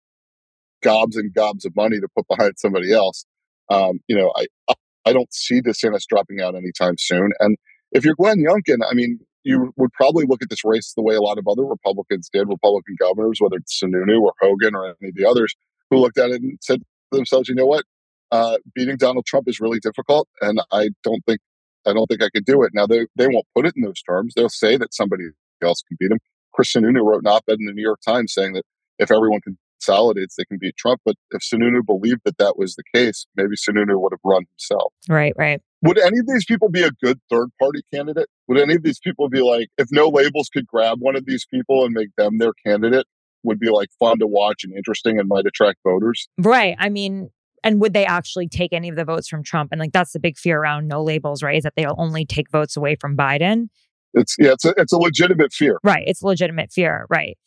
gobs 0.82 1.16
and 1.16 1.32
gobs 1.32 1.64
of 1.64 1.74
money 1.76 2.00
to 2.00 2.08
put 2.16 2.26
behind 2.28 2.54
somebody 2.58 2.92
else. 2.92 3.24
Um, 3.70 4.00
you 4.08 4.16
know, 4.16 4.32
I 4.36 4.74
I 5.04 5.12
don't 5.12 5.32
see 5.32 5.60
DeSantis 5.60 6.06
dropping 6.08 6.40
out 6.40 6.54
anytime 6.54 6.94
soon. 6.98 7.30
And 7.40 7.56
if 7.92 8.04
you're 8.04 8.14
Glenn 8.14 8.38
Youngkin, 8.38 8.78
I 8.88 8.94
mean, 8.94 9.20
you 9.44 9.72
would 9.76 9.92
probably 9.92 10.24
look 10.26 10.42
at 10.42 10.50
this 10.50 10.64
race 10.64 10.92
the 10.94 11.02
way 11.02 11.14
a 11.14 11.20
lot 11.20 11.38
of 11.38 11.48
other 11.48 11.64
Republicans 11.64 12.30
did, 12.32 12.48
Republican 12.48 12.96
governors, 12.98 13.38
whether 13.40 13.56
it's 13.56 13.80
Sununu 13.82 14.20
or 14.20 14.32
Hogan 14.40 14.74
or 14.74 14.86
any 14.86 15.08
of 15.08 15.14
the 15.16 15.26
others, 15.28 15.54
who 15.90 15.98
looked 15.98 16.18
at 16.18 16.30
it 16.30 16.40
and 16.42 16.58
said, 16.60 16.80
to 16.80 17.16
themselves, 17.16 17.48
you 17.48 17.54
know 17.54 17.66
what, 17.66 17.84
uh, 18.30 18.58
beating 18.74 18.96
Donald 18.96 19.26
Trump 19.26 19.48
is 19.48 19.60
really 19.60 19.80
difficult, 19.80 20.28
and 20.40 20.60
I 20.72 20.90
don't 21.02 21.24
think 21.26 21.40
I 21.86 21.92
don't 21.92 22.06
think 22.06 22.22
I 22.22 22.30
could 22.30 22.44
do 22.44 22.62
it. 22.62 22.70
Now 22.72 22.86
they 22.86 23.06
they 23.16 23.26
won't 23.26 23.46
put 23.54 23.66
it 23.66 23.74
in 23.76 23.82
those 23.82 24.00
terms. 24.02 24.34
They'll 24.34 24.48
say 24.48 24.76
that 24.76 24.94
somebody 24.94 25.24
else 25.62 25.82
can 25.82 25.96
beat 26.00 26.10
him. 26.10 26.18
Chris 26.54 26.72
Sununu 26.72 27.04
wrote 27.04 27.22
an 27.22 27.28
op-ed 27.28 27.58
in 27.58 27.66
the 27.66 27.72
New 27.72 27.82
York 27.82 28.00
Times 28.06 28.32
saying 28.32 28.52
that 28.54 28.64
if 28.98 29.10
everyone 29.10 29.40
consolidates, 29.82 30.36
they 30.36 30.44
can 30.44 30.58
beat 30.60 30.76
Trump. 30.76 31.00
But 31.04 31.16
if 31.30 31.42
Sununu 31.42 31.84
believed 31.84 32.22
that 32.24 32.38
that 32.38 32.58
was 32.58 32.76
the 32.76 32.84
case, 32.94 33.26
maybe 33.36 33.56
Sununu 33.56 34.00
would 34.00 34.12
have 34.12 34.20
run 34.24 34.44
himself. 34.50 34.92
Right, 35.08 35.32
right. 35.36 35.60
Would 35.82 35.98
any 35.98 36.18
of 36.18 36.26
these 36.26 36.44
people 36.44 36.68
be 36.68 36.82
a 36.82 36.90
good 37.02 37.20
third 37.30 37.48
party 37.60 37.80
candidate? 37.92 38.28
Would 38.48 38.58
any 38.58 38.74
of 38.74 38.82
these 38.82 39.00
people 39.00 39.28
be 39.28 39.40
like, 39.40 39.68
if 39.78 39.88
no 39.90 40.08
labels 40.08 40.48
could 40.52 40.66
grab 40.66 40.98
one 41.00 41.16
of 41.16 41.26
these 41.26 41.44
people 41.52 41.84
and 41.84 41.92
make 41.92 42.10
them 42.16 42.38
their 42.38 42.52
candidate, 42.64 43.06
would 43.42 43.58
be 43.58 43.70
like 43.70 43.88
fun 43.98 44.20
to 44.20 44.26
watch 44.26 44.62
and 44.62 44.72
interesting 44.76 45.18
and 45.18 45.28
might 45.28 45.46
attract 45.46 45.78
voters? 45.84 46.28
Right. 46.38 46.76
I 46.78 46.88
mean, 46.88 47.30
and 47.64 47.80
would 47.80 47.92
they 47.92 48.06
actually 48.06 48.48
take 48.48 48.72
any 48.72 48.88
of 48.88 48.96
the 48.96 49.04
votes 49.04 49.28
from 49.28 49.42
Trump? 49.42 49.72
And 49.72 49.80
like 49.80 49.92
that's 49.92 50.12
the 50.12 50.20
big 50.20 50.38
fear 50.38 50.60
around 50.60 50.86
no 50.86 51.02
labels, 51.02 51.42
right? 51.42 51.56
Is 51.56 51.64
that 51.64 51.74
they'll 51.76 51.96
only 51.98 52.24
take 52.24 52.50
votes 52.50 52.76
away 52.76 52.96
from 52.96 53.16
Biden. 53.16 53.68
It's 54.14 54.36
yeah, 54.38 54.52
it's 54.52 54.64
a 54.64 54.74
it's 54.76 54.92
a 54.92 54.98
legitimate 54.98 55.52
fear. 55.52 55.78
Right. 55.82 56.04
It's 56.06 56.22
a 56.22 56.26
legitimate 56.26 56.70
fear. 56.70 57.06
Right. 57.08 57.38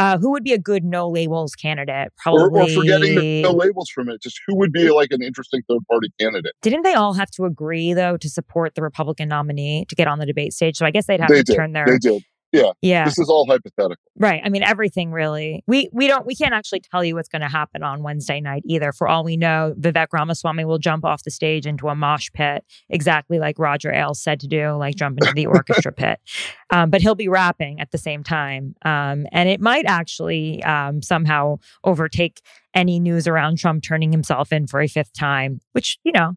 Uh, 0.00 0.16
who 0.16 0.30
would 0.30 0.42
be 0.42 0.54
a 0.54 0.58
good 0.58 0.82
no 0.82 1.10
labels 1.10 1.54
candidate? 1.54 2.10
Probably. 2.16 2.60
Or, 2.60 2.64
or 2.64 2.68
forgetting 2.70 3.16
the 3.16 3.42
no 3.42 3.52
labels 3.52 3.90
from 3.90 4.08
it, 4.08 4.22
just 4.22 4.40
who 4.46 4.56
would 4.56 4.72
be 4.72 4.90
like 4.90 5.08
an 5.10 5.22
interesting 5.22 5.60
third 5.68 5.80
party 5.90 6.08
candidate? 6.18 6.54
Didn't 6.62 6.82
they 6.82 6.94
all 6.94 7.12
have 7.12 7.30
to 7.32 7.44
agree 7.44 7.92
though 7.92 8.16
to 8.16 8.28
support 8.30 8.74
the 8.74 8.82
Republican 8.82 9.28
nominee 9.28 9.84
to 9.90 9.94
get 9.94 10.08
on 10.08 10.18
the 10.18 10.24
debate 10.24 10.54
stage? 10.54 10.78
So 10.78 10.86
I 10.86 10.90
guess 10.90 11.04
they'd 11.04 11.20
have 11.20 11.28
they 11.28 11.36
to 11.36 11.42
did. 11.42 11.54
turn 11.54 11.74
their 11.74 11.84
they 11.84 11.98
did. 11.98 12.24
Yeah. 12.52 12.72
Yeah. 12.82 13.04
This 13.04 13.18
is 13.18 13.28
all 13.28 13.46
hypothetical. 13.46 14.02
Right. 14.16 14.40
I 14.44 14.48
mean, 14.48 14.62
everything 14.62 15.12
really. 15.12 15.62
We 15.66 15.88
we 15.92 16.06
don't 16.06 16.26
we 16.26 16.34
can't 16.34 16.52
actually 16.52 16.80
tell 16.80 17.04
you 17.04 17.14
what's 17.14 17.28
going 17.28 17.42
to 17.42 17.48
happen 17.48 17.82
on 17.82 18.02
Wednesday 18.02 18.40
night 18.40 18.62
either. 18.66 18.92
For 18.92 19.06
all 19.08 19.24
we 19.24 19.36
know, 19.36 19.74
Vivek 19.78 20.08
Ramaswamy 20.12 20.64
will 20.64 20.78
jump 20.78 21.04
off 21.04 21.22
the 21.22 21.30
stage 21.30 21.66
into 21.66 21.88
a 21.88 21.94
mosh 21.94 22.28
pit, 22.32 22.64
exactly 22.88 23.38
like 23.38 23.58
Roger 23.58 23.92
Ailes 23.92 24.20
said 24.20 24.40
to 24.40 24.48
do, 24.48 24.72
like 24.72 24.96
jump 24.96 25.18
into 25.20 25.32
the 25.32 25.46
orchestra 25.46 25.92
pit. 25.92 26.20
Um, 26.72 26.88
but 26.88 27.00
he'll 27.00 27.16
be 27.16 27.26
rapping 27.26 27.80
at 27.80 27.90
the 27.90 27.98
same 27.98 28.22
time, 28.22 28.76
um, 28.84 29.26
and 29.32 29.48
it 29.48 29.60
might 29.60 29.86
actually 29.86 30.62
um, 30.62 31.02
somehow 31.02 31.56
overtake 31.82 32.40
any 32.74 33.00
news 33.00 33.26
around 33.26 33.58
Trump 33.58 33.82
turning 33.82 34.12
himself 34.12 34.52
in 34.52 34.68
for 34.68 34.80
a 34.80 34.86
fifth 34.86 35.12
time, 35.12 35.60
which 35.72 35.98
you 36.04 36.12
know 36.12 36.36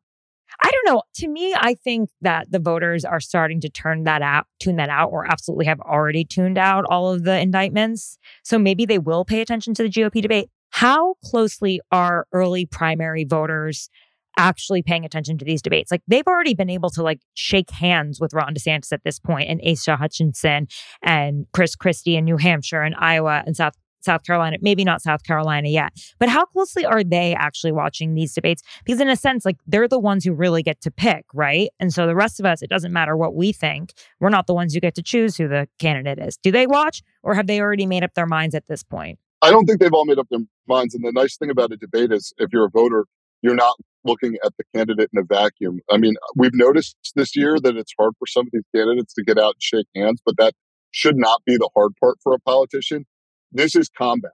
I 0.61 0.71
don't 0.71 0.93
know. 0.93 1.01
To 1.15 1.27
me, 1.27 1.53
I 1.57 1.75
think 1.75 2.09
that 2.21 2.51
the 2.51 2.59
voters 2.59 3.05
are 3.05 3.19
starting 3.19 3.59
to 3.61 3.69
turn 3.69 4.03
that 4.03 4.21
out, 4.21 4.47
tune 4.59 4.75
that 4.77 4.89
out, 4.89 5.09
or 5.11 5.25
absolutely 5.25 5.65
have 5.65 5.79
already 5.81 6.25
tuned 6.25 6.57
out 6.57 6.85
all 6.89 7.13
of 7.13 7.23
the 7.23 7.39
indictments. 7.39 8.17
So 8.43 8.59
maybe 8.59 8.85
they 8.85 8.99
will 8.99 9.25
pay 9.25 9.41
attention 9.41 9.73
to 9.75 9.83
the 9.83 9.89
GOP 9.89 10.21
debate. 10.21 10.49
How 10.69 11.15
closely 11.23 11.81
are 11.91 12.27
early 12.31 12.65
primary 12.65 13.25
voters 13.25 13.89
actually 14.37 14.81
paying 14.81 15.05
attention 15.05 15.37
to 15.37 15.45
these 15.45 15.61
debates? 15.61 15.91
Like 15.91 16.01
they've 16.07 16.27
already 16.27 16.55
been 16.55 16.69
able 16.69 16.89
to 16.91 17.03
like 17.03 17.19
shake 17.35 17.69
hands 17.69 18.19
with 18.19 18.33
Ron 18.33 18.55
DeSantis 18.55 18.91
at 18.91 19.03
this 19.03 19.19
point 19.19 19.49
and 19.49 19.61
Asa 19.65 19.95
Hutchinson 19.95 20.67
and 21.01 21.45
Chris 21.53 21.75
Christie 21.75 22.15
in 22.15 22.25
New 22.25 22.37
Hampshire 22.37 22.81
and 22.81 22.95
Iowa 22.97 23.43
and 23.45 23.55
South 23.55 23.73
South 24.03 24.23
Carolina, 24.23 24.57
maybe 24.61 24.83
not 24.83 25.01
South 25.01 25.23
Carolina 25.23 25.69
yet, 25.69 25.91
but 26.19 26.29
how 26.29 26.45
closely 26.45 26.85
are 26.85 27.03
they 27.03 27.35
actually 27.35 27.71
watching 27.71 28.13
these 28.13 28.33
debates? 28.33 28.61
Because, 28.85 28.99
in 28.99 29.09
a 29.09 29.15
sense, 29.15 29.45
like 29.45 29.57
they're 29.67 29.87
the 29.87 29.99
ones 29.99 30.23
who 30.23 30.33
really 30.33 30.63
get 30.63 30.81
to 30.81 30.91
pick, 30.91 31.25
right? 31.33 31.69
And 31.79 31.93
so 31.93 32.07
the 32.07 32.15
rest 32.15 32.39
of 32.39 32.45
us, 32.45 32.61
it 32.61 32.69
doesn't 32.69 32.93
matter 32.93 33.15
what 33.15 33.35
we 33.35 33.51
think. 33.51 33.93
We're 34.19 34.29
not 34.29 34.47
the 34.47 34.53
ones 34.53 34.73
who 34.73 34.79
get 34.79 34.95
to 34.95 35.03
choose 35.03 35.37
who 35.37 35.47
the 35.47 35.67
candidate 35.79 36.19
is. 36.19 36.37
Do 36.37 36.51
they 36.51 36.67
watch 36.67 37.01
or 37.21 37.35
have 37.35 37.47
they 37.47 37.59
already 37.59 37.85
made 37.85 38.03
up 38.03 38.13
their 38.13 38.25
minds 38.25 38.55
at 38.55 38.67
this 38.67 38.83
point? 38.83 39.19
I 39.41 39.51
don't 39.51 39.65
think 39.65 39.79
they've 39.79 39.93
all 39.93 40.05
made 40.05 40.19
up 40.19 40.27
their 40.29 40.39
minds. 40.67 40.95
And 40.95 41.03
the 41.03 41.11
nice 41.11 41.37
thing 41.37 41.49
about 41.49 41.71
a 41.71 41.77
debate 41.77 42.11
is 42.11 42.33
if 42.37 42.53
you're 42.53 42.65
a 42.65 42.69
voter, 42.69 43.05
you're 43.41 43.55
not 43.55 43.75
looking 44.05 44.35
at 44.43 44.53
the 44.57 44.63
candidate 44.73 45.09
in 45.13 45.19
a 45.19 45.23
vacuum. 45.23 45.79
I 45.91 45.97
mean, 45.97 46.15
we've 46.35 46.53
noticed 46.53 46.95
this 47.15 47.35
year 47.35 47.59
that 47.59 47.75
it's 47.75 47.93
hard 47.97 48.13
for 48.19 48.25
some 48.25 48.47
of 48.47 48.51
these 48.53 48.63
candidates 48.73 49.13
to 49.15 49.23
get 49.23 49.37
out 49.37 49.55
and 49.55 49.61
shake 49.61 49.87
hands, 49.95 50.21
but 50.25 50.37
that 50.37 50.53
should 50.91 51.17
not 51.17 51.41
be 51.45 51.57
the 51.57 51.69
hard 51.75 51.91
part 51.99 52.17
for 52.21 52.33
a 52.33 52.39
politician. 52.39 53.05
This 53.53 53.75
is 53.75 53.89
combat. 53.95 54.31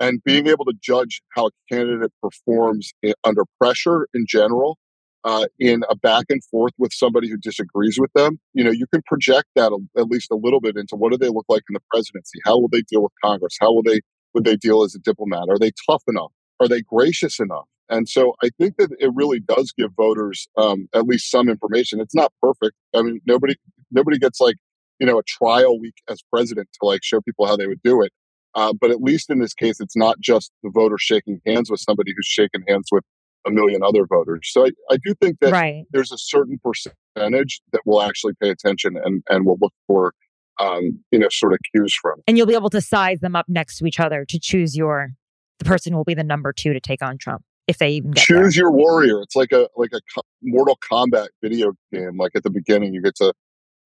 And 0.00 0.22
being 0.24 0.46
able 0.46 0.64
to 0.64 0.74
judge 0.80 1.22
how 1.34 1.48
a 1.48 1.50
candidate 1.70 2.12
performs 2.22 2.92
under 3.24 3.42
pressure 3.60 4.08
in 4.14 4.24
general, 4.28 4.78
uh, 5.24 5.46
in 5.60 5.82
a 5.88 5.96
back 5.96 6.24
and 6.28 6.42
forth 6.44 6.72
with 6.78 6.92
somebody 6.92 7.28
who 7.28 7.36
disagrees 7.36 7.98
with 8.00 8.12
them, 8.14 8.40
you 8.54 8.64
know, 8.64 8.70
you 8.70 8.86
can 8.92 9.02
project 9.06 9.46
that 9.54 9.70
a, 9.70 10.00
at 10.00 10.08
least 10.08 10.28
a 10.32 10.36
little 10.36 10.60
bit 10.60 10.76
into 10.76 10.96
what 10.96 11.12
do 11.12 11.18
they 11.18 11.28
look 11.28 11.46
like 11.48 11.62
in 11.68 11.74
the 11.74 11.80
presidency? 11.90 12.40
How 12.44 12.58
will 12.58 12.68
they 12.68 12.82
deal 12.82 13.02
with 13.02 13.12
Congress? 13.22 13.56
How 13.60 13.72
will 13.72 13.82
they 13.82 14.00
would 14.34 14.44
they 14.44 14.56
deal 14.56 14.82
as 14.82 14.94
a 14.94 14.98
diplomat? 14.98 15.48
Are 15.50 15.58
they 15.58 15.72
tough 15.88 16.02
enough? 16.08 16.32
Are 16.58 16.66
they 16.66 16.80
gracious 16.80 17.38
enough? 17.38 17.66
And 17.88 18.08
so 18.08 18.34
I 18.42 18.48
think 18.58 18.76
that 18.78 18.90
it 18.98 19.10
really 19.14 19.40
does 19.40 19.72
give 19.76 19.90
voters 19.96 20.48
um, 20.56 20.88
at 20.94 21.04
least 21.06 21.30
some 21.30 21.48
information. 21.48 22.00
It's 22.00 22.14
not 22.14 22.32
perfect. 22.42 22.74
I 22.94 23.02
mean, 23.02 23.20
nobody 23.26 23.54
nobody 23.90 24.18
gets 24.18 24.40
like 24.40 24.56
you 24.98 25.06
know, 25.06 25.18
a 25.18 25.22
trial 25.24 25.78
week 25.78 25.94
as 26.08 26.20
president 26.32 26.68
to 26.80 26.86
like 26.86 27.02
show 27.02 27.20
people 27.20 27.46
how 27.46 27.56
they 27.56 27.66
would 27.66 27.82
do 27.82 28.02
it. 28.02 28.12
Uh, 28.54 28.72
but 28.78 28.90
at 28.90 29.00
least 29.00 29.30
in 29.30 29.40
this 29.40 29.54
case, 29.54 29.80
it's 29.80 29.96
not 29.96 30.20
just 30.20 30.52
the 30.62 30.70
voter 30.70 30.98
shaking 30.98 31.40
hands 31.46 31.70
with 31.70 31.80
somebody 31.80 32.12
who's 32.14 32.26
shaking 32.26 32.62
hands 32.68 32.88
with 32.92 33.04
a 33.46 33.50
million 33.50 33.82
other 33.82 34.06
voters. 34.06 34.50
So 34.52 34.66
I, 34.66 34.70
I 34.90 34.98
do 35.04 35.14
think 35.20 35.38
that 35.40 35.52
right. 35.52 35.84
there's 35.90 36.12
a 36.12 36.18
certain 36.18 36.60
percentage 36.62 37.60
that 37.72 37.80
will 37.86 38.02
actually 38.02 38.34
pay 38.40 38.50
attention 38.50 38.96
and, 39.02 39.22
and 39.28 39.46
will 39.46 39.58
look 39.60 39.72
for, 39.86 40.12
um, 40.60 41.00
you 41.10 41.18
know, 41.18 41.28
sort 41.30 41.52
of 41.52 41.58
cues 41.74 41.96
from. 42.00 42.20
And 42.26 42.36
you'll 42.36 42.46
be 42.46 42.54
able 42.54 42.70
to 42.70 42.80
size 42.80 43.20
them 43.20 43.34
up 43.34 43.46
next 43.48 43.78
to 43.78 43.86
each 43.86 43.98
other 43.98 44.24
to 44.26 44.38
choose 44.38 44.76
your 44.76 45.12
the 45.58 45.64
person 45.64 45.92
who 45.92 45.96
will 45.96 46.04
be 46.04 46.14
the 46.14 46.24
number 46.24 46.52
two 46.52 46.72
to 46.72 46.80
take 46.80 47.02
on 47.02 47.18
Trump 47.18 47.42
if 47.68 47.78
they 47.78 47.90
even 47.90 48.10
get 48.10 48.24
choose 48.24 48.54
there. 48.54 48.64
your 48.64 48.70
warrior. 48.70 49.20
It's 49.22 49.36
like 49.36 49.52
a 49.52 49.68
like 49.76 49.92
a 49.92 50.00
Mortal 50.42 50.78
Kombat 50.90 51.28
video 51.42 51.72
game. 51.92 52.16
Like 52.18 52.32
at 52.34 52.42
the 52.42 52.50
beginning, 52.50 52.94
you 52.94 53.02
get 53.02 53.14
to 53.16 53.32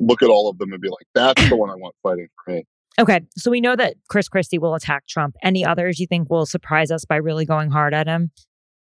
look 0.01 0.23
at 0.23 0.29
all 0.29 0.49
of 0.49 0.59
them 0.59 0.73
and 0.73 0.81
be 0.81 0.89
like, 0.89 1.07
"That's 1.15 1.49
the 1.49 1.57
one 1.57 1.71
I 1.71 1.75
want 1.75 1.95
fighting 2.03 2.29
for 2.45 2.55
me." 2.55 2.65
Okay, 2.99 3.21
so 3.37 3.51
we 3.51 3.61
know 3.61 3.77
that 3.77 3.97
Chris 4.09 4.29
Christie 4.29 4.59
will 4.59 4.75
attack 4.75 5.07
Trump. 5.07 5.37
Any 5.43 5.65
others 5.65 5.99
you 5.99 6.07
think 6.07 6.31
will 6.31 6.47
surprise 6.47 6.91
us 6.91 7.05
by 7.05 7.17
really 7.17 7.45
going 7.45 7.71
hard 7.71 7.93
at 7.93 8.07
him? 8.07 8.31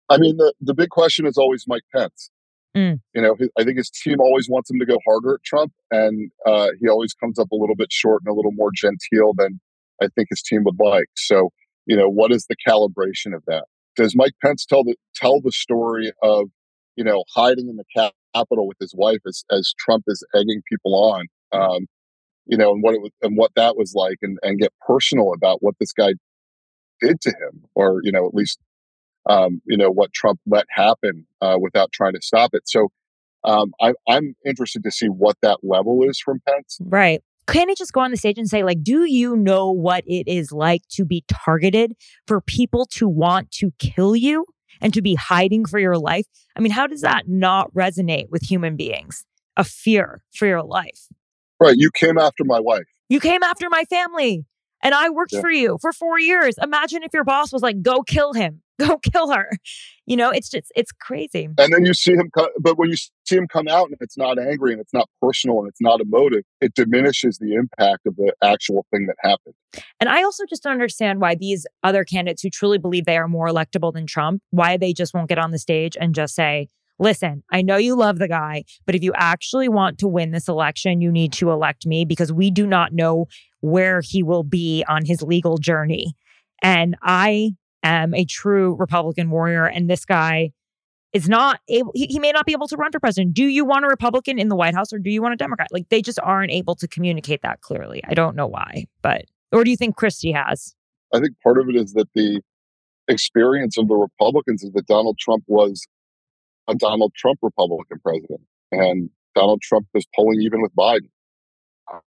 I 0.09 0.17
mean, 0.17 0.37
the 0.37 0.53
the 0.61 0.73
big 0.73 0.89
question 0.89 1.25
is 1.25 1.37
always 1.37 1.65
Mike 1.67 1.83
Pence. 1.95 2.29
Mm. 2.75 2.99
You 3.13 3.21
know, 3.21 3.35
his, 3.35 3.49
I 3.57 3.63
think 3.63 3.77
his 3.77 3.89
team 3.89 4.19
always 4.19 4.47
wants 4.49 4.69
him 4.69 4.79
to 4.79 4.85
go 4.85 4.97
harder 5.05 5.35
at 5.35 5.43
Trump, 5.43 5.73
and 5.91 6.31
uh, 6.45 6.69
he 6.79 6.87
always 6.87 7.13
comes 7.13 7.37
up 7.37 7.51
a 7.51 7.55
little 7.55 7.75
bit 7.75 7.91
short 7.91 8.21
and 8.25 8.31
a 8.31 8.35
little 8.35 8.51
more 8.51 8.71
genteel 8.73 9.33
than 9.37 9.59
I 10.01 10.07
think 10.15 10.29
his 10.29 10.41
team 10.41 10.63
would 10.63 10.79
like. 10.79 11.09
So, 11.15 11.49
you 11.85 11.95
know, 11.95 12.09
what 12.09 12.31
is 12.31 12.47
the 12.47 12.55
calibration 12.67 13.35
of 13.35 13.43
that? 13.47 13.65
Does 13.95 14.15
Mike 14.15 14.33
Pence 14.43 14.65
tell 14.65 14.83
the 14.83 14.95
tell 15.15 15.39
the 15.41 15.51
story 15.51 16.11
of 16.21 16.49
you 16.95 17.03
know 17.03 17.23
hiding 17.33 17.69
in 17.69 17.77
the 17.77 18.11
Capitol 18.35 18.67
with 18.67 18.77
his 18.79 18.93
wife 18.95 19.19
as 19.27 19.43
as 19.51 19.73
Trump 19.79 20.05
is 20.07 20.23
egging 20.35 20.61
people 20.69 20.95
on? 20.95 21.27
Um, 21.51 21.87
you 22.45 22.57
know, 22.57 22.71
and 22.73 22.83
what 22.83 22.95
it 22.95 23.01
was 23.01 23.11
and 23.21 23.37
what 23.37 23.51
that 23.55 23.75
was 23.77 23.93
like, 23.95 24.17
and 24.21 24.37
and 24.43 24.59
get 24.59 24.73
personal 24.85 25.33
about 25.33 25.61
what 25.61 25.75
this 25.79 25.93
guy 25.93 26.13
did 27.01 27.21
to 27.21 27.29
him, 27.29 27.63
or 27.75 27.99
you 28.03 28.11
know, 28.11 28.27
at 28.27 28.33
least 28.33 28.59
um, 29.29 29.61
you 29.65 29.77
know 29.77 29.89
what 29.89 30.13
Trump 30.13 30.39
let 30.45 30.65
happen 30.69 31.25
uh, 31.41 31.57
without 31.59 31.91
trying 31.91 32.13
to 32.13 32.21
stop 32.21 32.51
it. 32.53 32.63
So 32.67 32.89
um, 33.43 33.73
I, 33.81 33.93
I'm 34.07 34.35
interested 34.45 34.83
to 34.83 34.91
see 34.91 35.07
what 35.07 35.37
that 35.41 35.59
level 35.63 36.03
is 36.03 36.19
from 36.19 36.41
Pence. 36.47 36.77
Right. 36.81 37.21
Can 37.45 37.67
he 37.67 37.75
just 37.75 37.91
go 37.91 37.99
on 37.99 38.11
the 38.11 38.17
stage 38.17 38.37
and 38.37 38.47
say, 38.47 38.63
like, 38.63 38.83
do 38.83 39.03
you 39.03 39.35
know 39.35 39.69
what 39.69 40.05
it 40.07 40.29
is 40.29 40.53
like 40.53 40.81
to 40.91 41.03
be 41.03 41.25
targeted 41.27 41.93
for 42.25 42.39
people 42.39 42.85
to 42.93 43.07
want 43.07 43.51
to 43.51 43.71
kill 43.79 44.15
you 44.15 44.45
and 44.81 44.93
to 44.93 45.01
be 45.01 45.15
hiding 45.15 45.65
for 45.65 45.79
your 45.79 45.97
life? 45.97 46.25
I 46.55 46.59
mean, 46.59 46.71
how 46.71 46.87
does 46.87 47.01
that 47.01 47.27
not 47.27 47.73
resonate 47.73 48.29
with 48.29 48.43
human 48.43 48.75
beings? 48.75 49.25
A 49.57 49.63
fear 49.63 50.23
for 50.33 50.47
your 50.47 50.63
life. 50.63 51.07
Right. 51.59 51.75
You 51.77 51.91
came 51.91 52.17
after 52.17 52.43
my 52.43 52.59
wife. 52.59 52.87
You 53.09 53.19
came 53.19 53.43
after 53.43 53.69
my 53.69 53.83
family 53.85 54.45
and 54.83 54.93
I 54.93 55.09
worked 55.09 55.33
Yeah. 55.33 55.41
for 55.41 55.49
you 55.51 55.77
for 55.81 55.91
four 55.93 56.19
years. 56.19 56.55
Imagine 56.61 57.01
if 57.03 57.13
your 57.13 57.23
boss 57.23 57.51
was 57.51 57.61
like, 57.63 57.81
go 57.81 58.03
kill 58.03 58.33
him, 58.33 58.61
go 58.79 58.97
kill 58.99 59.31
her. 59.31 59.49
You 60.05 60.17
know, 60.17 60.29
it's 60.29 60.49
just, 60.49 60.71
it's 60.75 60.91
crazy. 60.91 61.45
And 61.57 61.73
then 61.73 61.85
you 61.85 61.93
see 61.93 62.11
him, 62.13 62.29
co- 62.37 62.49
but 62.59 62.77
when 62.77 62.89
you 62.89 62.97
see 62.97 63.37
him 63.37 63.47
come 63.47 63.67
out 63.69 63.87
and 63.87 63.95
it's 64.01 64.17
not 64.17 64.37
angry 64.37 64.73
and 64.73 64.81
it's 64.81 64.93
not 64.93 65.09
personal 65.21 65.59
and 65.59 65.69
it's 65.69 65.79
not 65.81 66.01
emotive, 66.01 66.43
it 66.61 66.73
diminishes 66.75 67.37
the 67.39 67.53
impact 67.55 68.05
of 68.05 68.15
the 68.17 68.33
actual 68.43 68.85
thing 68.91 69.07
that 69.07 69.15
happened. 69.21 69.55
And 69.99 70.09
I 70.09 70.21
also 70.23 70.43
just 70.47 70.61
don't 70.63 70.73
understand 70.73 71.21
why 71.21 71.35
these 71.35 71.65
other 71.83 72.03
candidates 72.03 72.41
who 72.43 72.49
truly 72.49 72.77
believe 72.77 73.05
they 73.05 73.17
are 73.17 73.27
more 73.29 73.47
electable 73.47 73.93
than 73.93 74.05
Trump, 74.05 74.41
why 74.51 74.75
they 74.77 74.93
just 74.93 75.13
won't 75.13 75.29
get 75.29 75.39
on 75.39 75.51
the 75.51 75.59
stage 75.59 75.95
and 75.99 76.13
just 76.13 76.35
say, 76.35 76.67
listen, 76.99 77.43
I 77.51 77.61
know 77.61 77.77
you 77.77 77.95
love 77.95 78.19
the 78.19 78.27
guy, 78.27 78.63
but 78.85 78.95
if 78.95 79.03
you 79.03 79.13
actually 79.15 79.69
want 79.69 79.97
to 79.99 80.07
win 80.07 80.31
this 80.31 80.47
election, 80.47 81.01
you 81.01 81.11
need 81.11 81.33
to 81.33 81.51
elect 81.51 81.85
me 81.85 82.05
because 82.05 82.31
we 82.31 82.51
do 82.51 82.65
not 82.67 82.93
know 82.93 83.27
where 83.61 84.01
he 84.01 84.23
will 84.23 84.43
be 84.43 84.83
on 84.87 85.05
his 85.05 85.21
legal 85.21 85.57
journey. 85.57 86.15
And 86.61 86.95
I 87.01 87.51
am 87.83 88.13
a 88.13 88.25
true 88.25 88.75
Republican 88.75 89.29
warrior, 89.29 89.65
and 89.65 89.89
this 89.89 90.05
guy 90.05 90.51
is 91.13 91.29
not 91.29 91.59
able, 91.69 91.91
he, 91.93 92.07
he 92.07 92.19
may 92.19 92.31
not 92.31 92.45
be 92.45 92.53
able 92.53 92.67
to 92.67 92.75
run 92.75 92.91
for 92.91 92.99
president. 92.99 93.33
Do 93.35 93.45
you 93.45 93.65
want 93.65 93.85
a 93.85 93.87
Republican 93.87 94.39
in 94.39 94.49
the 94.49 94.55
White 94.55 94.73
House 94.73 94.91
or 94.91 94.97
do 94.97 95.11
you 95.11 95.21
want 95.21 95.33
a 95.33 95.37
Democrat? 95.37 95.67
Like 95.71 95.87
they 95.89 96.01
just 96.01 96.19
aren't 96.23 96.51
able 96.51 96.75
to 96.75 96.87
communicate 96.87 97.43
that 97.43 97.61
clearly. 97.61 98.01
I 98.07 98.15
don't 98.15 98.35
know 98.35 98.47
why, 98.47 98.87
but, 99.03 99.25
or 99.51 99.63
do 99.63 99.69
you 99.69 99.77
think 99.77 99.95
Christie 99.95 100.31
has? 100.31 100.75
I 101.13 101.19
think 101.19 101.35
part 101.43 101.59
of 101.59 101.69
it 101.69 101.75
is 101.75 101.93
that 101.93 102.07
the 102.15 102.41
experience 103.07 103.77
of 103.77 103.87
the 103.87 103.95
Republicans 103.95 104.63
is 104.63 104.71
that 104.71 104.87
Donald 104.87 105.19
Trump 105.19 105.43
was 105.45 105.85
a 106.67 106.75
Donald 106.75 107.13
Trump 107.15 107.39
Republican 107.41 107.99
president, 107.99 108.41
and 108.71 109.09
Donald 109.35 109.61
Trump 109.61 109.87
is 109.93 110.05
polling 110.15 110.41
even 110.41 110.61
with 110.61 110.73
Biden. 110.75 111.09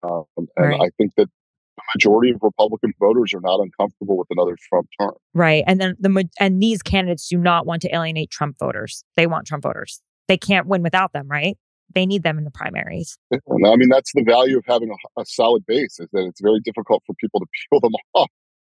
Um, 0.03 0.25
and 0.37 0.49
Right. 0.57 0.81
I 0.81 0.91
think 0.97 1.13
that 1.17 1.29
the 1.77 1.83
majority 1.95 2.33
of 2.33 2.39
Republican 2.43 2.93
voters 2.99 3.35
are 3.35 3.41
not 3.41 3.61
uncomfortable 3.61 4.17
with 4.17 4.29
another 4.31 4.57
Trump 4.69 4.89
term. 4.99 5.13
Right. 5.35 5.63
And 5.67 5.81
then 5.81 5.97
the 6.01 6.29
and 6.41 6.63
these 6.63 6.83
candidates 6.83 7.29
do 7.29 7.37
not 7.37 7.67
want 7.67 7.83
to 7.83 7.95
alienate 7.95 8.31
Trump 8.31 8.57
voters. 8.59 9.05
They 9.17 9.27
want 9.27 9.47
Trump 9.47 9.63
voters. 9.63 10.01
They 10.29 10.39
can't 10.39 10.67
win 10.67 10.83
without 10.83 11.13
them, 11.13 11.29
right? 11.29 11.57
They 11.95 12.07
need 12.07 12.23
them 12.25 12.39
in 12.39 12.45
the 12.45 12.51
primaries. 12.51 13.17
I 13.33 13.39
mean, 13.77 13.89
that's 13.89 14.13
the 14.13 14.25
value 14.25 14.59
of 14.59 14.65
having 14.67 14.91
a, 14.91 15.21
a 15.21 15.25
solid 15.25 15.65
base 15.67 16.01
is 16.01 16.09
that 16.13 16.27
it's 16.27 16.41
very 16.41 16.61
difficult 16.61 17.03
for 17.07 17.15
people 17.21 17.41
to 17.41 17.47
peel 17.71 17.81
them 17.81 17.93
off. 18.15 18.31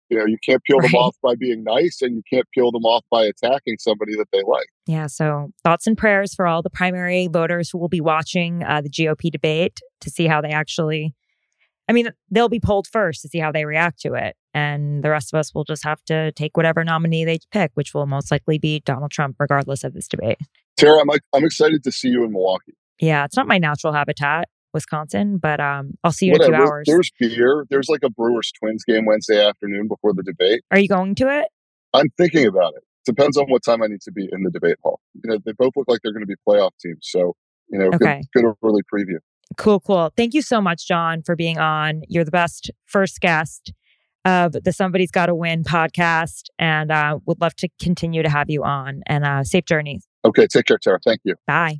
You 0.10 0.18
know, 0.18 0.26
you 0.26 0.38
can't 0.44 0.64
peel 0.64 0.80
them 0.82 0.92
Right. 0.94 1.00
off 1.00 1.16
by 1.22 1.36
being 1.36 1.64
nice, 1.64 2.02
and 2.02 2.16
you 2.16 2.24
can't 2.32 2.46
peel 2.54 2.72
them 2.72 2.84
off 2.84 3.04
by 3.12 3.26
attacking 3.26 3.78
somebody 3.80 4.16
that 4.16 4.28
they 4.32 4.42
like. 4.46 4.68
Yeah. 4.88 5.08
So 5.08 5.52
thoughts 5.64 5.86
and 5.88 5.98
prayers 5.98 6.34
for 6.34 6.48
all 6.48 6.62
the 6.62 6.70
primary 6.70 7.28
voters 7.28 7.70
who 7.70 7.78
will 7.78 7.90
be 7.90 8.02
watching 8.02 8.64
uh, 8.64 8.82
the 8.82 8.90
GOP 8.90 9.30
debate 9.32 9.80
to 10.02 10.10
see 10.10 10.28
how 10.28 10.42
they 10.42 10.50
actually. 10.50 11.14
I 11.88 11.92
mean, 11.92 12.10
they'll 12.30 12.50
be 12.50 12.60
polled 12.60 12.86
first 12.86 13.24
to 13.24 13.28
see 13.30 13.40
how 13.40 13.52
they 13.52 13.66
react 13.66 14.00
to 14.02 14.14
it. 14.14 14.36
And 14.54 15.04
the 15.04 15.10
rest 15.10 15.34
of 15.34 15.40
us 15.40 15.54
will 15.56 15.64
just 15.64 15.84
have 15.84 16.04
to 16.06 16.32
take 16.34 16.56
whatever 16.56 16.84
nominee 16.84 17.26
they 17.26 17.40
pick, 17.52 17.72
which 17.74 17.94
will 17.96 18.06
most 18.06 18.30
likely 18.32 18.60
be 18.60 18.80
Donald 18.82 19.10
Trump, 19.12 19.38
regardless 19.40 19.84
of 19.84 19.94
this 19.94 20.08
debate. 20.08 20.38
Tara, 20.78 21.00
I'm 21.02 21.10
I'm 21.34 21.46
excited 21.46 21.84
to 21.84 21.92
see 21.92 22.10
you 22.10 22.24
in 22.24 22.32
Milwaukee. 22.32 22.74
Yeah, 23.00 23.26
it's 23.26 23.36
not 23.38 23.48
my 23.48 23.58
natural 23.58 23.94
habitat, 23.94 24.50
Wisconsin, 24.74 25.38
but 25.38 25.60
um, 25.60 25.92
I'll 26.04 26.12
see 26.12 26.28
you 26.28 26.34
in 26.34 26.42
a 26.42 26.46
Whatever. 26.46 26.58
few 26.64 26.72
hours. 26.72 26.88
There's 26.88 27.12
beer. 27.20 27.66
There's 27.70 27.88
like 27.90 28.02
a 28.04 28.10
Brewers 28.10 28.52
Twins 28.60 28.84
game 28.84 29.06
Wednesday 29.06 29.46
afternoon 29.46 29.88
before 29.88 30.14
the 30.14 30.24
debate. 30.24 30.62
Are 30.72 30.80
you 30.80 30.88
going 30.88 31.16
to 31.16 31.30
it? 31.40 31.48
I'm 31.94 32.10
thinking 32.18 32.46
about 32.48 32.74
it. 32.76 32.84
Depends 33.06 33.38
on 33.38 33.46
what 33.48 33.64
time 33.64 33.82
I 33.82 33.88
need 33.88 34.02
to 34.02 34.12
be 34.12 34.30
in 34.32 34.44
the 34.44 34.52
debate 34.52 34.76
hall. 34.84 35.00
You 35.16 35.32
know, 35.32 35.40
they 35.44 35.54
both 35.54 35.74
look 35.76 35.88
like 35.88 36.02
they're 36.04 36.14
going 36.14 36.26
to 36.26 36.28
be 36.28 36.36
playoff 36.48 36.72
teams. 36.80 37.00
So, 37.02 37.36
you 37.70 37.80
know, 37.80 37.88
Okay. 37.94 38.22
good, 38.34 38.44
good 38.44 38.54
early 38.64 38.82
preview. 38.94 39.18
Cool, 39.58 39.80
cool. 39.80 40.12
Thank 40.16 40.36
you 40.36 40.44
so 40.44 40.62
much, 40.62 40.88
Jon, 40.88 41.24
for 41.24 41.36
being 41.36 41.58
on. 41.58 42.02
You're 42.08 42.24
the 42.26 42.30
best 42.32 42.70
first 42.86 43.20
guest 43.20 43.74
of 44.26 44.52
the 44.52 44.72
Somebody's 44.72 45.10
Got 45.10 45.26
to 45.28 45.34
Win 45.36 45.64
podcast, 45.64 46.44
and 46.60 46.92
uh, 46.92 47.18
would 47.26 47.42
love 47.42 47.56
to 47.56 47.70
continue 47.82 48.22
to 48.22 48.30
have 48.30 48.50
you 48.50 48.64
on. 48.64 49.02
And 49.08 49.26
uh, 49.26 49.44
safe 49.44 49.66
journeys. 49.66 50.06
Okay, 50.24 50.46
take 50.46 50.66
care, 50.66 50.78
Tara. 50.78 51.00
Thank 51.04 51.22
you. 51.24 51.34
Bye. 51.48 51.80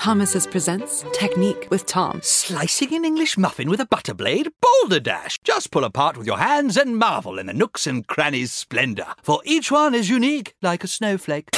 Thomas's 0.00 0.46
presents 0.46 1.04
Technique 1.12 1.68
with 1.68 1.84
Tom. 1.84 2.22
Slicing 2.22 2.94
an 2.94 3.04
English 3.04 3.36
muffin 3.36 3.68
with 3.68 3.80
a 3.80 3.84
butter 3.84 4.14
blade? 4.14 4.48
Boulder 4.62 4.98
Dash! 4.98 5.38
Just 5.44 5.70
pull 5.70 5.84
apart 5.84 6.16
with 6.16 6.26
your 6.26 6.38
hands 6.38 6.78
and 6.78 6.96
marvel 6.96 7.38
in 7.38 7.44
the 7.44 7.52
nooks 7.52 7.86
and 7.86 8.06
crannies' 8.06 8.50
splendor, 8.50 9.08
for 9.22 9.42
each 9.44 9.70
one 9.70 9.94
is 9.94 10.08
unique 10.08 10.54
like 10.62 10.82
a 10.82 10.88
snowflake. 10.88 11.50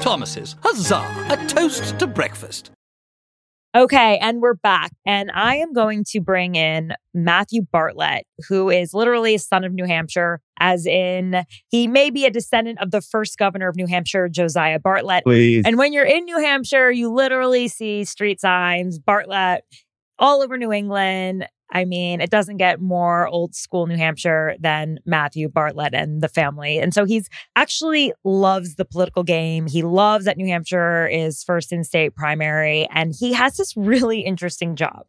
Thomas's, 0.00 0.56
huzzah! 0.62 1.04
A 1.28 1.46
toast 1.48 1.98
to 1.98 2.06
breakfast. 2.06 2.70
Okay, 3.76 4.16
and 4.22 4.40
we're 4.40 4.54
back. 4.54 4.90
And 5.04 5.30
I 5.34 5.56
am 5.56 5.74
going 5.74 6.04
to 6.04 6.20
bring 6.20 6.54
in 6.54 6.94
Matthew 7.12 7.60
Bartlett, 7.60 8.26
who 8.48 8.70
is 8.70 8.94
literally 8.94 9.34
a 9.34 9.38
son 9.38 9.64
of 9.64 9.74
New 9.74 9.84
Hampshire, 9.84 10.40
as 10.58 10.86
in 10.86 11.44
he 11.68 11.86
may 11.86 12.08
be 12.08 12.24
a 12.24 12.30
descendant 12.30 12.80
of 12.80 12.90
the 12.90 13.02
first 13.02 13.36
governor 13.36 13.68
of 13.68 13.76
New 13.76 13.86
Hampshire, 13.86 14.30
Josiah 14.30 14.78
Bartlett. 14.78 15.24
Please. 15.24 15.66
And 15.66 15.76
when 15.76 15.92
you're 15.92 16.06
in 16.06 16.24
New 16.24 16.38
Hampshire, 16.38 16.90
you 16.90 17.12
literally 17.12 17.68
see 17.68 18.04
street 18.06 18.40
signs, 18.40 18.98
Bartlett, 18.98 19.62
all 20.18 20.40
over 20.40 20.56
New 20.56 20.72
England. 20.72 21.46
I 21.72 21.84
mean, 21.84 22.20
it 22.20 22.30
doesn't 22.30 22.58
get 22.58 22.80
more 22.80 23.26
old 23.26 23.54
school 23.54 23.86
New 23.86 23.96
Hampshire 23.96 24.54
than 24.60 24.98
Matthew 25.04 25.48
Bartlett 25.48 25.94
and 25.94 26.22
the 26.22 26.28
family. 26.28 26.78
And 26.78 26.94
so 26.94 27.04
he's 27.04 27.28
actually 27.56 28.12
loves 28.24 28.76
the 28.76 28.84
political 28.84 29.22
game. 29.22 29.66
He 29.66 29.82
loves 29.82 30.26
that 30.26 30.36
New 30.36 30.46
Hampshire 30.46 31.06
is 31.08 31.42
first 31.42 31.72
in 31.72 31.82
state 31.84 32.14
primary. 32.14 32.88
And 32.92 33.14
he 33.18 33.32
has 33.32 33.56
this 33.56 33.76
really 33.76 34.20
interesting 34.20 34.76
job. 34.76 35.06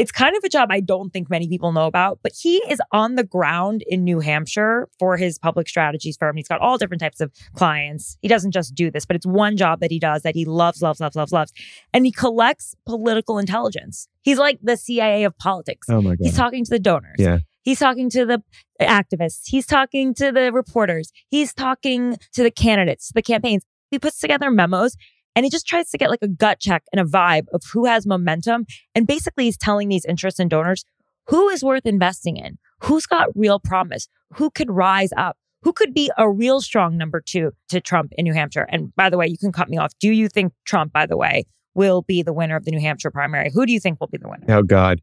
It's 0.00 0.10
kind 0.10 0.34
of 0.34 0.42
a 0.44 0.48
job 0.48 0.70
I 0.72 0.80
don't 0.80 1.10
think 1.10 1.28
many 1.28 1.46
people 1.46 1.72
know 1.72 1.84
about, 1.84 2.20
but 2.22 2.32
he 2.34 2.56
is 2.70 2.80
on 2.90 3.16
the 3.16 3.22
ground 3.22 3.84
in 3.86 4.02
New 4.02 4.20
Hampshire 4.20 4.88
for 4.98 5.18
his 5.18 5.38
public 5.38 5.68
strategies 5.68 6.16
firm. 6.16 6.36
He's 6.36 6.48
got 6.48 6.58
all 6.58 6.78
different 6.78 7.02
types 7.02 7.20
of 7.20 7.30
clients. 7.54 8.16
He 8.22 8.28
doesn't 8.28 8.52
just 8.52 8.74
do 8.74 8.90
this, 8.90 9.04
but 9.04 9.14
it's 9.14 9.26
one 9.26 9.58
job 9.58 9.80
that 9.80 9.90
he 9.90 9.98
does 9.98 10.22
that 10.22 10.34
he 10.34 10.46
loves, 10.46 10.80
loves, 10.80 11.00
loves, 11.00 11.16
loves, 11.16 11.32
loves. 11.32 11.52
And 11.92 12.06
he 12.06 12.12
collects 12.12 12.74
political 12.86 13.36
intelligence. 13.36 14.08
He's 14.22 14.38
like 14.38 14.58
the 14.62 14.78
CIA 14.78 15.24
of 15.24 15.36
politics. 15.36 15.86
Oh 15.90 16.00
my 16.00 16.12
God. 16.12 16.18
He's 16.22 16.34
talking 16.34 16.64
to 16.64 16.70
the 16.70 16.78
donors. 16.78 17.16
Yeah. 17.18 17.40
He's 17.60 17.78
talking 17.78 18.08
to 18.08 18.24
the 18.24 18.42
activists. 18.80 19.42
He's 19.48 19.66
talking 19.66 20.14
to 20.14 20.32
the 20.32 20.50
reporters. 20.50 21.12
He's 21.28 21.52
talking 21.52 22.16
to 22.32 22.42
the 22.42 22.50
candidates, 22.50 23.12
the 23.14 23.20
campaigns. 23.20 23.66
He 23.90 23.98
puts 23.98 24.18
together 24.18 24.50
memos 24.50 24.96
and 25.34 25.44
he 25.44 25.50
just 25.50 25.66
tries 25.66 25.90
to 25.90 25.98
get 25.98 26.10
like 26.10 26.22
a 26.22 26.28
gut 26.28 26.60
check 26.60 26.82
and 26.92 27.00
a 27.00 27.04
vibe 27.04 27.46
of 27.52 27.62
who 27.72 27.86
has 27.86 28.06
momentum. 28.06 28.66
And 28.94 29.06
basically, 29.06 29.44
he's 29.44 29.56
telling 29.56 29.88
these 29.88 30.04
interests 30.04 30.40
and 30.40 30.50
donors 30.50 30.84
who 31.26 31.48
is 31.48 31.62
worth 31.62 31.86
investing 31.86 32.36
in, 32.36 32.58
who's 32.80 33.06
got 33.06 33.28
real 33.34 33.60
promise, 33.60 34.08
who 34.34 34.50
could 34.50 34.70
rise 34.70 35.10
up, 35.16 35.36
who 35.62 35.72
could 35.72 35.94
be 35.94 36.10
a 36.16 36.28
real 36.28 36.60
strong 36.60 36.96
number 36.96 37.20
two 37.20 37.52
to 37.68 37.80
Trump 37.80 38.12
in 38.16 38.24
New 38.24 38.32
Hampshire. 38.32 38.66
And 38.70 38.94
by 38.96 39.10
the 39.10 39.18
way, 39.18 39.26
you 39.26 39.38
can 39.38 39.52
cut 39.52 39.68
me 39.68 39.76
off. 39.76 39.92
Do 40.00 40.10
you 40.10 40.28
think 40.28 40.52
Trump, 40.64 40.92
by 40.92 41.06
the 41.06 41.16
way, 41.16 41.44
will 41.74 42.02
be 42.02 42.22
the 42.22 42.32
winner 42.32 42.56
of 42.56 42.64
the 42.64 42.70
New 42.70 42.80
Hampshire 42.80 43.10
primary? 43.10 43.50
Who 43.52 43.66
do 43.66 43.72
you 43.72 43.80
think 43.80 44.00
will 44.00 44.08
be 44.08 44.18
the 44.18 44.28
winner? 44.28 44.46
Oh 44.48 44.62
God. 44.62 45.00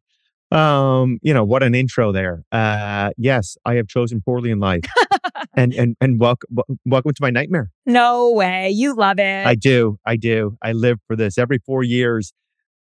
Um, 0.52 1.20
you 1.22 1.34
know, 1.34 1.44
what 1.44 1.62
an 1.64 1.76
intro 1.76 2.12
there. 2.12 2.44
Uh 2.52 3.12
yes, 3.18 3.58
I 3.66 3.76
have 3.76 3.88
chosen 3.88 4.22
poorly 4.22 4.50
in 4.52 4.60
life. 4.60 4.84
and 5.56 5.74
and 5.74 5.96
and 6.00 6.20
welcome 6.20 6.58
welcome 6.86 7.14
to 7.14 7.22
my 7.22 7.30
nightmare. 7.30 7.70
No 7.86 8.32
way. 8.32 8.70
You 8.70 8.96
love 8.96 9.20
it. 9.20 9.46
I 9.46 9.56
do. 9.56 10.00
I 10.06 10.16
do. 10.16 10.58
I 10.62 10.72
live 10.72 11.00
for 11.08 11.16
this. 11.16 11.38
Every 11.38 11.60
4 11.60 11.84
years 11.84 12.34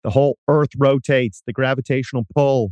the 0.04 0.10
whole 0.10 0.40
earth 0.48 0.70
rotates, 0.78 1.44
the 1.46 1.54
gravitational 1.54 2.26
pull 2.34 2.72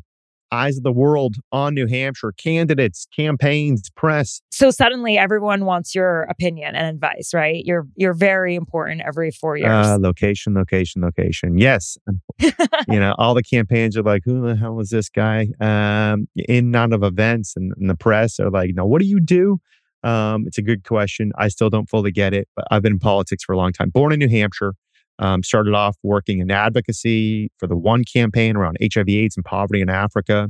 eyes 0.52 0.78
of 0.78 0.84
the 0.84 0.92
world 0.92 1.36
on 1.52 1.74
New 1.74 1.88
Hampshire, 1.88 2.32
candidates, 2.34 3.08
campaigns, 3.16 3.90
press. 3.96 4.42
So 4.52 4.72
suddenly 4.72 5.18
everyone 5.18 5.66
wants 5.66 5.94
your 5.94 6.24
opinion 6.24 6.76
and 6.76 6.88
advice, 6.88 7.32
right? 7.34 7.64
You're 7.66 7.88
you're 7.96 8.14
very 8.14 8.56
important 8.56 9.02
every 9.06 9.32
4 9.32 9.58
years. 9.58 9.70
Uh, 9.70 9.98
location, 10.00 10.54
location, 10.54 11.02
location. 11.02 11.58
Yes. 11.58 11.98
you 12.40 13.00
know, 13.00 13.16
all 13.18 13.34
the 13.34 13.44
campaigns 13.44 13.98
are 13.98 14.04
like, 14.04 14.24
who 14.26 14.42
the 14.42 14.56
hell 14.56 14.80
is 14.80 14.90
this 14.90 15.10
guy? 15.10 15.48
Um, 15.60 16.28
in 16.36 16.66
and 16.66 16.76
out 16.76 16.94
of 16.94 17.04
events 17.04 17.54
and, 17.56 17.74
and 17.78 17.90
the 17.90 17.96
press 17.96 18.40
are 18.40 18.50
like, 18.50 18.72
no, 18.74 18.86
what 18.86 19.02
do 19.02 19.08
you 19.08 19.20
do? 19.20 19.60
Um, 20.04 20.46
it's 20.48 20.58
a 20.58 20.62
good 20.62 20.84
question. 20.84 21.32
I 21.38 21.50
still 21.50 21.70
don't 21.70 21.90
fully 21.90 22.12
get 22.12 22.34
it, 22.34 22.48
but 22.56 22.66
I've 22.72 22.82
been 22.82 22.94
in 22.94 23.00
politics 23.00 23.44
for 23.44 23.54
a 23.54 23.58
long 23.58 23.74
time. 23.74 23.90
Born 23.90 24.14
in 24.14 24.20
New 24.20 24.30
Hampshire, 24.30 24.74
um, 25.20 25.44
started 25.44 25.74
off 25.76 25.96
working 26.02 26.40
in 26.40 26.50
advocacy 26.50 27.52
for 27.58 27.68
the 27.68 27.76
one 27.76 28.04
campaign 28.04 28.56
around 28.56 28.78
HIV, 28.82 29.10
AIDS, 29.10 29.38
and 29.38 29.46
poverty 29.46 29.82
in 29.82 29.90
Africa. 29.90 30.50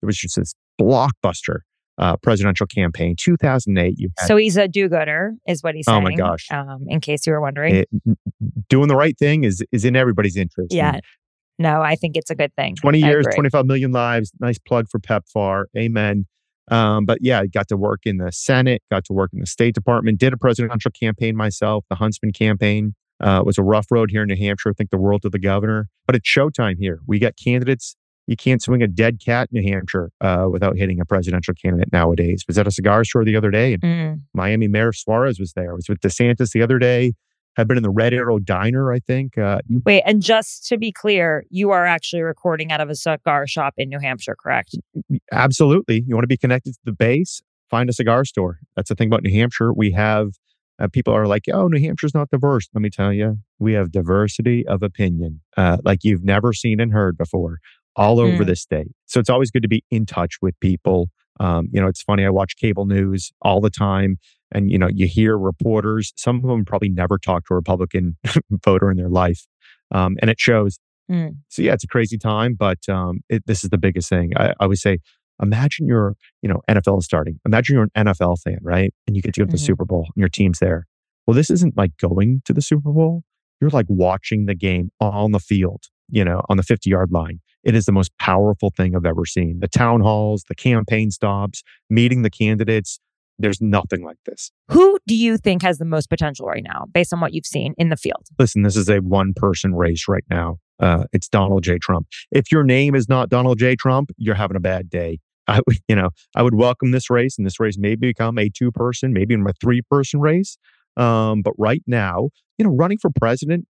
There 0.00 0.06
was 0.06 0.16
just 0.16 0.36
this 0.36 0.54
blockbuster 0.80 1.60
uh, 1.98 2.16
presidential 2.16 2.66
campaign. 2.66 3.16
2008. 3.18 3.94
You 3.98 4.10
so 4.26 4.36
he's 4.36 4.56
a 4.56 4.68
do-gooder, 4.68 5.34
is 5.46 5.62
what 5.62 5.74
he's 5.74 5.86
saying. 5.86 5.98
Oh 5.98 6.00
my 6.00 6.14
gosh! 6.14 6.46
Um, 6.50 6.84
in 6.88 7.00
case 7.00 7.26
you 7.26 7.32
were 7.32 7.40
wondering, 7.40 7.76
it, 7.76 7.88
doing 8.68 8.88
the 8.88 8.96
right 8.96 9.16
thing 9.18 9.44
is 9.44 9.64
is 9.72 9.84
in 9.84 9.96
everybody's 9.96 10.36
interest. 10.36 10.72
Yeah. 10.72 10.94
And 10.94 11.02
no, 11.60 11.82
I 11.82 11.96
think 11.96 12.16
it's 12.16 12.30
a 12.30 12.36
good 12.36 12.54
thing. 12.54 12.76
20 12.76 13.00
years, 13.00 13.26
25 13.34 13.66
million 13.66 13.90
lives. 13.90 14.32
Nice 14.38 14.58
plug 14.58 14.86
for 14.88 15.00
PEPFAR. 15.00 15.64
Amen. 15.76 16.26
Um, 16.70 17.04
but 17.04 17.18
yeah, 17.20 17.44
got 17.46 17.66
to 17.68 17.76
work 17.76 18.00
in 18.04 18.18
the 18.18 18.30
Senate, 18.30 18.82
got 18.90 19.04
to 19.06 19.12
work 19.12 19.30
in 19.32 19.40
the 19.40 19.46
State 19.46 19.74
Department, 19.74 20.18
did 20.18 20.32
a 20.32 20.36
presidential 20.36 20.90
campaign 20.90 21.34
myself, 21.34 21.84
the 21.88 21.96
Huntsman 21.96 22.32
campaign. 22.32 22.94
Uh, 23.20 23.40
it 23.40 23.46
was 23.46 23.58
a 23.58 23.62
rough 23.62 23.86
road 23.90 24.10
here 24.10 24.22
in 24.22 24.28
New 24.28 24.36
Hampshire. 24.36 24.70
I 24.70 24.72
think 24.72 24.90
the 24.90 24.98
world 24.98 25.22
to 25.22 25.30
the 25.30 25.38
governor, 25.38 25.88
but 26.06 26.14
it's 26.14 26.28
showtime 26.28 26.76
here. 26.78 27.00
We 27.06 27.18
got 27.18 27.34
candidates. 27.36 27.96
You 28.26 28.36
can't 28.36 28.62
swing 28.62 28.82
a 28.82 28.86
dead 28.86 29.20
cat 29.24 29.48
in 29.50 29.60
New 29.60 29.72
Hampshire 29.72 30.10
uh, 30.20 30.46
without 30.50 30.76
hitting 30.76 31.00
a 31.00 31.04
presidential 31.04 31.54
candidate 31.54 31.92
nowadays. 31.92 32.44
Was 32.46 32.58
at 32.58 32.66
a 32.66 32.70
cigar 32.70 33.04
store 33.04 33.24
the 33.24 33.36
other 33.36 33.50
day, 33.50 33.74
and 33.74 33.82
mm. 33.82 34.20
Miami 34.34 34.68
Mayor 34.68 34.92
Suarez 34.92 35.40
was 35.40 35.54
there. 35.54 35.70
I 35.70 35.74
was 35.74 35.88
with 35.88 36.00
DeSantis 36.00 36.52
the 36.52 36.62
other 36.62 36.78
day. 36.78 37.14
I've 37.58 37.66
been 37.66 37.76
in 37.76 37.82
the 37.82 37.90
Red 37.90 38.14
Arrow 38.14 38.38
Diner, 38.38 38.92
I 38.92 39.00
think. 39.00 39.36
Uh, 39.36 39.58
Wait, 39.84 40.02
and 40.06 40.22
just 40.22 40.66
to 40.68 40.78
be 40.78 40.92
clear, 40.92 41.44
you 41.50 41.70
are 41.70 41.84
actually 41.84 42.22
recording 42.22 42.70
out 42.70 42.80
of 42.80 42.88
a 42.88 42.94
cigar 42.94 43.48
shop 43.48 43.74
in 43.76 43.88
New 43.88 43.98
Hampshire, 43.98 44.36
correct? 44.40 44.76
Absolutely. 45.32 46.04
You 46.06 46.14
want 46.14 46.22
to 46.22 46.28
be 46.28 46.36
connected 46.36 46.74
to 46.74 46.80
the 46.84 46.92
base? 46.92 47.42
Find 47.68 47.90
a 47.90 47.92
cigar 47.92 48.24
store. 48.24 48.60
That's 48.76 48.90
the 48.90 48.94
thing 48.94 49.08
about 49.08 49.24
New 49.24 49.32
Hampshire. 49.32 49.72
We 49.72 49.90
have 49.90 50.34
uh, 50.78 50.88
people 50.88 51.14
are 51.14 51.26
like, 51.26 51.44
oh, 51.52 51.68
New 51.68 51.80
Hampshire's 51.80 52.14
not 52.14 52.30
diverse. 52.30 52.68
Let 52.74 52.82
me 52.82 52.90
tell 52.90 53.12
you, 53.12 53.38
we 53.58 53.72
have 53.72 53.90
diversity 53.90 54.66
of 54.66 54.82
opinion 54.82 55.40
uh, 55.56 55.78
like 55.84 56.04
you've 56.04 56.24
never 56.24 56.52
seen 56.52 56.80
and 56.80 56.92
heard 56.92 57.18
before 57.18 57.58
all 57.96 58.20
over 58.20 58.44
mm. 58.44 58.46
the 58.46 58.56
state. 58.56 58.92
So 59.06 59.18
it's 59.18 59.28
always 59.28 59.50
good 59.50 59.62
to 59.62 59.68
be 59.68 59.84
in 59.90 60.06
touch 60.06 60.36
with 60.40 60.58
people. 60.60 61.10
Um, 61.40 61.68
you 61.72 61.80
know, 61.80 61.88
it's 61.88 62.02
funny. 62.02 62.24
I 62.24 62.30
watch 62.30 62.56
cable 62.56 62.86
news 62.86 63.32
all 63.42 63.60
the 63.60 63.70
time, 63.70 64.18
and 64.52 64.70
you 64.70 64.78
know, 64.78 64.88
you 64.88 65.06
hear 65.06 65.36
reporters. 65.36 66.12
Some 66.16 66.36
of 66.36 66.42
them 66.42 66.64
probably 66.64 66.88
never 66.88 67.18
talked 67.18 67.48
to 67.48 67.54
a 67.54 67.56
Republican 67.56 68.16
voter 68.64 68.90
in 68.90 68.96
their 68.96 69.08
life, 69.08 69.46
um, 69.90 70.16
and 70.20 70.30
it 70.30 70.40
shows. 70.40 70.78
Mm. 71.10 71.36
So 71.48 71.62
yeah, 71.62 71.72
it's 71.72 71.84
a 71.84 71.88
crazy 71.88 72.18
time, 72.18 72.54
but 72.54 72.88
um, 72.88 73.20
it, 73.28 73.42
this 73.46 73.64
is 73.64 73.70
the 73.70 73.78
biggest 73.78 74.08
thing. 74.08 74.32
I, 74.36 74.52
I 74.60 74.66
would 74.66 74.78
say 74.78 74.98
imagine 75.42 75.86
you're, 75.86 76.14
you 76.42 76.48
know, 76.48 76.60
NFL 76.68 76.98
is 76.98 77.04
starting. 77.04 77.38
Imagine 77.46 77.74
you're 77.74 77.88
an 77.94 78.06
NFL 78.06 78.40
fan, 78.40 78.58
right? 78.62 78.92
And 79.06 79.16
you 79.16 79.22
get 79.22 79.34
to 79.34 79.40
go 79.40 79.46
to 79.46 79.50
the 79.50 79.56
mm-hmm. 79.56 79.64
Super 79.64 79.84
Bowl 79.84 80.06
and 80.14 80.20
your 80.20 80.28
team's 80.28 80.58
there. 80.58 80.86
Well, 81.26 81.34
this 81.34 81.50
isn't 81.50 81.76
like 81.76 81.96
going 81.98 82.42
to 82.46 82.52
the 82.52 82.62
Super 82.62 82.90
Bowl. 82.90 83.22
You're 83.60 83.70
like 83.70 83.86
watching 83.88 84.46
the 84.46 84.54
game 84.54 84.90
on 85.00 85.32
the 85.32 85.40
field, 85.40 85.84
you 86.08 86.24
know, 86.24 86.42
on 86.48 86.56
the 86.56 86.62
50 86.62 86.88
yard 86.88 87.10
line. 87.12 87.40
It 87.64 87.74
is 87.74 87.86
the 87.86 87.92
most 87.92 88.16
powerful 88.18 88.70
thing 88.76 88.94
I've 88.94 89.04
ever 89.04 89.26
seen. 89.26 89.60
The 89.60 89.68
town 89.68 90.00
halls, 90.00 90.44
the 90.48 90.54
campaign 90.54 91.10
stops, 91.10 91.62
meeting 91.90 92.22
the 92.22 92.30
candidates. 92.30 93.00
There's 93.38 93.60
nothing 93.60 94.04
like 94.04 94.16
this. 94.26 94.50
Who 94.70 94.98
do 95.06 95.14
you 95.14 95.36
think 95.36 95.62
has 95.62 95.78
the 95.78 95.84
most 95.84 96.08
potential 96.08 96.46
right 96.46 96.62
now, 96.62 96.86
based 96.92 97.12
on 97.12 97.20
what 97.20 97.32
you've 97.32 97.46
seen 97.46 97.74
in 97.78 97.88
the 97.88 97.96
field? 97.96 98.26
Listen, 98.38 98.62
this 98.62 98.76
is 98.76 98.88
a 98.88 98.98
one 98.98 99.32
person 99.34 99.74
race 99.74 100.08
right 100.08 100.24
now. 100.30 100.58
Uh, 100.80 101.04
it's 101.12 101.28
Donald 101.28 101.62
J. 101.62 101.78
Trump. 101.78 102.08
If 102.30 102.50
your 102.50 102.64
name 102.64 102.94
is 102.94 103.08
not 103.08 103.28
Donald 103.28 103.58
J. 103.58 103.76
Trump, 103.76 104.10
you're 104.16 104.34
having 104.34 104.56
a 104.56 104.60
bad 104.60 104.88
day. 104.88 105.18
I 105.48 105.60
would, 105.66 105.78
you 105.88 105.96
know, 105.96 106.10
I 106.36 106.42
would 106.42 106.54
welcome 106.54 106.90
this 106.90 107.10
race, 107.10 107.38
and 107.38 107.46
this 107.46 107.58
race 107.58 107.78
may 107.78 107.96
become 107.96 108.38
a 108.38 108.48
two 108.50 108.70
person, 108.70 109.12
maybe 109.12 109.34
even 109.34 109.46
a 109.46 109.52
three 109.54 109.82
person 109.82 110.20
race. 110.20 110.58
Um, 110.96 111.42
but 111.42 111.54
right 111.58 111.82
now, 111.86 112.30
you 112.58 112.64
know, 112.64 112.74
running 112.74 112.98
for 112.98 113.10
president, 113.10 113.66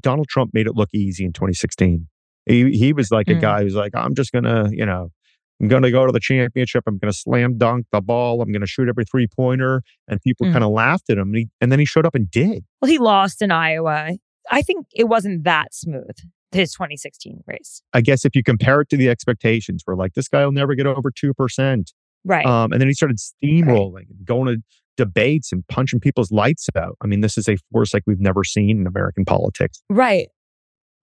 Donald 0.00 0.28
Trump 0.28 0.50
made 0.52 0.66
it 0.66 0.74
look 0.74 0.90
easy 0.92 1.24
in 1.24 1.32
2016. 1.32 2.06
He 2.46 2.70
he 2.72 2.92
was 2.92 3.10
like 3.10 3.26
mm. 3.26 3.38
a 3.38 3.40
guy 3.40 3.62
who's 3.62 3.74
like, 3.74 3.92
I'm 3.94 4.14
just 4.14 4.32
gonna, 4.32 4.68
you 4.70 4.84
know, 4.84 5.10
I'm 5.60 5.68
gonna 5.68 5.90
go 5.90 6.06
to 6.06 6.12
the 6.12 6.20
championship. 6.20 6.84
I'm 6.86 6.98
gonna 6.98 7.12
slam 7.12 7.56
dunk 7.56 7.86
the 7.92 8.00
ball. 8.00 8.42
I'm 8.42 8.52
gonna 8.52 8.66
shoot 8.66 8.88
every 8.88 9.04
three 9.04 9.28
pointer, 9.28 9.82
and 10.08 10.20
people 10.20 10.46
mm. 10.46 10.52
kind 10.52 10.64
of 10.64 10.70
laughed 10.70 11.08
at 11.08 11.18
him. 11.18 11.28
And, 11.28 11.36
he, 11.36 11.48
and 11.60 11.72
then 11.72 11.78
he 11.78 11.84
showed 11.84 12.04
up 12.04 12.14
and 12.14 12.30
did. 12.30 12.64
Well, 12.80 12.90
he 12.90 12.98
lost 12.98 13.40
in 13.42 13.50
Iowa. 13.50 14.18
I 14.50 14.62
think 14.62 14.86
it 14.92 15.04
wasn't 15.04 15.44
that 15.44 15.72
smooth 15.72 16.16
his 16.52 16.72
2016 16.72 17.42
race. 17.46 17.82
I 17.92 18.00
guess 18.00 18.24
if 18.24 18.34
you 18.36 18.42
compare 18.42 18.80
it 18.80 18.88
to 18.90 18.96
the 18.96 19.08
expectations, 19.08 19.82
we're 19.86 19.96
like, 19.96 20.14
this 20.14 20.28
guy 20.28 20.44
will 20.44 20.52
never 20.52 20.74
get 20.74 20.86
over 20.86 21.10
2%. 21.10 21.92
Right. 22.24 22.46
Um, 22.46 22.72
and 22.72 22.80
then 22.80 22.88
he 22.88 22.94
started 22.94 23.18
steamrolling 23.18 23.94
right. 23.94 24.24
going 24.24 24.46
to 24.54 24.62
debates 24.96 25.52
and 25.52 25.66
punching 25.68 26.00
people's 26.00 26.30
lights 26.30 26.68
out. 26.76 26.96
I 27.02 27.06
mean, 27.06 27.20
this 27.20 27.38
is 27.38 27.48
a 27.48 27.56
force 27.72 27.94
like 27.94 28.02
we've 28.06 28.20
never 28.20 28.44
seen 28.44 28.80
in 28.80 28.86
American 28.86 29.24
politics. 29.24 29.82
Right. 29.88 30.28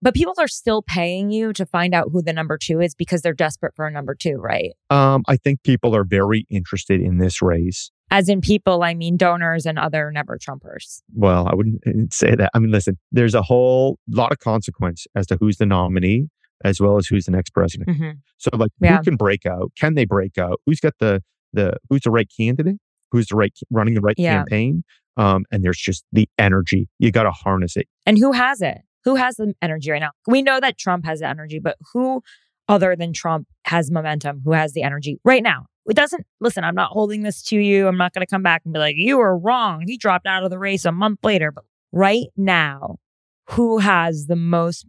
But 0.02 0.14
people 0.14 0.34
are 0.40 0.48
still 0.48 0.82
paying 0.82 1.30
you 1.30 1.52
to 1.54 1.66
find 1.66 1.94
out 1.94 2.10
who 2.14 2.22
the 2.22 2.32
number 2.32 2.58
two 2.58 2.80
is 2.80 2.96
because 2.96 3.22
they're 3.22 3.34
desperate 3.34 3.76
for 3.76 3.86
a 3.86 3.92
number 3.92 4.16
two, 4.16 4.38
right? 4.38 4.72
Um, 4.90 5.24
I 5.28 5.36
think 5.36 5.64
people 5.64 5.94
are 5.96 6.06
very 6.06 6.46
interested 6.50 7.02
in 7.02 7.18
this 7.18 7.42
race. 7.42 7.92
As 8.12 8.30
in 8.30 8.42
people, 8.42 8.84
I 8.84 8.94
mean 8.94 9.18
donors 9.18 9.66
and 9.66 9.78
other 9.78 10.12
never 10.12 10.38
Trumpers. 10.38 11.02
Well, 11.14 11.48
I 11.48 11.56
wouldn't 11.56 11.82
uh, 11.86 11.92
say 12.12 12.36
that. 12.36 12.52
I 12.54 12.60
mean, 12.60 12.72
listen, 12.72 12.98
there's 13.12 13.36
a 13.36 13.42
whole 13.42 14.00
lot 14.10 14.32
of 14.32 14.40
consequence 14.40 15.06
as 15.16 15.28
to 15.28 15.38
who's 15.40 15.58
the 15.58 15.66
nominee 15.66 16.30
as 16.64 16.82
well 16.82 16.98
as 16.98 17.08
who's 17.08 17.26
the 17.26 17.32
next 17.32 17.52
president. 17.52 17.90
Mm-hmm. 17.90 18.12
So 18.38 18.50
like 18.54 18.72
yeah. 18.80 18.98
who 18.98 19.04
can 19.04 19.16
break 19.16 19.46
out? 19.46 19.72
Can 19.78 19.96
they 19.96 20.06
break 20.06 20.38
out? 20.38 20.60
Who's 20.66 20.80
got 20.80 20.94
the 21.00 21.24
the 21.54 21.74
who's 21.90 22.02
the 22.02 22.12
right 22.12 22.30
candidate? 22.36 22.78
Who's 23.12 23.28
the 23.28 23.36
right 23.36 23.58
running 23.70 23.94
the 23.94 24.02
right 24.02 24.16
yeah. 24.18 24.38
campaign? 24.38 24.84
Um, 25.18 25.46
and 25.52 25.64
there's 25.64 25.80
just 25.80 26.06
the 26.12 26.30
energy. 26.38 26.88
You 27.00 27.12
got 27.12 27.24
to 27.24 27.32
harness 27.32 27.76
it. 27.76 27.88
And 28.06 28.18
who 28.18 28.32
has 28.32 28.62
it? 28.62 28.80
Who 29.04 29.16
has 29.16 29.36
the 29.36 29.54
energy 29.62 29.92
right 29.92 30.00
now? 30.00 30.12
We 30.28 30.42
know 30.42 30.60
that 30.60 30.78
Trump 30.78 31.06
has 31.06 31.20
the 31.20 31.28
energy, 31.28 31.60
but 31.60 31.78
who 31.94 32.22
other 32.68 32.96
than 32.96 33.14
Trump 33.14 33.48
has 33.66 33.90
momentum, 33.90 34.42
who 34.46 34.52
has 34.52 34.74
the 34.74 34.84
energy 34.84 35.20
right 35.26 35.44
now? 35.44 35.66
It 35.90 35.96
doesn't, 35.96 36.26
listen, 36.40 36.64
I'm 36.64 36.76
not 36.76 36.92
holding 36.92 37.24
this 37.24 37.42
to 37.44 37.58
you. 37.58 37.88
I'm 37.88 37.98
not 37.98 38.14
going 38.14 38.26
to 38.26 38.30
come 38.30 38.44
back 38.44 38.62
and 38.64 38.74
be 38.74 38.80
like, 38.80 38.96
you 38.98 39.18
were 39.18 39.38
wrong. 39.38 39.84
He 39.88 39.98
dropped 39.98 40.28
out 40.28 40.44
of 40.44 40.50
the 40.50 40.60
race 40.60 40.86
a 40.86 40.92
month 40.92 41.20
later. 41.24 41.52
But 41.52 41.64
right 41.92 42.28
now, 42.38 42.98
who 43.50 43.80
has 43.80 44.28
the 44.28 44.36
most 44.36 44.86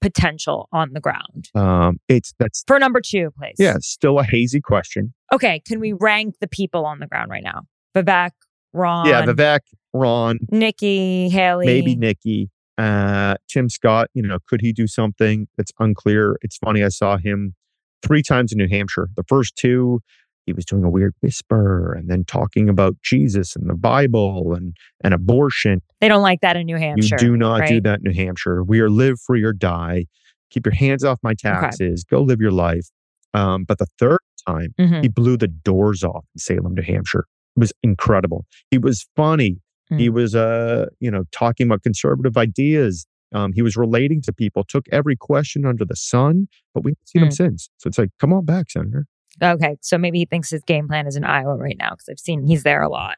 potential 0.00 0.68
on 0.72 0.92
the 0.92 1.00
ground? 1.00 1.48
Um, 1.54 1.98
it's 2.08 2.32
that's 2.38 2.64
For 2.66 2.78
number 2.78 3.00
two, 3.00 3.30
please. 3.38 3.56
yeah, 3.58 3.74
still 3.80 4.18
a 4.18 4.24
hazy 4.24 4.60
question. 4.60 5.12
Okay. 5.32 5.60
Can 5.66 5.80
we 5.80 5.92
rank 5.92 6.36
the 6.40 6.48
people 6.48 6.86
on 6.86 6.98
the 7.00 7.06
ground 7.06 7.30
right 7.30 7.42
now? 7.44 7.62
Vivek, 7.94 8.30
Ron, 8.72 9.06
Yeah, 9.06 9.26
Vivek, 9.26 9.60
Ron, 9.92 10.38
Nikki, 10.50 11.28
Haley. 11.28 11.66
maybe 11.66 11.96
Nikki, 11.96 12.48
uh, 12.78 13.34
Tim 13.48 13.68
Scott. 13.68 14.08
You 14.14 14.22
know, 14.22 14.38
could 14.48 14.60
he 14.60 14.72
do 14.72 14.86
something? 14.86 15.48
It's 15.58 15.72
unclear. 15.78 16.38
It's 16.42 16.56
funny. 16.56 16.82
I 16.84 16.88
saw 16.88 17.16
him 17.18 17.54
three 18.02 18.22
times 18.22 18.52
in 18.52 18.58
New 18.58 18.68
Hampshire. 18.68 19.08
The 19.16 19.24
first 19.28 19.56
two, 19.56 20.00
he 20.46 20.52
was 20.52 20.64
doing 20.64 20.84
a 20.84 20.90
weird 20.90 21.14
whisper 21.20 21.92
and 21.92 22.08
then 22.08 22.24
talking 22.24 22.68
about 22.68 22.96
Jesus 23.02 23.54
and 23.56 23.68
the 23.68 23.74
Bible 23.74 24.54
and 24.54 24.74
and 25.04 25.14
abortion. 25.14 25.82
They 26.00 26.08
don't 26.08 26.22
like 26.22 26.40
that 26.40 26.56
in 26.56 26.66
New 26.66 26.76
Hampshire. 26.76 27.14
you 27.14 27.18
do 27.18 27.36
not 27.36 27.66
do 27.66 27.80
that 27.82 27.98
in 28.00 28.04
New 28.04 28.14
Hampshire. 28.14 28.62
We 28.64 28.80
are 28.80 28.90
live 28.90 29.20
free 29.20 29.42
or 29.42 29.52
die. 29.52 30.06
Keep 30.50 30.66
your 30.66 30.74
hands 30.74 31.04
off 31.04 31.18
my 31.22 31.34
taxes. 31.34 32.04
Go 32.04 32.22
live 32.22 32.40
your 32.40 32.50
life. 32.50 32.88
Um, 33.34 33.64
but 33.64 33.78
the 33.78 33.86
third 33.98 34.18
time, 34.46 34.74
Mhm. 34.80 35.02
he 35.02 35.08
blew 35.08 35.36
the 35.36 35.46
doors 35.48 36.02
off 36.02 36.24
in 36.34 36.38
Salem, 36.40 36.74
New 36.74 36.82
Hampshire. 36.82 37.26
It 37.56 37.60
was 37.60 37.72
incredible. 37.82 38.46
He 38.70 38.78
was 38.78 39.06
funny. 39.14 39.60
He 39.90 40.08
Mm. 40.08 40.12
was, 40.14 40.34
uh, 40.34 40.86
you 41.00 41.10
know, 41.10 41.24
talking 41.32 41.66
about 41.66 41.82
conservative 41.82 42.36
ideas. 42.36 43.06
Um, 43.32 43.52
he 43.52 43.62
was 43.62 43.76
relating 43.76 44.20
to 44.22 44.32
people. 44.32 44.64
Took 44.64 44.86
every 44.90 45.14
question 45.16 45.64
under 45.64 45.84
the 45.84 45.94
sun, 45.96 46.48
but 46.74 46.82
we 46.84 46.90
haven't 46.92 47.08
seen 47.08 47.22
him 47.22 47.28
Mm. 47.28 47.32
since. 47.32 47.70
So 47.78 47.86
it's 47.88 47.98
like, 47.98 48.10
come 48.18 48.32
on 48.32 48.44
back, 48.44 48.70
Senator. 48.70 49.06
Okay. 49.42 49.76
So 49.80 49.98
maybe 49.98 50.18
he 50.18 50.24
thinks 50.26 50.50
his 50.50 50.62
game 50.62 50.88
plan 50.88 51.06
is 51.06 51.16
in 51.16 51.24
Iowa 51.24 51.56
right 51.56 51.76
now 51.78 51.90
because 51.90 52.08
I've 52.10 52.18
seen 52.18 52.46
he's 52.46 52.62
there 52.62 52.82
a 52.82 52.88
lot. 52.88 53.16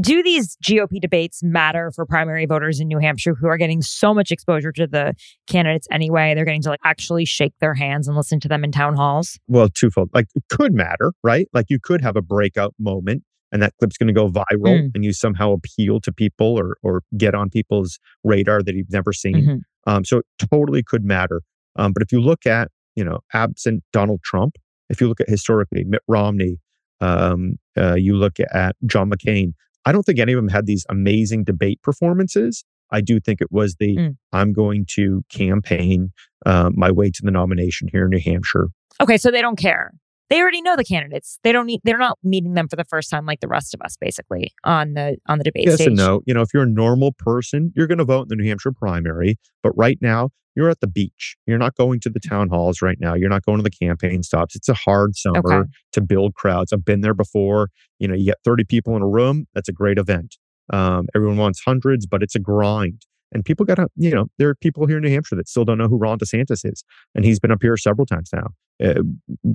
Do 0.00 0.22
these 0.22 0.56
GOP 0.64 0.98
debates 1.00 1.42
matter 1.42 1.90
for 1.94 2.06
primary 2.06 2.46
voters 2.46 2.80
in 2.80 2.88
New 2.88 2.98
Hampshire 2.98 3.34
who 3.34 3.46
are 3.48 3.58
getting 3.58 3.82
so 3.82 4.14
much 4.14 4.30
exposure 4.30 4.72
to 4.72 4.86
the 4.86 5.12
candidates 5.46 5.86
anyway? 5.92 6.34
They're 6.34 6.46
getting 6.46 6.62
to 6.62 6.70
like 6.70 6.80
actually 6.82 7.26
shake 7.26 7.52
their 7.60 7.74
hands 7.74 8.08
and 8.08 8.16
listen 8.16 8.40
to 8.40 8.48
them 8.48 8.64
in 8.64 8.72
town 8.72 8.96
halls. 8.96 9.38
Well, 9.48 9.68
twofold. 9.68 10.08
Like 10.14 10.28
it 10.34 10.44
could 10.48 10.72
matter, 10.72 11.12
right? 11.22 11.46
Like 11.52 11.66
you 11.68 11.78
could 11.78 12.00
have 12.00 12.16
a 12.16 12.22
breakout 12.22 12.74
moment 12.78 13.22
and 13.52 13.60
that 13.60 13.74
clip's 13.78 13.98
going 13.98 14.06
to 14.06 14.14
go 14.14 14.30
viral 14.30 14.62
Mm. 14.80 14.90
and 14.94 15.04
you 15.04 15.12
somehow 15.12 15.52
appeal 15.52 16.00
to 16.00 16.10
people 16.12 16.58
or 16.58 16.76
or 16.82 17.02
get 17.18 17.34
on 17.34 17.50
people's 17.50 17.98
radar 18.24 18.62
that 18.62 18.74
you've 18.74 18.90
never 18.90 19.12
seen. 19.12 19.34
Mhm. 19.44 19.60
Um, 19.86 20.04
so 20.06 20.18
it 20.18 20.26
totally 20.50 20.82
could 20.82 21.04
matter. 21.04 21.42
Um, 21.76 21.92
but 21.92 22.02
if 22.02 22.12
you 22.12 22.20
look 22.20 22.46
at, 22.46 22.68
you 22.96 23.04
know, 23.04 23.18
absent 23.34 23.82
Donald 23.92 24.22
Trump, 24.24 24.54
if 24.88 25.00
you 25.00 25.08
look 25.08 25.20
at 25.20 25.28
historically 25.28 25.84
Mitt 25.84 26.02
Romney, 26.08 26.58
um, 27.00 27.58
uh, 27.76 27.94
you 27.94 28.14
look 28.16 28.38
at 28.40 28.76
John 28.86 29.10
McCain, 29.10 29.54
I 29.84 29.92
don't 29.92 30.04
think 30.04 30.18
any 30.18 30.32
of 30.32 30.36
them 30.36 30.48
had 30.48 30.66
these 30.66 30.86
amazing 30.88 31.44
debate 31.44 31.80
performances. 31.82 32.64
I 32.90 33.00
do 33.00 33.18
think 33.18 33.40
it 33.40 33.50
was 33.50 33.76
the 33.76 33.96
Mm. 33.96 34.16
I'm 34.32 34.52
going 34.52 34.86
to 34.90 35.24
campaign 35.30 36.12
uh, 36.46 36.70
my 36.74 36.90
way 36.90 37.10
to 37.10 37.22
the 37.22 37.30
nomination 37.30 37.88
here 37.90 38.04
in 38.04 38.10
New 38.10 38.20
Hampshire. 38.20 38.68
Okay. 39.00 39.16
So 39.16 39.30
they 39.30 39.40
don't 39.40 39.56
care. 39.56 39.92
They 40.32 40.40
already 40.40 40.62
know 40.62 40.76
the 40.76 40.84
candidates. 40.84 41.38
They 41.44 41.52
don't 41.52 41.66
need, 41.66 41.80
they're 41.84 41.98
not 41.98 42.18
meeting 42.24 42.54
them 42.54 42.66
for 42.66 42.76
the 42.76 42.84
first 42.84 43.10
time 43.10 43.26
like 43.26 43.40
the 43.40 43.48
rest 43.48 43.74
of 43.74 43.82
us, 43.82 43.98
basically, 44.00 44.50
on 44.64 44.94
the 44.94 45.18
on 45.28 45.36
the 45.36 45.44
debate 45.44 45.66
yes 45.66 45.74
stage. 45.74 45.88
and 45.88 45.96
no. 45.96 46.22
You 46.24 46.32
know, 46.32 46.40
if 46.40 46.54
you're 46.54 46.62
a 46.62 46.66
normal 46.66 47.12
person, 47.12 47.70
you're 47.76 47.86
going 47.86 47.98
to 47.98 48.04
vote 48.04 48.22
in 48.22 48.28
the 48.28 48.36
New 48.36 48.48
Hampshire 48.48 48.72
primary. 48.72 49.38
But 49.62 49.72
right 49.76 49.98
now, 50.00 50.30
you're 50.56 50.70
at 50.70 50.80
the 50.80 50.86
beach. 50.86 51.36
You're 51.46 51.58
not 51.58 51.74
going 51.76 52.00
to 52.00 52.08
the 52.08 52.18
town 52.18 52.48
halls 52.48 52.80
right 52.80 52.96
now. 52.98 53.12
You're 53.12 53.28
not 53.28 53.44
going 53.44 53.58
to 53.58 53.62
the 53.62 53.70
campaign 53.70 54.22
stops. 54.22 54.56
It's 54.56 54.70
a 54.70 54.74
hard 54.74 55.16
summer 55.16 55.38
Okay. 55.60 55.68
to 55.92 56.00
build 56.00 56.34
crowds. 56.34 56.72
I've 56.72 56.84
been 56.84 57.02
there 57.02 57.12
before. 57.14 57.68
You 57.98 58.08
know, 58.08 58.14
you 58.14 58.24
get 58.24 58.38
30 58.42 58.64
people 58.64 58.96
in 58.96 59.02
a 59.02 59.08
room. 59.08 59.46
That's 59.54 59.68
a 59.68 59.72
great 59.72 59.98
event. 59.98 60.36
Um, 60.72 61.08
everyone 61.14 61.36
wants 61.36 61.60
hundreds, 61.62 62.06
but 62.06 62.22
it's 62.22 62.34
a 62.34 62.38
grind. 62.40 63.02
And 63.32 63.44
people 63.44 63.64
got 63.66 63.76
to, 63.76 63.88
you 63.96 64.10
know, 64.10 64.26
there 64.38 64.48
are 64.48 64.54
people 64.54 64.86
here 64.86 64.98
in 64.98 65.02
New 65.02 65.10
Hampshire 65.10 65.36
that 65.36 65.48
still 65.48 65.64
don't 65.64 65.78
know 65.78 65.88
who 65.88 65.96
Ron 65.96 66.18
DeSantis 66.18 66.64
is. 66.70 66.84
And 67.14 67.24
he's 67.24 67.40
been 67.40 67.50
up 67.50 67.62
here 67.62 67.76
several 67.76 68.06
times 68.06 68.30
now. 68.32 68.48
Uh, 68.82 69.02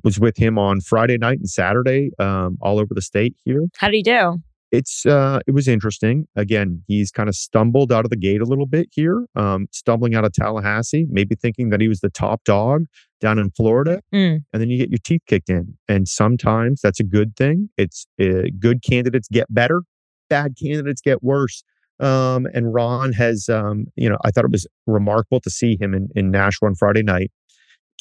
was 0.04 0.20
with 0.20 0.38
him 0.38 0.58
on 0.58 0.80
Friday 0.82 1.18
night 1.18 1.38
and 1.40 1.50
Saturday, 1.50 2.12
um, 2.20 2.58
all 2.62 2.80
over 2.80 2.94
the 2.94 3.02
state 3.02 3.36
here 3.46 3.62
How 3.78 3.88
did 3.88 3.96
he 3.98 4.04
do? 4.04 4.42
it's 4.70 5.06
uh 5.06 5.40
it 5.48 5.52
was 5.52 5.66
interesting 5.66 6.28
again 6.36 6.84
he's 6.88 7.10
kind 7.10 7.30
of 7.30 7.36
stumbled 7.36 7.90
out 7.90 8.04
of 8.04 8.10
the 8.10 8.18
gate 8.18 8.42
a 8.42 8.44
little 8.44 8.66
bit 8.66 8.90
here 8.92 9.26
um 9.38 9.66
stumbling 9.72 10.14
out 10.14 10.26
of 10.26 10.34
tallahassee 10.34 11.08
maybe 11.10 11.36
thinking 11.36 11.70
that 11.70 11.80
he 11.80 11.88
was 11.88 12.02
the 12.02 12.10
top 12.10 12.44
dog 12.44 12.84
down 13.22 13.40
in 13.40 13.50
florida 13.52 14.02
Mm. 14.14 14.44
and 14.52 14.62
then 14.62 14.70
you 14.70 14.78
get 14.78 14.90
your 14.90 15.00
teeth 15.02 15.22
kicked 15.26 15.50
in 15.50 15.78
and 15.88 16.10
sometimes 16.10 16.82
that's 16.82 17.00
a 17.00 17.06
good 17.06 17.34
thing 17.38 17.70
it's 17.78 18.08
uh, 18.22 18.50
good 18.60 18.82
candidates 18.84 19.30
get 19.32 19.46
better 19.50 19.84
bad 20.30 20.56
candidates 20.62 21.00
get 21.00 21.24
worse 21.24 21.64
um 22.00 22.48
and 22.54 22.74
ron 22.74 23.12
has 23.14 23.50
um 23.50 23.86
you 23.96 24.10
know 24.10 24.18
i 24.24 24.32
thought 24.32 24.46
it 24.46 24.52
was 24.52 24.68
remarkable 24.86 25.40
to 25.40 25.50
see 25.50 25.78
him 25.80 25.94
in, 25.94 26.10
in 26.16 26.32
nashua 26.32 26.70
on 26.70 26.76
friday 26.76 27.04
night 27.04 27.32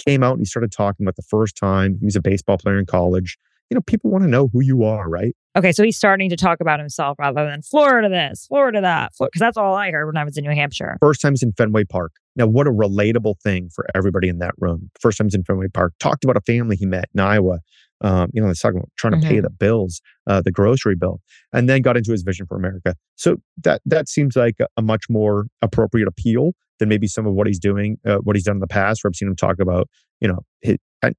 came 0.07 0.23
out 0.23 0.33
and 0.33 0.41
he 0.41 0.45
started 0.45 0.71
talking 0.71 1.05
about 1.05 1.17
the 1.17 1.23
first 1.23 1.57
time 1.57 1.97
he 1.99 2.05
was 2.05 2.17
a 2.17 2.21
baseball 2.21 2.59
player 2.59 2.79
in 2.79 2.87
college 2.87 3.39
you 3.71 3.75
know 3.75 3.81
people 3.83 4.11
want 4.11 4.23
to 4.23 4.29
know 4.29 4.49
who 4.53 4.61
you 4.61 4.85
are 4.85 5.09
right 5.09 5.35
Okay, 5.57 5.73
so 5.73 5.83
he's 5.83 5.97
starting 5.97 6.29
to 6.29 6.37
talk 6.37 6.61
about 6.61 6.79
himself 6.81 7.19
rather 7.19 7.47
than 7.47 7.63
Florida 7.63 8.11
this, 8.11 8.47
Florida 8.47 8.83
that, 8.83 9.13
because 9.19 9.41
that's 9.41 9.57
all 9.57 9.75
I 9.75 9.91
heard 9.91 10.05
when 10.05 10.19
I 10.19 10.25
was 10.25 10.37
in 10.37 10.45
New 10.45 10.51
Hampshire. 10.51 10.99
First 11.01 11.23
time's 11.23 11.43
in 11.43 11.53
Fenway 11.53 11.85
Park. 11.85 12.13
Now, 12.37 12.47
what 12.47 12.67
a 12.67 12.71
relatable 12.71 13.41
thing 13.41 13.71
for 13.75 13.87
everybody 13.95 14.29
in 14.29 14.39
that 14.41 14.53
room. 14.59 14.91
First 15.01 15.17
time's 15.17 15.35
in 15.35 15.45
Fenway 15.45 15.69
Park. 15.69 15.95
Talked 15.99 16.25
about 16.25 16.37
a 16.37 16.43
family 16.43 16.77
he 16.77 16.85
met 16.85 17.07
in 17.15 17.21
Iowa. 17.21 17.61
Um, 18.03 18.29
you 18.33 18.41
know, 18.43 18.49
let's 18.49 18.61
talk 18.61 18.73
about 18.75 18.91
trying 18.97 19.21
to 19.21 19.27
pay 19.27 19.37
Mhm. 19.39 19.43
the 19.43 19.51
bills, 19.51 20.01
uh, 20.27 20.41
the 20.43 20.53
grocery 20.53 20.95
bill, 20.97 21.21
and 21.53 21.69
then 21.69 21.83
got 21.83 21.97
into 21.97 22.13
his 22.13 22.23
vision 22.23 22.47
for 22.47 22.57
America. 22.57 22.95
So 23.15 23.39
that 23.65 23.81
that 23.87 24.09
seems 24.09 24.37
like 24.37 24.57
a, 24.61 24.67
a 24.77 24.83
much 24.83 25.05
more 25.09 25.47
appropriate 25.63 26.07
appeal 26.09 26.53
than 26.79 26.89
maybe 26.91 27.07
some 27.07 27.27
of 27.27 27.33
what 27.35 27.47
he's 27.47 27.59
doing, 27.59 27.97
uh, 28.05 28.19
what 28.19 28.37
he's 28.37 28.45
done 28.45 28.57
in 28.57 28.61
the 28.61 28.67
past. 28.67 29.03
Where 29.03 29.09
I've 29.11 29.17
seen 29.17 29.29
him 29.29 29.37
talk 29.37 29.59
about, 29.61 29.89
you 30.21 30.29
know, 30.29 30.41
his 30.61 30.77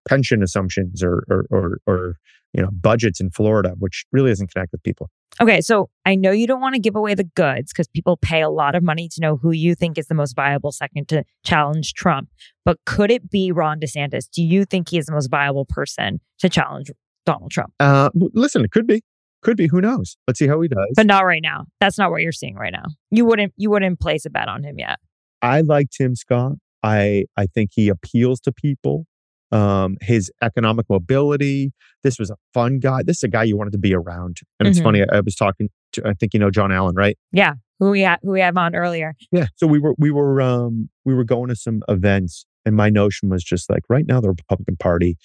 pension 0.07 0.43
assumptions 0.43 1.01
or 1.03 1.23
or 1.29 1.45
or, 1.49 1.77
or 1.87 2.15
you 2.53 2.61
know 2.61 2.69
budgets 2.71 3.19
in 3.19 3.31
Florida, 3.31 3.73
which 3.79 4.05
really 4.11 4.29
doesn't 4.29 4.53
connect 4.53 4.71
with 4.71 4.83
people. 4.83 5.09
Okay, 5.39 5.61
so 5.61 5.89
I 6.05 6.15
know 6.15 6.31
you 6.31 6.47
don't 6.47 6.61
want 6.61 6.73
to 6.73 6.81
give 6.81 6.95
away 6.95 7.13
the 7.13 7.23
goods 7.23 7.71
because 7.71 7.87
people 7.87 8.17
pay 8.17 8.41
a 8.41 8.49
lot 8.49 8.73
of 8.73 8.81
money 8.81 9.07
to 9.09 9.21
know 9.21 9.37
who 9.37 9.51
you 9.51 9.75
think 9.75 9.97
is 9.97 10.07
the 10.07 10.15
most 10.15 10.35
viable 10.35 10.71
second 10.71 11.07
to 11.09 11.23
challenge 11.45 11.93
Trump. 11.93 12.29
But 12.65 12.79
could 12.85 13.11
it 13.11 13.29
be 13.29 13.51
Ron 13.51 13.79
DeSantis? 13.79 14.29
Do 14.31 14.41
you 14.43 14.65
think 14.65 14.89
he 14.89 14.97
is 14.97 15.05
the 15.05 15.11
most 15.11 15.29
viable 15.29 15.65
person 15.65 16.19
to 16.39 16.49
challenge 16.49 16.89
Donald 17.25 17.51
Trump? 17.51 17.71
Uh, 17.79 18.09
listen, 18.15 18.65
it 18.65 18.71
could 18.71 18.87
be, 18.87 19.03
could 19.43 19.57
be. 19.57 19.67
Who 19.67 19.79
knows? 19.79 20.17
Let's 20.27 20.39
see 20.39 20.47
how 20.47 20.59
he 20.61 20.67
does. 20.67 20.93
But 20.95 21.05
not 21.05 21.23
right 21.25 21.41
now. 21.43 21.65
That's 21.79 21.97
not 21.97 22.09
what 22.09 22.21
you're 22.21 22.31
seeing 22.31 22.55
right 22.55 22.73
now. 22.73 22.85
You 23.11 23.25
wouldn't 23.25 23.53
you 23.57 23.69
wouldn't 23.69 23.99
place 23.99 24.25
a 24.25 24.29
bet 24.29 24.47
on 24.47 24.63
him 24.63 24.79
yet. 24.79 24.97
I 25.41 25.61
like 25.61 25.89
Tim 25.91 26.15
Scott. 26.15 26.53
I 26.81 27.25
I 27.37 27.45
think 27.45 27.71
he 27.73 27.89
appeals 27.89 28.39
to 28.41 28.51
people. 28.51 29.05
Um, 29.51 29.95
his 30.01 30.29
economic 30.41 30.87
mobility. 30.89 31.71
This 32.03 32.19
was 32.19 32.29
a 32.29 32.35
fun 32.53 32.79
guy. 32.79 33.01
This 33.03 33.17
is 33.17 33.23
a 33.23 33.27
guy 33.29 33.43
you 33.43 33.57
wanted 33.57 33.71
to 33.71 33.77
be 33.77 33.93
around. 33.93 34.37
And 34.59 34.67
it's 34.67 34.79
Mhm. 34.79 34.83
funny. 34.83 35.01
I, 35.03 35.17
I 35.17 35.19
was 35.21 35.35
talking 35.35 35.69
to. 35.93 36.07
I 36.07 36.13
think 36.13 36.33
you 36.33 36.39
know 36.39 36.51
Jon 36.51 36.71
Allen, 36.71 36.95
right? 36.95 37.17
Yeah. 37.31 37.53
Who 37.79 37.91
we 37.91 38.01
had 38.01 38.19
who 38.23 38.31
we 38.31 38.41
have 38.41 38.57
on 38.57 38.75
earlier. 38.75 39.13
Yeah. 39.31 39.45
So 39.55 39.65
we 39.67 39.79
were 39.79 39.93
we 39.97 40.11
were 40.11 40.41
um 40.41 40.89
we 41.05 41.13
were 41.13 41.23
going 41.23 41.47
to 41.49 41.55
some 41.55 41.81
events, 41.87 42.45
and 42.65 42.75
my 42.75 42.89
notion 42.89 43.29
was 43.29 43.43
just 43.43 43.69
like 43.69 43.83
right 43.89 44.05
now 44.05 44.19
the 44.19 44.27
Republican 44.29 44.75
Party 44.77 45.17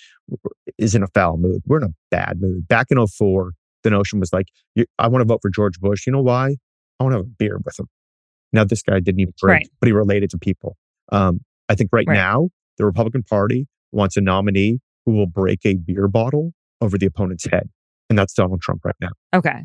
is 0.79 0.95
in 0.95 1.03
a 1.03 1.09
foul 1.09 1.37
mood. 1.39 1.63
We're 1.67 1.79
in 1.79 1.85
a 1.85 1.95
bad 2.11 2.41
mood. 2.41 2.69
Back 2.69 2.89
in 2.91 3.05
04, 3.05 3.53
the 3.83 3.91
notion 3.91 4.21
was 4.21 4.33
like, 4.33 4.47
I 4.99 5.09
want 5.09 5.23
to 5.23 5.27
vote 5.27 5.41
for 5.43 5.51
George 5.51 5.81
Bush. 5.81 6.07
You 6.07 6.13
know 6.13 6.23
why? 6.23 6.57
I 7.01 7.05
want 7.05 7.13
to 7.15 7.19
have 7.19 7.27
a 7.27 7.31
beer 7.39 7.59
with 7.65 7.79
him. 7.81 7.87
Now 8.53 8.65
this 8.65 8.83
guy 8.83 9.01
didn't 9.01 9.21
even 9.21 9.35
drink, 9.39 9.63
Right. 9.63 9.69
but 9.81 9.87
he 9.89 9.93
related 9.93 10.31
to 10.31 10.39
people. 10.39 10.77
Um, 11.11 11.41
I 11.69 11.75
think 11.75 11.91
right, 11.93 12.07
Right. 12.07 12.15
now 12.15 12.51
the 12.79 12.85
Republican 12.85 13.23
Party 13.23 13.67
wants 13.93 14.17
a 14.17 14.21
nominee 14.21 14.81
who 15.07 15.13
will 15.13 15.27
break 15.27 15.61
a 15.65 15.75
beer 15.75 16.09
bottle 16.09 16.53
over 16.81 16.99
the 16.99 17.07
opponent's 17.07 17.47
head, 17.47 17.69
and 18.11 18.19
that's 18.19 18.33
Donald 18.33 18.61
Trump 18.61 18.85
right 18.85 18.97
now. 19.01 19.11
Okay. 19.35 19.65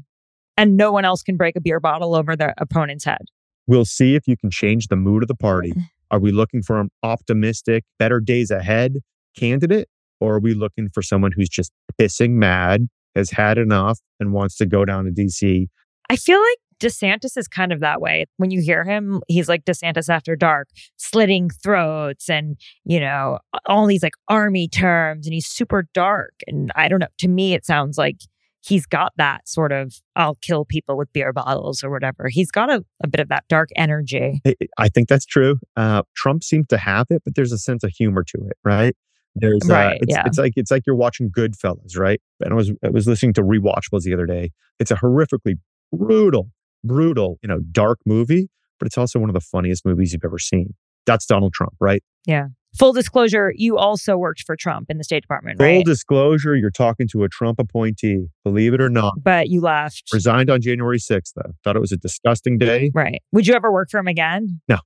And 0.56 0.76
no 0.76 0.92
one 0.92 1.06
else 1.06 1.22
can 1.22 1.38
break 1.38 1.56
a 1.56 1.62
beer 1.62 1.80
bottle 1.80 2.16
over 2.16 2.36
their 2.36 2.54
opponent's 2.58 3.06
head. 3.06 3.26
We'll 3.68 3.86
see 3.86 4.16
if 4.16 4.28
you 4.28 4.38
can 4.38 4.50
change 4.50 4.88
the 4.88 4.96
mood 4.96 5.24
of 5.24 5.28
the 5.28 5.36
party. 5.36 5.72
Mm. 5.72 5.84
Are 6.10 6.20
we 6.20 6.32
looking 6.32 6.64
for 6.64 6.80
an 6.80 6.90
optimistic, 7.04 7.84
better 8.00 8.20
days 8.20 8.50
ahead 8.50 8.98
candidate? 9.38 9.90
Or 10.20 10.36
are 10.36 10.40
we 10.40 10.54
looking 10.54 10.90
for 10.90 11.04
someone 11.04 11.32
who's 11.32 11.50
just 11.50 11.72
pissing 12.00 12.32
mad, 12.32 12.88
has 13.16 13.30
had 13.32 13.58
enough, 13.58 14.00
and 14.20 14.34
wants 14.34 14.58
to 14.58 14.66
go 14.66 14.84
down 14.84 15.06
to 15.06 15.12
DC? 15.12 15.68
I 16.10 16.16
feel 16.16 16.40
like 16.40 16.58
DeSantis 16.80 17.38
is 17.38 17.48
kind 17.48 17.72
of 17.72 17.80
that 17.80 18.02
way. 18.02 18.26
When 18.38 18.52
you 18.52 18.62
hear 18.62 18.84
him, 18.84 19.22
he's 19.28 19.50
like 19.50 19.66
DeSantis 19.66 20.10
after 20.10 20.36
dark, 20.36 20.70
slitting 20.98 21.50
throats 21.50 22.30
and, 22.30 22.58
you 22.84 23.00
know, 23.00 23.40
all 23.66 23.86
these 23.88 24.04
like 24.04 24.16
army 24.28 24.68
terms 24.68 25.26
and 25.26 25.34
he's 25.34 25.48
super 25.48 25.88
dark. 25.94 26.34
And 26.48 26.72
I 26.76 26.88
don't 26.88 27.00
know. 27.00 27.08
To 27.20 27.28
me, 27.28 27.54
it 27.54 27.66
sounds 27.66 27.98
like 27.98 28.18
he's 28.62 28.86
got 28.86 29.14
that 29.18 29.48
sort 29.48 29.72
of 29.72 29.96
I'll 30.16 30.38
kill 30.42 30.66
people 30.66 30.98
with 30.98 31.12
beer 31.14 31.34
bottles 31.34 31.84
or 31.84 31.90
whatever. 31.90 32.28
He's 32.30 32.52
got 32.52 32.70
a, 32.70 32.84
a 33.04 33.08
bit 33.08 33.20
of 33.20 33.30
that 33.30 33.46
dark 33.48 33.70
energy. 33.76 34.42
I 34.78 34.90
think 34.90 35.08
that's 35.08 35.26
true. 35.26 35.60
Uh, 35.76 36.04
Trump 36.16 36.44
seems 36.44 36.68
to 36.68 36.78
have 36.78 37.08
it, 37.10 37.22
but 37.24 37.36
there's 37.36 37.52
a 37.52 37.58
sense 37.58 37.84
of 37.84 37.92
humor 37.92 38.24
to 38.24 38.38
it, 38.48 38.58
right? 38.64 38.96
There's 39.36 39.70
uh, 39.70 39.74
right, 39.74 39.98
it's, 40.02 40.14
yeah. 40.14 40.24
it's 40.26 40.38
like 40.38 40.54
it's 40.56 40.72
like 40.72 40.84
you're 40.88 40.96
watching 40.96 41.30
Goodfellas, 41.30 41.98
right? 41.98 42.20
And 42.42 42.54
I 42.54 42.56
was 42.56 42.72
I 42.84 42.90
was 42.90 43.08
listening 43.08 43.34
to 43.34 43.44
Rewatchables 43.44 44.02
the 44.02 44.14
other 44.14 44.26
day. 44.26 44.52
It's 44.80 44.92
a 44.92 44.96
horrifically 44.96 45.56
brutal, 45.94 46.50
brutal, 46.84 47.38
you 47.42 47.48
know, 47.50 47.60
dark 47.72 48.00
movie, 48.06 48.50
but 48.80 48.86
it's 48.86 48.98
also 48.98 49.20
one 49.20 49.30
of 49.30 49.34
the 49.34 49.42
funniest 49.42 49.86
movies 49.86 50.14
you've 50.14 50.26
ever 50.26 50.40
seen. 50.40 50.74
That's 51.06 51.26
Donald 51.26 51.54
Trump, 51.54 51.74
right? 51.80 52.04
Yeah. 52.26 52.48
Full 52.78 52.94
disclosure, 52.94 53.54
you 53.56 53.78
also 53.78 54.18
worked 54.18 54.44
for 54.46 54.56
Trump 54.56 54.88
in 54.90 54.98
the 54.98 55.04
State 55.04 55.22
Department, 55.22 55.58
Full 55.58 55.66
right? 55.66 55.86
disclosure, 55.86 56.56
you're 56.56 56.70
talking 56.70 57.08
to 57.12 57.24
a 57.24 57.30
Trump 57.30 57.60
appointee, 57.60 58.28
believe 58.44 58.74
it 58.74 58.82
or 58.82 58.90
not. 58.90 59.14
but 59.24 59.48
you 59.50 59.62
left. 59.62 60.04
Resigned 60.14 60.50
on 60.50 60.62
January 60.62 61.00
6th, 61.00 61.32
though. 61.36 61.54
Thought 61.64 61.76
it 61.76 61.80
was 61.80 61.92
a 61.92 61.98
disgusting 61.98 62.58
day. 62.58 62.92
Right. 62.94 63.22
Would 63.32 63.48
you 63.48 63.56
ever 63.56 63.72
work 63.72 63.90
for 63.90 64.00
him 64.00 64.08
again? 64.08 64.62
No, 64.68 64.78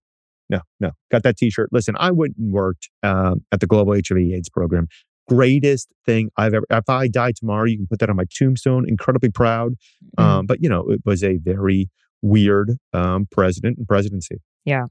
no. 0.50 0.62
No. 0.80 0.92
Got 1.12 1.24
that 1.24 1.38
t 1.38 1.50
shirt. 1.50 1.70
Listen, 1.74 1.96
I 2.00 2.12
went 2.12 2.36
and 2.38 2.54
worked 2.54 2.90
um, 3.04 3.44
at 3.52 3.60
the 3.60 3.68
Global 3.68 3.94
HIV 3.94 4.18
AIDS 4.18 4.50
program. 4.50 4.88
Greatest 5.34 5.88
thing 6.06 6.30
I've 6.36 6.54
ever, 6.54 6.66
if 6.70 6.90
I 6.90 7.08
die 7.08 7.32
tomorrow, 7.32 7.66
you 7.66 7.78
can 7.78 7.88
put 7.88 8.00
that 8.00 8.10
on 8.10 8.18
my 8.18 8.26
tombstone. 8.30 8.86
Incredibly 8.88 9.30
proud. 9.30 9.76
Mhm. 10.18 10.24
Um, 10.24 10.46
but, 10.46 10.62
you 10.62 10.68
know, 10.70 10.90
it 10.90 11.02
was 11.06 11.24
a 11.24 11.38
very 11.38 11.90
weird 12.22 12.78
um, 12.94 13.28
president 13.32 13.78
and 13.78 13.88
presidency. 13.88 14.42
Yeah. 14.66 14.86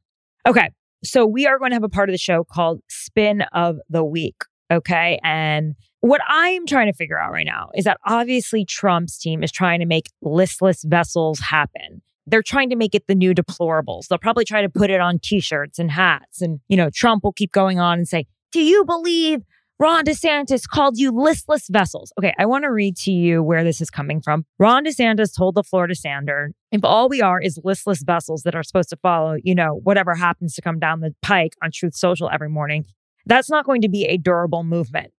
Okay. 0.47 0.71
So 1.05 1.27
we 1.27 1.47
are 1.47 1.59
going 1.59 1.71
to 1.73 1.75
have 1.75 1.85
a 1.85 1.89
part 1.89 2.09
of 2.09 2.15
the 2.15 2.19
show 2.19 2.45
called 2.45 2.81
Spin 2.89 3.43
of 3.53 3.79
the 3.89 4.05
Week. 4.05 4.37
Okay. 4.71 5.19
And 5.23 5.75
what 6.01 6.21
I'm 6.27 6.67
trying 6.67 6.87
to 6.87 6.97
figure 6.97 7.19
out 7.19 7.33
right 7.33 7.47
now 7.47 7.71
is 7.75 7.85
that 7.85 7.99
obviously 8.07 8.65
Trump's 8.65 9.19
team 9.19 9.43
is 9.43 9.53
trying 9.53 9.81
to 9.81 9.87
make 9.87 10.07
listless 10.23 10.85
vessels 10.85 11.41
happen. 11.41 12.03
They're 12.27 12.43
trying 12.43 12.71
to 12.71 12.77
make 12.77 12.95
it 12.95 13.07
the 13.09 13.15
new 13.15 13.35
deplorables. 13.35 14.09
They'll 14.09 14.19
probably 14.19 14.45
try 14.45 14.63
to 14.63 14.69
put 14.69 14.89
it 14.91 15.01
on 15.01 15.19
t 15.19 15.41
shirts 15.41 15.79
and 15.79 15.91
hats. 15.91 16.41
And, 16.41 16.61
you 16.69 16.77
know, 16.77 16.89
Trump 16.89 17.25
will 17.25 17.33
keep 17.33 17.53
going 17.53 17.79
on 17.79 17.99
and 17.99 18.09
say, 18.09 18.27
Do 18.53 18.61
you 18.63 18.85
believe 18.85 19.41
Ron 19.81 20.05
DeSantis 20.05 20.69
called 20.69 20.99
you 20.99 21.11
listless 21.11 21.67
vessels? 21.69 22.13
Okay. 22.19 22.35
I 22.39 22.45
want 22.45 22.65
to 22.65 22.71
read 22.71 22.99
to 22.99 23.11
you 23.11 23.43
where 23.43 23.65
this 23.65 23.81
is 23.81 23.89
coming 23.89 24.21
from. 24.21 24.45
Ron 24.59 24.85
DeSantis 24.85 25.35
told 25.35 25.55
the 25.55 25.63
Florida 25.63 25.95
Standard, 25.95 26.53
if 26.71 26.85
all 26.85 27.09
we 27.09 27.23
are 27.23 27.41
is 27.41 27.59
listless 27.65 28.03
vessels 28.03 28.43
that 28.43 28.55
are 28.55 28.63
supposed 28.63 28.91
to 28.91 28.99
follow, 28.99 29.37
you 29.43 29.55
know, 29.55 29.81
whatever 29.83 30.15
happens 30.15 30.55
to 30.57 30.61
come 30.61 30.79
down 30.79 31.01
the 31.01 31.15
pike 31.23 31.55
on 31.63 31.71
Truth 31.73 31.97
Social 31.97 32.29
every 32.31 32.51
morning, 32.51 32.85
that's 33.25 33.49
not 33.49 33.65
going 33.65 33.81
to 33.81 33.89
be 33.89 34.05
a 34.05 34.19
durable 34.19 34.65
movement. 34.65 35.13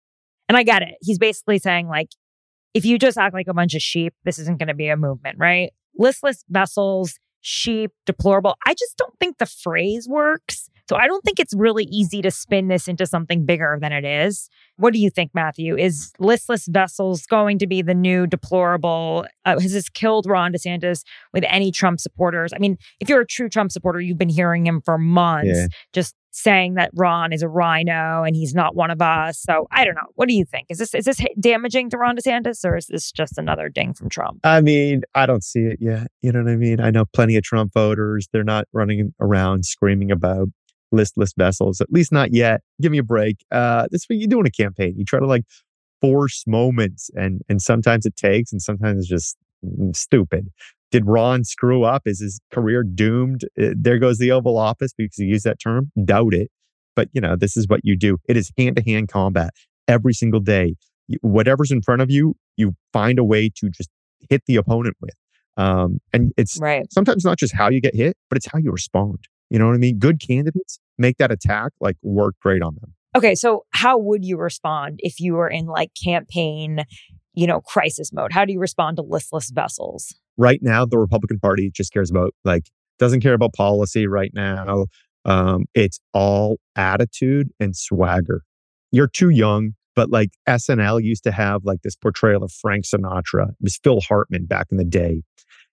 And 0.47 0.55
I 0.55 0.61
get 0.61 0.83
it. 0.83 0.93
He's 1.01 1.17
basically 1.17 1.57
saying, 1.57 1.87
like, 1.87 2.09
if 2.75 2.85
you 2.85 2.99
just 2.99 3.17
act 3.17 3.33
like 3.33 3.47
a 3.47 3.55
bunch 3.55 3.73
of 3.73 3.81
sheep, 3.81 4.13
this 4.25 4.37
isn't 4.37 4.59
going 4.59 4.67
to 4.67 4.75
be 4.75 4.89
a 4.89 4.95
movement, 4.95 5.39
right? 5.39 5.71
Listless 5.97 6.45
vessels, 6.49 7.19
sheep, 7.41 7.89
deplorable. 8.05 8.57
I 8.67 8.75
just 8.75 8.95
don't 8.95 9.17
think 9.19 9.39
the 9.39 9.47
phrase 9.47 10.07
works. 10.07 10.69
So 10.91 10.97
I 10.97 11.07
don't 11.07 11.23
think 11.23 11.39
it's 11.39 11.55
really 11.55 11.85
easy 11.85 12.21
to 12.21 12.29
spin 12.29 12.67
this 12.67 12.89
into 12.89 13.05
something 13.05 13.45
bigger 13.45 13.77
than 13.79 13.93
it 13.93 14.03
is. 14.03 14.49
What 14.75 14.91
do 14.91 14.99
you 14.99 15.09
think, 15.09 15.31
Matthew? 15.33 15.77
Is 15.77 16.11
listless 16.19 16.67
vessels 16.67 17.25
going 17.27 17.59
to 17.59 17.67
be 17.67 17.81
the 17.81 17.93
new 17.93 18.27
deplorable? 18.27 19.25
Uh, 19.45 19.57
has 19.57 19.71
this 19.71 19.87
killed 19.87 20.25
Ron 20.25 20.51
DeSantis 20.51 21.03
with 21.31 21.45
any 21.47 21.71
Trump 21.71 22.01
supporters? 22.01 22.51
I 22.53 22.57
mean, 22.59 22.75
if 22.99 23.07
you're 23.07 23.21
a 23.21 23.25
true 23.25 23.47
Trump 23.47 23.71
supporter, 23.71 24.01
you've 24.01 24.17
been 24.17 24.27
hearing 24.27 24.67
him 24.67 24.81
for 24.81 24.97
months 24.97 25.47
Yeah. 25.47 25.67
just 25.93 26.13
saying 26.31 26.73
that 26.73 26.89
Ron 26.93 27.31
is 27.33 27.41
a 27.41 27.47
RINO 27.49 28.23
and 28.23 28.35
he's 28.35 28.53
not 28.53 28.75
one 28.75 28.89
of 28.89 29.01
us. 29.01 29.39
So 29.39 29.67
I 29.71 29.85
don't 29.85 29.95
know. 29.95 30.07
What 30.15 30.27
do 30.27 30.33
you 30.33 30.45
think? 30.45 30.67
Is 30.69 30.77
this 30.77 30.93
is 30.93 31.05
this 31.05 31.19
damaging 31.39 31.89
to 31.91 31.97
Ron 31.97 32.15
DeSantis 32.17 32.63
or 32.65 32.75
is 32.77 32.87
this 32.87 33.11
just 33.11 33.37
another 33.37 33.69
ding 33.69 33.93
from 33.93 34.09
Trump? 34.09 34.39
I 34.43 34.61
mean, 34.61 35.03
I 35.13 35.25
don't 35.25 35.43
see 35.43 35.61
it 35.61 35.79
yet. 35.81 36.07
You 36.21 36.31
know 36.31 36.41
what 36.43 36.51
I 36.51 36.55
mean? 36.55 36.79
I 36.79 36.89
know 36.89 37.05
plenty 37.05 37.35
of 37.35 37.43
Trump 37.43 37.73
voters. 37.73 38.27
They're 38.31 38.43
not 38.45 38.65
running 38.73 39.13
around 39.19 39.65
screaming 39.65 40.09
about 40.11 40.47
listless 40.91 41.33
vessels, 41.37 41.81
at 41.81 41.91
least 41.91 42.11
not 42.11 42.33
yet. 42.33 42.61
Give 42.81 42.91
me 42.91 42.97
a 42.97 43.03
break. 43.03 43.45
Uh, 43.51 43.87
that's 43.91 44.05
what 44.09 44.17
you 44.19 44.27
do 44.27 44.39
in 44.39 44.45
a 44.45 44.51
campaign. 44.51 44.95
You 44.97 45.05
try 45.05 45.19
to 45.19 45.25
like 45.27 45.43
force 46.01 46.43
moments, 46.47 47.09
and 47.15 47.41
and 47.49 47.61
sometimes 47.61 48.05
it 48.05 48.15
takes, 48.15 48.51
and 48.51 48.61
sometimes 48.61 48.99
it's 48.99 49.07
just 49.09 49.37
mm, 49.65 49.95
stupid. 49.95 50.49
Did 50.91 51.05
Ron 51.05 51.43
screw 51.45 51.83
up? 51.83 52.03
Is 52.05 52.19
his 52.19 52.41
career 52.51 52.83
doomed? 52.83 53.45
Uh, 53.61 53.69
there 53.75 53.97
goes 53.97 54.17
the 54.17 54.31
Oval 54.31 54.57
Office 54.57 54.91
because 54.97 55.15
he 55.17 55.25
used 55.25 55.45
that 55.45 55.59
term. 55.59 55.91
Doubt 56.03 56.33
it. 56.33 56.49
But 56.95 57.09
you 57.13 57.21
know, 57.21 57.35
this 57.35 57.55
is 57.55 57.67
what 57.67 57.81
you 57.83 57.95
do. 57.95 58.17
It 58.27 58.35
is 58.37 58.51
hand 58.57 58.75
to 58.75 58.83
hand 58.83 59.07
combat 59.07 59.51
every 59.87 60.13
single 60.13 60.41
day. 60.41 60.75
Whatever's 61.21 61.71
in 61.71 61.81
front 61.81 62.01
of 62.01 62.09
you, 62.11 62.35
you 62.57 62.75
find 62.93 63.19
a 63.19 63.23
way 63.23 63.49
to 63.57 63.69
just 63.69 63.89
hit 64.29 64.43
the 64.45 64.55
opponent 64.57 64.95
with. 65.01 65.13
Um, 65.57 65.99
and 66.13 66.31
it's 66.37 66.57
Right. 66.59 66.85
sometimes 66.91 67.25
not 67.25 67.37
just 67.37 67.53
how 67.53 67.69
you 67.69 67.81
get 67.81 67.95
hit, 67.95 68.15
but 68.29 68.37
it's 68.37 68.47
how 68.51 68.57
you 68.59 68.71
respond. 68.71 69.19
You 69.51 69.59
know 69.59 69.67
what 69.67 69.75
I 69.75 69.79
mean? 69.79 69.99
Good 69.99 70.21
candidates 70.25 70.79
make 70.97 71.17
that 71.17 71.29
attack 71.29 71.73
like 71.81 71.97
work 72.01 72.35
great 72.41 72.61
on 72.61 72.75
them. 72.79 72.93
Okay, 73.17 73.35
so 73.35 73.65
how 73.71 73.97
would 73.97 74.23
you 74.23 74.37
respond 74.37 75.01
if 75.03 75.19
you 75.19 75.33
were 75.33 75.49
in 75.49 75.65
like 75.65 75.91
campaign, 76.01 76.85
you 77.33 77.47
know, 77.47 77.59
crisis 77.59 78.13
mode? 78.13 78.31
How 78.31 78.45
do 78.45 78.53
you 78.53 78.59
respond 78.59 78.95
to 78.95 79.03
listless 79.03 79.49
vessels? 79.49 80.15
Right 80.37 80.59
now, 80.63 80.85
the 80.85 80.97
Republican 80.97 81.37
Party 81.37 81.69
just 81.69 81.91
cares 81.91 82.09
about 82.09 82.33
like 82.45 82.69
doesn't 82.97 83.19
care 83.19 83.33
about 83.33 83.53
policy 83.53 84.07
right 84.07 84.31
now. 84.33 84.85
Um, 85.25 85.65
it's 85.73 85.99
all 86.13 86.57
attitude 86.77 87.49
and 87.59 87.75
swagger. 87.75 88.43
You're 88.89 89.09
too 89.09 89.31
young, 89.31 89.73
but 89.97 90.09
like 90.09 90.29
SNL 90.47 91.03
used 91.03 91.25
to 91.25 91.31
have 91.33 91.65
like 91.65 91.81
this 91.81 91.97
portrayal 91.97 92.41
of 92.41 92.53
Frank 92.53 92.85
Sinatra. 92.85 93.49
It 93.49 93.55
was 93.59 93.77
Phil 93.83 93.99
Hartman 93.99 94.45
back 94.45 94.67
in 94.71 94.77
the 94.77 94.85
day. 94.85 95.23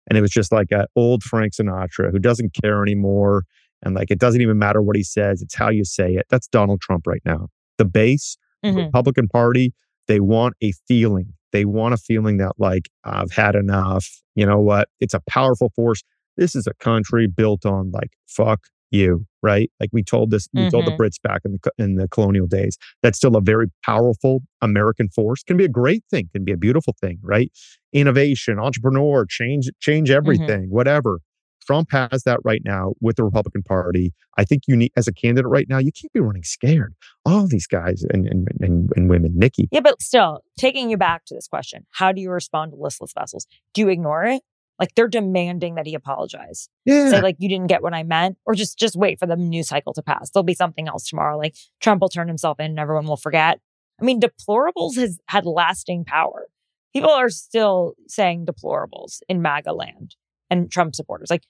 And 0.08 0.18
it 0.18 0.20
was 0.20 0.30
just 0.30 0.50
like 0.50 0.68
an 0.72 0.86
old 0.96 1.22
Frank 1.22 1.52
Sinatra 1.52 2.10
who 2.10 2.18
doesn't 2.18 2.54
care 2.60 2.82
anymore. 2.82 3.44
And 3.82 3.94
like 3.94 4.10
it 4.10 4.18
doesn't 4.18 4.40
even 4.40 4.58
matter 4.58 4.82
what 4.82 4.96
he 4.96 5.02
says, 5.02 5.40
it's 5.42 5.54
how 5.54 5.70
you 5.70 5.84
say 5.84 6.14
it. 6.14 6.26
That's 6.30 6.48
Donald 6.48 6.80
Trump 6.80 7.06
right 7.06 7.22
now. 7.24 7.48
The 7.78 7.84
base, 7.84 8.36
the 8.62 8.70
Mhm. 8.70 8.86
Republican 8.86 9.28
Party, 9.28 9.72
they 10.08 10.20
want 10.20 10.54
a 10.60 10.72
feeling. 10.88 11.34
They 11.52 11.64
want 11.64 11.94
a 11.94 11.98
feeling 11.98 12.38
that 12.38 12.52
like 12.58 12.88
I've 13.04 13.32
had 13.32 13.54
enough. 13.54 14.06
You 14.34 14.46
know 14.46 14.60
what? 14.60 14.88
It's 15.00 15.14
a 15.14 15.20
powerful 15.28 15.70
force. 15.76 16.02
This 16.36 16.54
is 16.54 16.66
a 16.66 16.74
country 16.74 17.26
built 17.26 17.64
on 17.66 17.90
like 17.90 18.10
fuck 18.26 18.60
you, 18.90 19.26
right? 19.42 19.70
Like 19.80 19.90
we 19.92 20.02
told 20.02 20.30
this, 20.30 20.48
we 20.54 20.68
told 20.70 20.86
the 20.86 20.92
Mhm. 20.92 20.96
Brits 20.98 21.20
back 21.22 21.42
in 21.44 21.52
the 21.52 21.70
in 21.78 21.94
the 21.96 22.08
colonial 22.08 22.46
days. 22.46 22.76
That's 23.02 23.18
still 23.18 23.36
a 23.36 23.40
very 23.40 23.66
powerful 23.84 24.42
American 24.62 25.08
force. 25.08 25.42
Can 25.42 25.56
be 25.56 25.64
a 25.64 25.68
great 25.68 26.04
thing. 26.10 26.28
Can 26.32 26.44
be 26.44 26.52
a 26.52 26.56
beautiful 26.56 26.94
thing, 27.00 27.18
right? 27.22 27.50
Innovation, 27.92 28.58
entrepreneur, 28.58 29.24
change, 29.26 29.68
change 29.80 30.10
everything, 30.10 30.70
whatever. 30.70 31.20
Trump 31.68 31.92
has 31.92 32.22
that 32.22 32.40
right 32.44 32.62
now 32.64 32.94
with 33.02 33.16
the 33.16 33.24
Republican 33.24 33.62
Party. 33.62 34.14
I 34.38 34.44
think 34.44 34.62
you 34.66 34.74
need, 34.74 34.90
as 34.96 35.06
a 35.06 35.12
candidate 35.12 35.50
right 35.50 35.66
now, 35.68 35.76
you 35.76 35.92
can't 35.92 36.10
be 36.14 36.20
running 36.20 36.42
scared. 36.42 36.94
All 37.26 37.46
these 37.46 37.66
guys 37.66 38.04
and 38.10 38.26
and, 38.26 38.48
and, 38.60 38.90
and 38.96 39.10
women, 39.10 39.32
Nikki, 39.36 39.68
Yeah, 39.70 39.80
but 39.80 40.00
still, 40.00 40.40
taking 40.58 40.88
you 40.88 40.96
back 40.96 41.26
to 41.26 41.34
this 41.34 41.46
question, 41.46 41.84
how 41.90 42.10
do 42.10 42.22
you 42.22 42.30
respond 42.30 42.72
to 42.72 42.78
listless 42.78 43.12
vessels? 43.12 43.46
Do 43.74 43.82
you 43.82 43.88
ignore 43.88 44.24
it? 44.24 44.40
Like 44.78 44.94
they're 44.94 45.08
demanding 45.08 45.74
that 45.74 45.86
he 45.86 45.94
apologize. 45.94 46.70
yeah, 46.86 47.10
Say 47.10 47.20
like 47.20 47.36
you 47.38 47.50
didn't 47.50 47.66
get 47.66 47.82
what 47.82 47.92
I 47.92 48.02
meant, 48.02 48.38
or 48.46 48.54
just 48.54 48.78
just 48.78 48.96
wait 48.96 49.18
for 49.18 49.26
the 49.26 49.36
news 49.36 49.68
cycle 49.68 49.92
to 49.92 50.02
pass. 50.02 50.30
There'll 50.30 50.44
be 50.44 50.54
something 50.54 50.88
else 50.88 51.06
tomorrow. 51.06 51.36
Like 51.36 51.54
Trump 51.80 52.00
will 52.00 52.08
turn 52.08 52.28
himself 52.28 52.58
in, 52.60 52.66
and 52.70 52.78
everyone 52.80 53.06
will 53.06 53.18
forget. 53.18 53.60
I 54.00 54.04
mean, 54.04 54.20
deplorables 54.22 54.94
has 54.96 55.18
had 55.26 55.44
lasting 55.44 56.06
power. 56.06 56.46
People 56.94 57.10
are 57.10 57.28
still 57.28 57.92
saying 58.06 58.46
deplorables 58.46 59.20
in 59.28 59.42
MAGA 59.42 59.72
land 59.74 60.16
and 60.48 60.70
Trump 60.70 60.94
supporters. 60.94 61.28
Like 61.28 61.42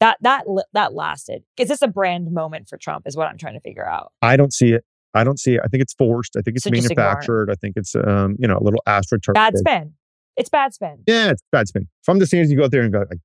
that 0.00 0.18
that 0.20 0.44
that 0.72 0.94
lasted. 0.94 1.42
Is 1.58 1.68
this 1.68 1.82
a 1.82 1.88
brand 1.88 2.30
moment 2.32 2.68
for 2.68 2.76
Trump? 2.76 3.06
Is 3.06 3.16
what 3.16 3.28
I'm 3.28 3.38
trying 3.38 3.54
to 3.54 3.60
figure 3.60 3.86
out. 3.88 4.12
I 4.22 4.36
don't 4.36 4.52
see 4.52 4.72
it. 4.72 4.84
I 5.14 5.24
don't 5.24 5.38
see 5.40 5.54
it. 5.54 5.60
I 5.64 5.68
think 5.68 5.82
it's 5.82 5.94
forced. 5.94 6.36
I 6.36 6.42
think 6.42 6.56
it's 6.56 6.64
So 6.64 6.70
just 6.70 6.90
ignore 6.90 7.04
it. 7.06 7.08
manufactured. 7.08 7.50
I 7.50 7.54
think 7.54 7.74
it's 7.76 7.94
um, 7.96 8.36
you 8.38 8.46
know, 8.46 8.58
a 8.58 8.62
little 8.64 8.82
astroturf. 8.86 9.34
Bad 9.34 9.56
spin. 9.56 9.94
It's 10.36 10.50
bad 10.50 10.74
spin. 10.74 10.98
Yeah, 11.06 11.30
it's 11.30 11.42
bad 11.50 11.68
spin. 11.68 11.88
From 12.02 12.18
the 12.18 12.26
scenes 12.26 12.50
you 12.50 12.58
go 12.58 12.64
out 12.64 12.70
there 12.70 12.82
and 12.82 12.92
go, 12.92 12.98
like, 12.98 13.20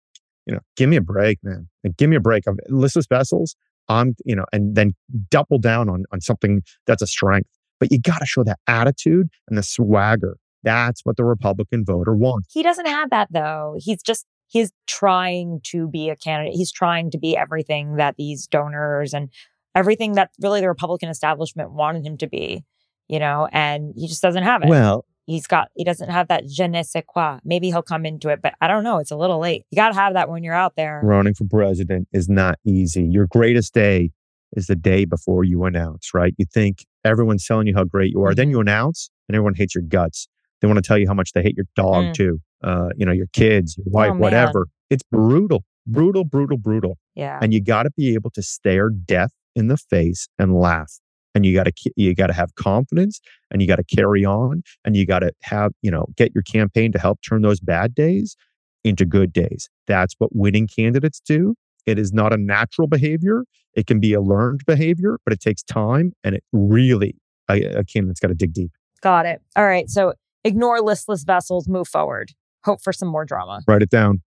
you 0.46 0.54
know, 0.54 0.62
give 0.78 0.88
me 0.88 0.96
a 0.96 1.02
break, 1.02 1.40
man. 1.44 1.68
Like, 1.84 1.98
give 1.98 2.10
me 2.10 2.16
a 2.16 2.22
break. 2.22 2.48
Of 2.48 2.58
listless 2.70 3.06
vessels. 3.08 3.56
I'm, 3.90 4.16
you 4.24 4.36
know, 4.36 4.46
and 4.54 4.76
then 4.76 4.94
double 5.30 5.58
down 5.60 5.90
on 5.90 6.06
on 6.14 6.22
something 6.22 6.62
that's 6.88 7.02
a 7.02 7.08
strength. 7.08 7.50
But 7.82 7.92
you 7.92 8.00
got 8.00 8.20
to 8.20 8.26
show 8.26 8.44
that 8.46 8.60
attitude 8.68 9.28
and 9.50 9.58
the 9.58 9.64
swagger. 9.64 10.38
That's 10.64 11.02
what 11.04 11.18
the 11.18 11.26
Republican 11.26 11.84
voter 11.84 12.16
wants. 12.16 12.50
He 12.54 12.62
doesn't 12.64 12.86
have 12.86 13.10
that 13.10 13.30
though. 13.32 13.76
He's 13.80 14.02
just 14.02 14.26
he's 14.52 14.72
trying 14.88 15.62
to 15.64 15.88
be 15.88 16.10
a 16.10 16.16
candidate. 16.16 16.54
He's 16.54 16.72
trying 16.72 17.10
to 17.12 17.18
be 17.18 17.36
everything 17.38 17.96
that 17.96 18.16
these 18.18 18.48
donors 18.48 19.14
and 19.14 19.30
everything 19.76 20.14
that 20.14 20.30
really 20.42 20.60
the 20.60 20.68
Republican 20.68 21.10
establishment 21.10 21.72
wanted 21.72 22.06
him 22.06 22.18
to 22.18 22.28
be, 22.28 22.64
you 23.08 23.20
know, 23.20 23.48
and 23.52 23.94
he 23.96 24.08
just 24.08 24.22
doesn't 24.22 24.44
have 24.44 24.62
it. 24.64 24.70
Well, 24.70 25.06
he's 25.26 25.48
got 25.48 25.70
he 25.76 25.84
doesn't 25.86 26.10
have 26.10 26.28
that 26.28 26.46
je 26.48 26.68
ne 26.68 26.84
sais 26.84 27.04
quoi. 27.08 27.40
Maybe 27.46 27.68
he'll 27.70 27.82
come 27.82 28.06
into 28.06 28.28
it, 28.30 28.42
but 28.42 28.54
I 28.60 28.68
don't 28.68 28.84
know. 28.84 28.98
It's 29.00 29.12
a 29.12 29.16
little 29.18 29.40
late. 29.40 29.64
You 29.72 29.78
gotta 29.78 29.96
have 29.96 30.14
that 30.16 30.30
when 30.30 30.44
you're 30.44 30.54
out 30.54 30.76
there. 30.76 31.00
running 31.04 31.34
for 31.34 31.46
president 31.50 32.08
is 32.12 32.28
not 32.28 32.56
easy. 32.66 33.04
Your 33.04 33.28
greatest 33.28 33.74
day 33.74 34.12
is 34.58 34.68
the 34.68 34.76
day 34.76 35.06
before 35.06 35.46
you 35.46 35.64
announce, 35.64 36.14
right? 36.14 36.34
You 36.38 36.46
think 36.54 36.86
everyone's 37.06 37.46
telling 37.48 37.68
you 37.68 37.74
how 37.74 37.86
great 37.86 38.12
you 38.12 38.22
are. 38.26 38.36
Then 38.36 38.48
Mhm. 38.50 38.52
you 38.52 38.60
announce 38.60 39.10
and 39.30 39.36
everyone 39.36 39.54
hates 39.56 39.74
your 39.74 39.84
guts. 39.88 40.28
They 40.60 40.68
want 40.68 40.78
to 40.78 40.88
tell 40.88 40.98
you 40.98 41.08
how 41.08 41.14
much 41.14 41.32
they 41.32 41.42
hate 41.42 41.56
your 41.56 41.68
dog 41.76 42.08
Mm. 42.08 42.14
too. 42.14 42.42
Uh, 42.64 42.90
you 42.98 43.06
know, 43.06 43.12
your 43.12 43.28
kids, 43.34 43.78
your 43.78 43.86
wife, 43.90 44.12
Oh, 44.14 44.18
whatever. 44.18 44.68
It's 44.90 45.04
brutal, 45.04 45.64
brutal, 45.88 46.24
brutal, 46.24 46.58
brutal. 46.58 46.98
Yeah. 47.16 47.40
And 47.42 47.54
you 47.54 47.62
got 47.62 47.84
to 47.84 47.92
be 47.92 48.14
able 48.14 48.30
to 48.32 48.42
stare 48.42 48.90
death 48.90 49.32
in 49.56 49.68
the 49.68 49.78
face 49.78 50.28
and 50.38 50.56
laugh. 50.56 51.00
And 51.34 51.46
you 51.46 51.54
got 51.54 51.64
to 51.64 51.92
you 51.96 52.14
got 52.14 52.28
to 52.28 52.34
have 52.34 52.56
confidence, 52.56 53.22
and 53.50 53.62
you 53.62 53.68
got 53.68 53.78
to 53.78 53.86
carry 53.86 54.26
on, 54.26 54.64
and 54.84 54.98
you 54.98 55.06
got 55.06 55.20
to 55.20 55.32
have 55.44 55.72
you 55.82 55.90
know 55.90 56.08
get 56.18 56.34
your 56.36 56.44
campaign 56.44 56.92
to 56.92 57.00
help 57.00 57.20
turn 57.28 57.42
those 57.42 57.62
bad 57.62 57.96
days 57.96 58.36
into 58.84 59.06
good 59.06 59.32
days. 59.32 59.70
That's 59.88 60.14
what 60.18 60.36
winning 60.36 60.68
candidates 60.68 61.22
do. 61.22 61.56
It 61.86 61.98
is 61.98 62.12
not 62.12 62.34
a 62.34 62.38
natural 62.38 62.88
behavior. 62.88 63.46
It 63.76 63.88
can 63.88 64.02
be 64.02 64.12
a 64.12 64.20
learned 64.20 64.66
behavior, 64.66 65.20
but 65.24 65.32
it 65.32 65.40
takes 65.40 65.64
time, 65.64 66.12
and 66.26 66.36
it 66.36 66.44
really 66.52 67.16
a, 67.50 67.64
a 67.64 67.84
candidate's 67.86 68.20
got 68.20 68.28
to 68.28 68.36
dig 68.36 68.54
deep. 68.54 68.72
Got 69.02 69.26
it. 69.26 69.42
All 69.56 69.66
right. 69.66 69.90
So 69.90 70.14
ignore 70.44 70.82
listless 70.82 71.24
vessels, 71.24 71.68
move 71.68 71.88
forward. 71.88 72.32
Hope 72.64 72.82
for 72.82 72.94
some 72.94 73.10
more 73.10 73.26
drama. 73.26 73.62
Write 73.68 73.82
it 73.82 73.90
down. 73.90 74.22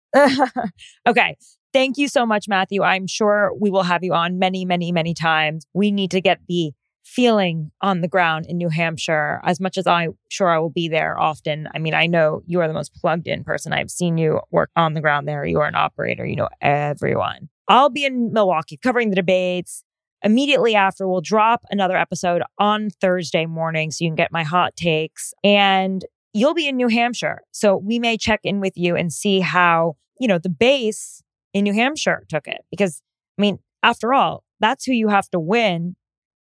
okay. 1.07 1.37
Thank 1.73 1.97
you 1.97 2.09
so 2.09 2.25
much, 2.25 2.47
Matthew. 2.49 2.83
I'm 2.83 3.07
sure 3.07 3.53
we 3.59 3.69
will 3.69 3.83
have 3.83 4.03
you 4.03 4.13
on 4.13 4.39
many, 4.39 4.65
many, 4.65 4.91
many 4.91 5.13
times. 5.13 5.65
We 5.73 5.91
need 5.91 6.11
to 6.11 6.19
get 6.19 6.39
the 6.47 6.73
feeling 7.03 7.71
on 7.81 8.01
the 8.01 8.07
ground 8.07 8.45
in 8.47 8.57
New 8.57 8.69
Hampshire 8.69 9.41
as 9.43 9.59
much 9.59 9.77
as 9.77 9.87
I'm 9.87 10.17
sure 10.29 10.49
I 10.49 10.59
will 10.59 10.69
be 10.69 10.87
there 10.87 11.19
often. 11.19 11.67
I 11.73 11.79
mean, 11.79 11.93
I 11.93 12.07
know 12.07 12.41
you 12.45 12.59
are 12.61 12.67
the 12.67 12.73
most 12.73 12.93
plugged 12.93 13.27
in 13.27 13.43
person. 13.43 13.73
I've 13.73 13.89
seen 13.89 14.17
you 14.17 14.39
work 14.51 14.69
on 14.75 14.93
the 14.93 15.01
ground 15.01 15.27
there. 15.27 15.43
You 15.45 15.59
are 15.59 15.67
an 15.67 15.75
operator, 15.75 16.25
you 16.25 16.35
know 16.35 16.49
everyone. 16.61 17.49
I'll 17.67 17.89
be 17.89 18.05
in 18.05 18.31
Milwaukee 18.33 18.77
covering 18.77 19.09
the 19.09 19.15
debates. 19.15 19.83
Immediately 20.23 20.75
after, 20.75 21.07
we'll 21.07 21.21
drop 21.21 21.63
another 21.71 21.97
episode 21.97 22.43
on 22.59 22.89
Thursday 22.89 23.45
morning 23.45 23.89
so 23.89 24.03
you 24.03 24.09
can 24.09 24.15
get 24.15 24.31
my 24.31 24.43
hot 24.43 24.75
takes. 24.75 25.33
And 25.43 26.05
you'll 26.33 26.53
be 26.53 26.67
in 26.67 26.77
New 26.77 26.87
Hampshire. 26.87 27.41
So 27.51 27.75
we 27.77 27.99
may 27.99 28.17
check 28.17 28.41
in 28.43 28.59
with 28.59 28.73
you 28.77 28.95
and 28.95 29.11
see 29.11 29.39
how, 29.39 29.95
you 30.19 30.27
know, 30.27 30.37
the 30.37 30.49
base 30.49 31.21
in 31.53 31.63
New 31.63 31.73
Hampshire 31.73 32.23
took 32.29 32.47
it. 32.47 32.61
Because, 32.69 33.01
I 33.37 33.41
mean, 33.41 33.59
after 33.83 34.13
all, 34.13 34.43
that's 34.59 34.85
who 34.85 34.93
you 34.93 35.09
have 35.09 35.29
to 35.31 35.39
win 35.39 35.95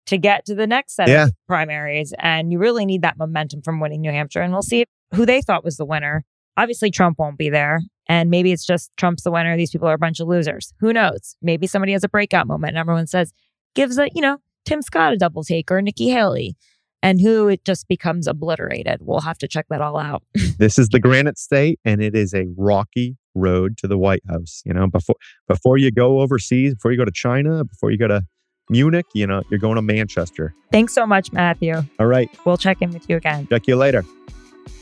to 0.06 0.18
get 0.18 0.44
to 0.46 0.54
the 0.54 0.66
next 0.66 0.96
set 0.96 1.08
Yeah. 1.08 1.24
of 1.24 1.32
primaries. 1.46 2.12
And 2.18 2.50
you 2.52 2.58
really 2.58 2.84
need 2.84 3.02
that 3.02 3.16
momentum 3.16 3.62
from 3.62 3.80
winning 3.80 4.00
New 4.00 4.10
Hampshire. 4.10 4.40
And 4.42 4.52
we'll 4.52 4.62
see 4.62 4.84
who 5.14 5.24
they 5.24 5.40
thought 5.40 5.64
was 5.64 5.76
the 5.76 5.84
winner. 5.84 6.24
Obviously, 6.56 6.90
Trump 6.90 7.18
won't 7.18 7.38
be 7.38 7.48
there. 7.48 7.80
And 8.08 8.28
maybe 8.28 8.50
it's 8.50 8.66
just 8.66 8.90
Trump's 8.96 9.22
the 9.22 9.30
winner. 9.30 9.56
These 9.56 9.70
people 9.70 9.86
are 9.88 9.94
a 9.94 9.98
bunch 9.98 10.18
of 10.18 10.26
losers. 10.26 10.72
Who 10.80 10.92
knows? 10.92 11.36
Maybe 11.40 11.68
somebody 11.68 11.92
has 11.92 12.02
a 12.02 12.08
breakout 12.08 12.48
moment 12.48 12.70
and 12.70 12.78
everyone 12.78 13.06
says, 13.06 13.32
gives 13.76 13.98
a, 13.98 14.08
you 14.14 14.20
know, 14.20 14.38
Tim 14.64 14.82
Scott 14.82 15.12
a 15.12 15.16
double 15.16 15.44
take 15.44 15.70
or 15.70 15.80
Nikki 15.80 16.08
Haley. 16.08 16.56
And 17.02 17.20
who 17.20 17.48
it 17.48 17.64
just 17.64 17.88
becomes 17.88 18.26
obliterated. 18.26 18.98
We'll 19.00 19.20
have 19.22 19.38
to 19.38 19.48
check 19.48 19.66
that 19.70 19.80
all 19.80 19.96
out. 19.98 20.22
This 20.58 20.78
is 20.78 20.90
the 20.90 21.00
Granite 21.00 21.38
State, 21.38 21.80
and 21.86 22.02
it 22.02 22.14
is 22.14 22.34
a 22.34 22.44
rocky 22.56 23.16
road 23.34 23.78
to 23.78 23.88
the 23.88 23.96
White 23.96 24.20
House. 24.28 24.60
You 24.66 24.74
know, 24.74 24.86
before 24.88 25.14
before 25.48 25.78
you 25.78 25.90
go 25.90 26.20
overseas, 26.20 26.74
before 26.74 26.92
you 26.92 26.98
go 26.98 27.06
to 27.06 27.10
China, 27.12 27.64
before 27.64 27.90
you 27.90 27.96
go 27.96 28.08
to 28.08 28.22
Munich, 28.68 29.06
you 29.14 29.26
know, 29.26 29.42
you're 29.50 29.58
going 29.58 29.76
to 29.76 29.82
Manchester. 29.82 30.54
Thanks 30.70 30.92
so 30.92 31.06
much, 31.06 31.32
Matthew. 31.32 31.74
All 31.98 32.06
right, 32.06 32.28
We'll 32.44 32.58
check 32.58 32.82
in 32.82 32.90
with 32.90 33.08
you 33.08 33.16
again. 33.16 33.46
check 33.48 33.66
you 33.66 33.76
later. 33.76 34.04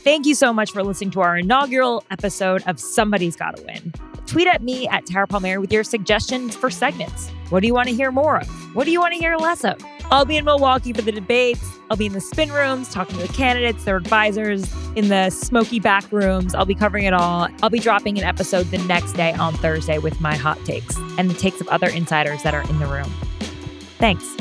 Thank 0.03 0.25
you 0.25 0.35
so 0.35 0.51
much 0.51 0.71
for 0.71 0.83
listening 0.83 1.11
to 1.11 1.21
our 1.21 1.37
inaugural 1.37 2.03
episode 2.11 2.61
of 2.67 2.79
Somebody's 2.79 3.35
Gotta 3.37 3.63
Win. 3.63 3.93
Tweet 4.27 4.47
at 4.47 4.61
me 4.61 4.87
at 4.89 5.05
Tara 5.05 5.27
Palmeri 5.27 5.59
with 5.61 5.71
your 5.71 5.83
suggestions 5.83 6.55
for 6.55 6.69
segments. 6.69 7.29
What 7.49 7.61
do 7.61 7.67
you 7.67 7.73
want 7.73 7.87
to 7.89 7.95
hear 7.95 8.11
more 8.11 8.37
of? 8.41 8.47
What 8.75 8.83
do 8.83 8.91
you 8.91 8.99
want 8.99 9.13
to 9.13 9.19
hear 9.19 9.37
less 9.37 9.63
of? 9.63 9.77
I'll 10.11 10.25
be 10.25 10.37
in 10.37 10.45
Milwaukee 10.45 10.91
for 10.91 11.01
the 11.01 11.11
debates. 11.11 11.79
I'll 11.89 11.97
be 11.97 12.07
in 12.07 12.13
the 12.13 12.21
spin 12.21 12.51
rooms 12.51 12.91
talking 12.91 13.17
to 13.17 13.27
the 13.27 13.33
candidates, 13.33 13.83
their 13.83 13.97
advisors, 13.97 14.71
in 14.95 15.09
the 15.09 15.29
smoky 15.29 15.79
back 15.79 16.11
rooms. 16.11 16.55
I'll 16.55 16.65
be 16.65 16.75
covering 16.75 17.05
it 17.05 17.13
all. 17.13 17.47
I'll 17.61 17.69
be 17.69 17.79
dropping 17.79 18.17
an 18.17 18.23
episode 18.23 18.63
the 18.71 18.79
next 18.79 19.13
day 19.13 19.33
on 19.33 19.53
Thursday 19.55 19.99
with 19.99 20.19
my 20.19 20.35
hot 20.35 20.63
takes 20.65 20.97
and 21.17 21.29
the 21.29 21.35
takes 21.35 21.61
of 21.61 21.67
other 21.67 21.87
insiders 21.87 22.41
that 22.43 22.53
are 22.53 22.63
in 22.63 22.79
the 22.79 22.87
room. 22.87 23.11
Thanks. 23.97 24.35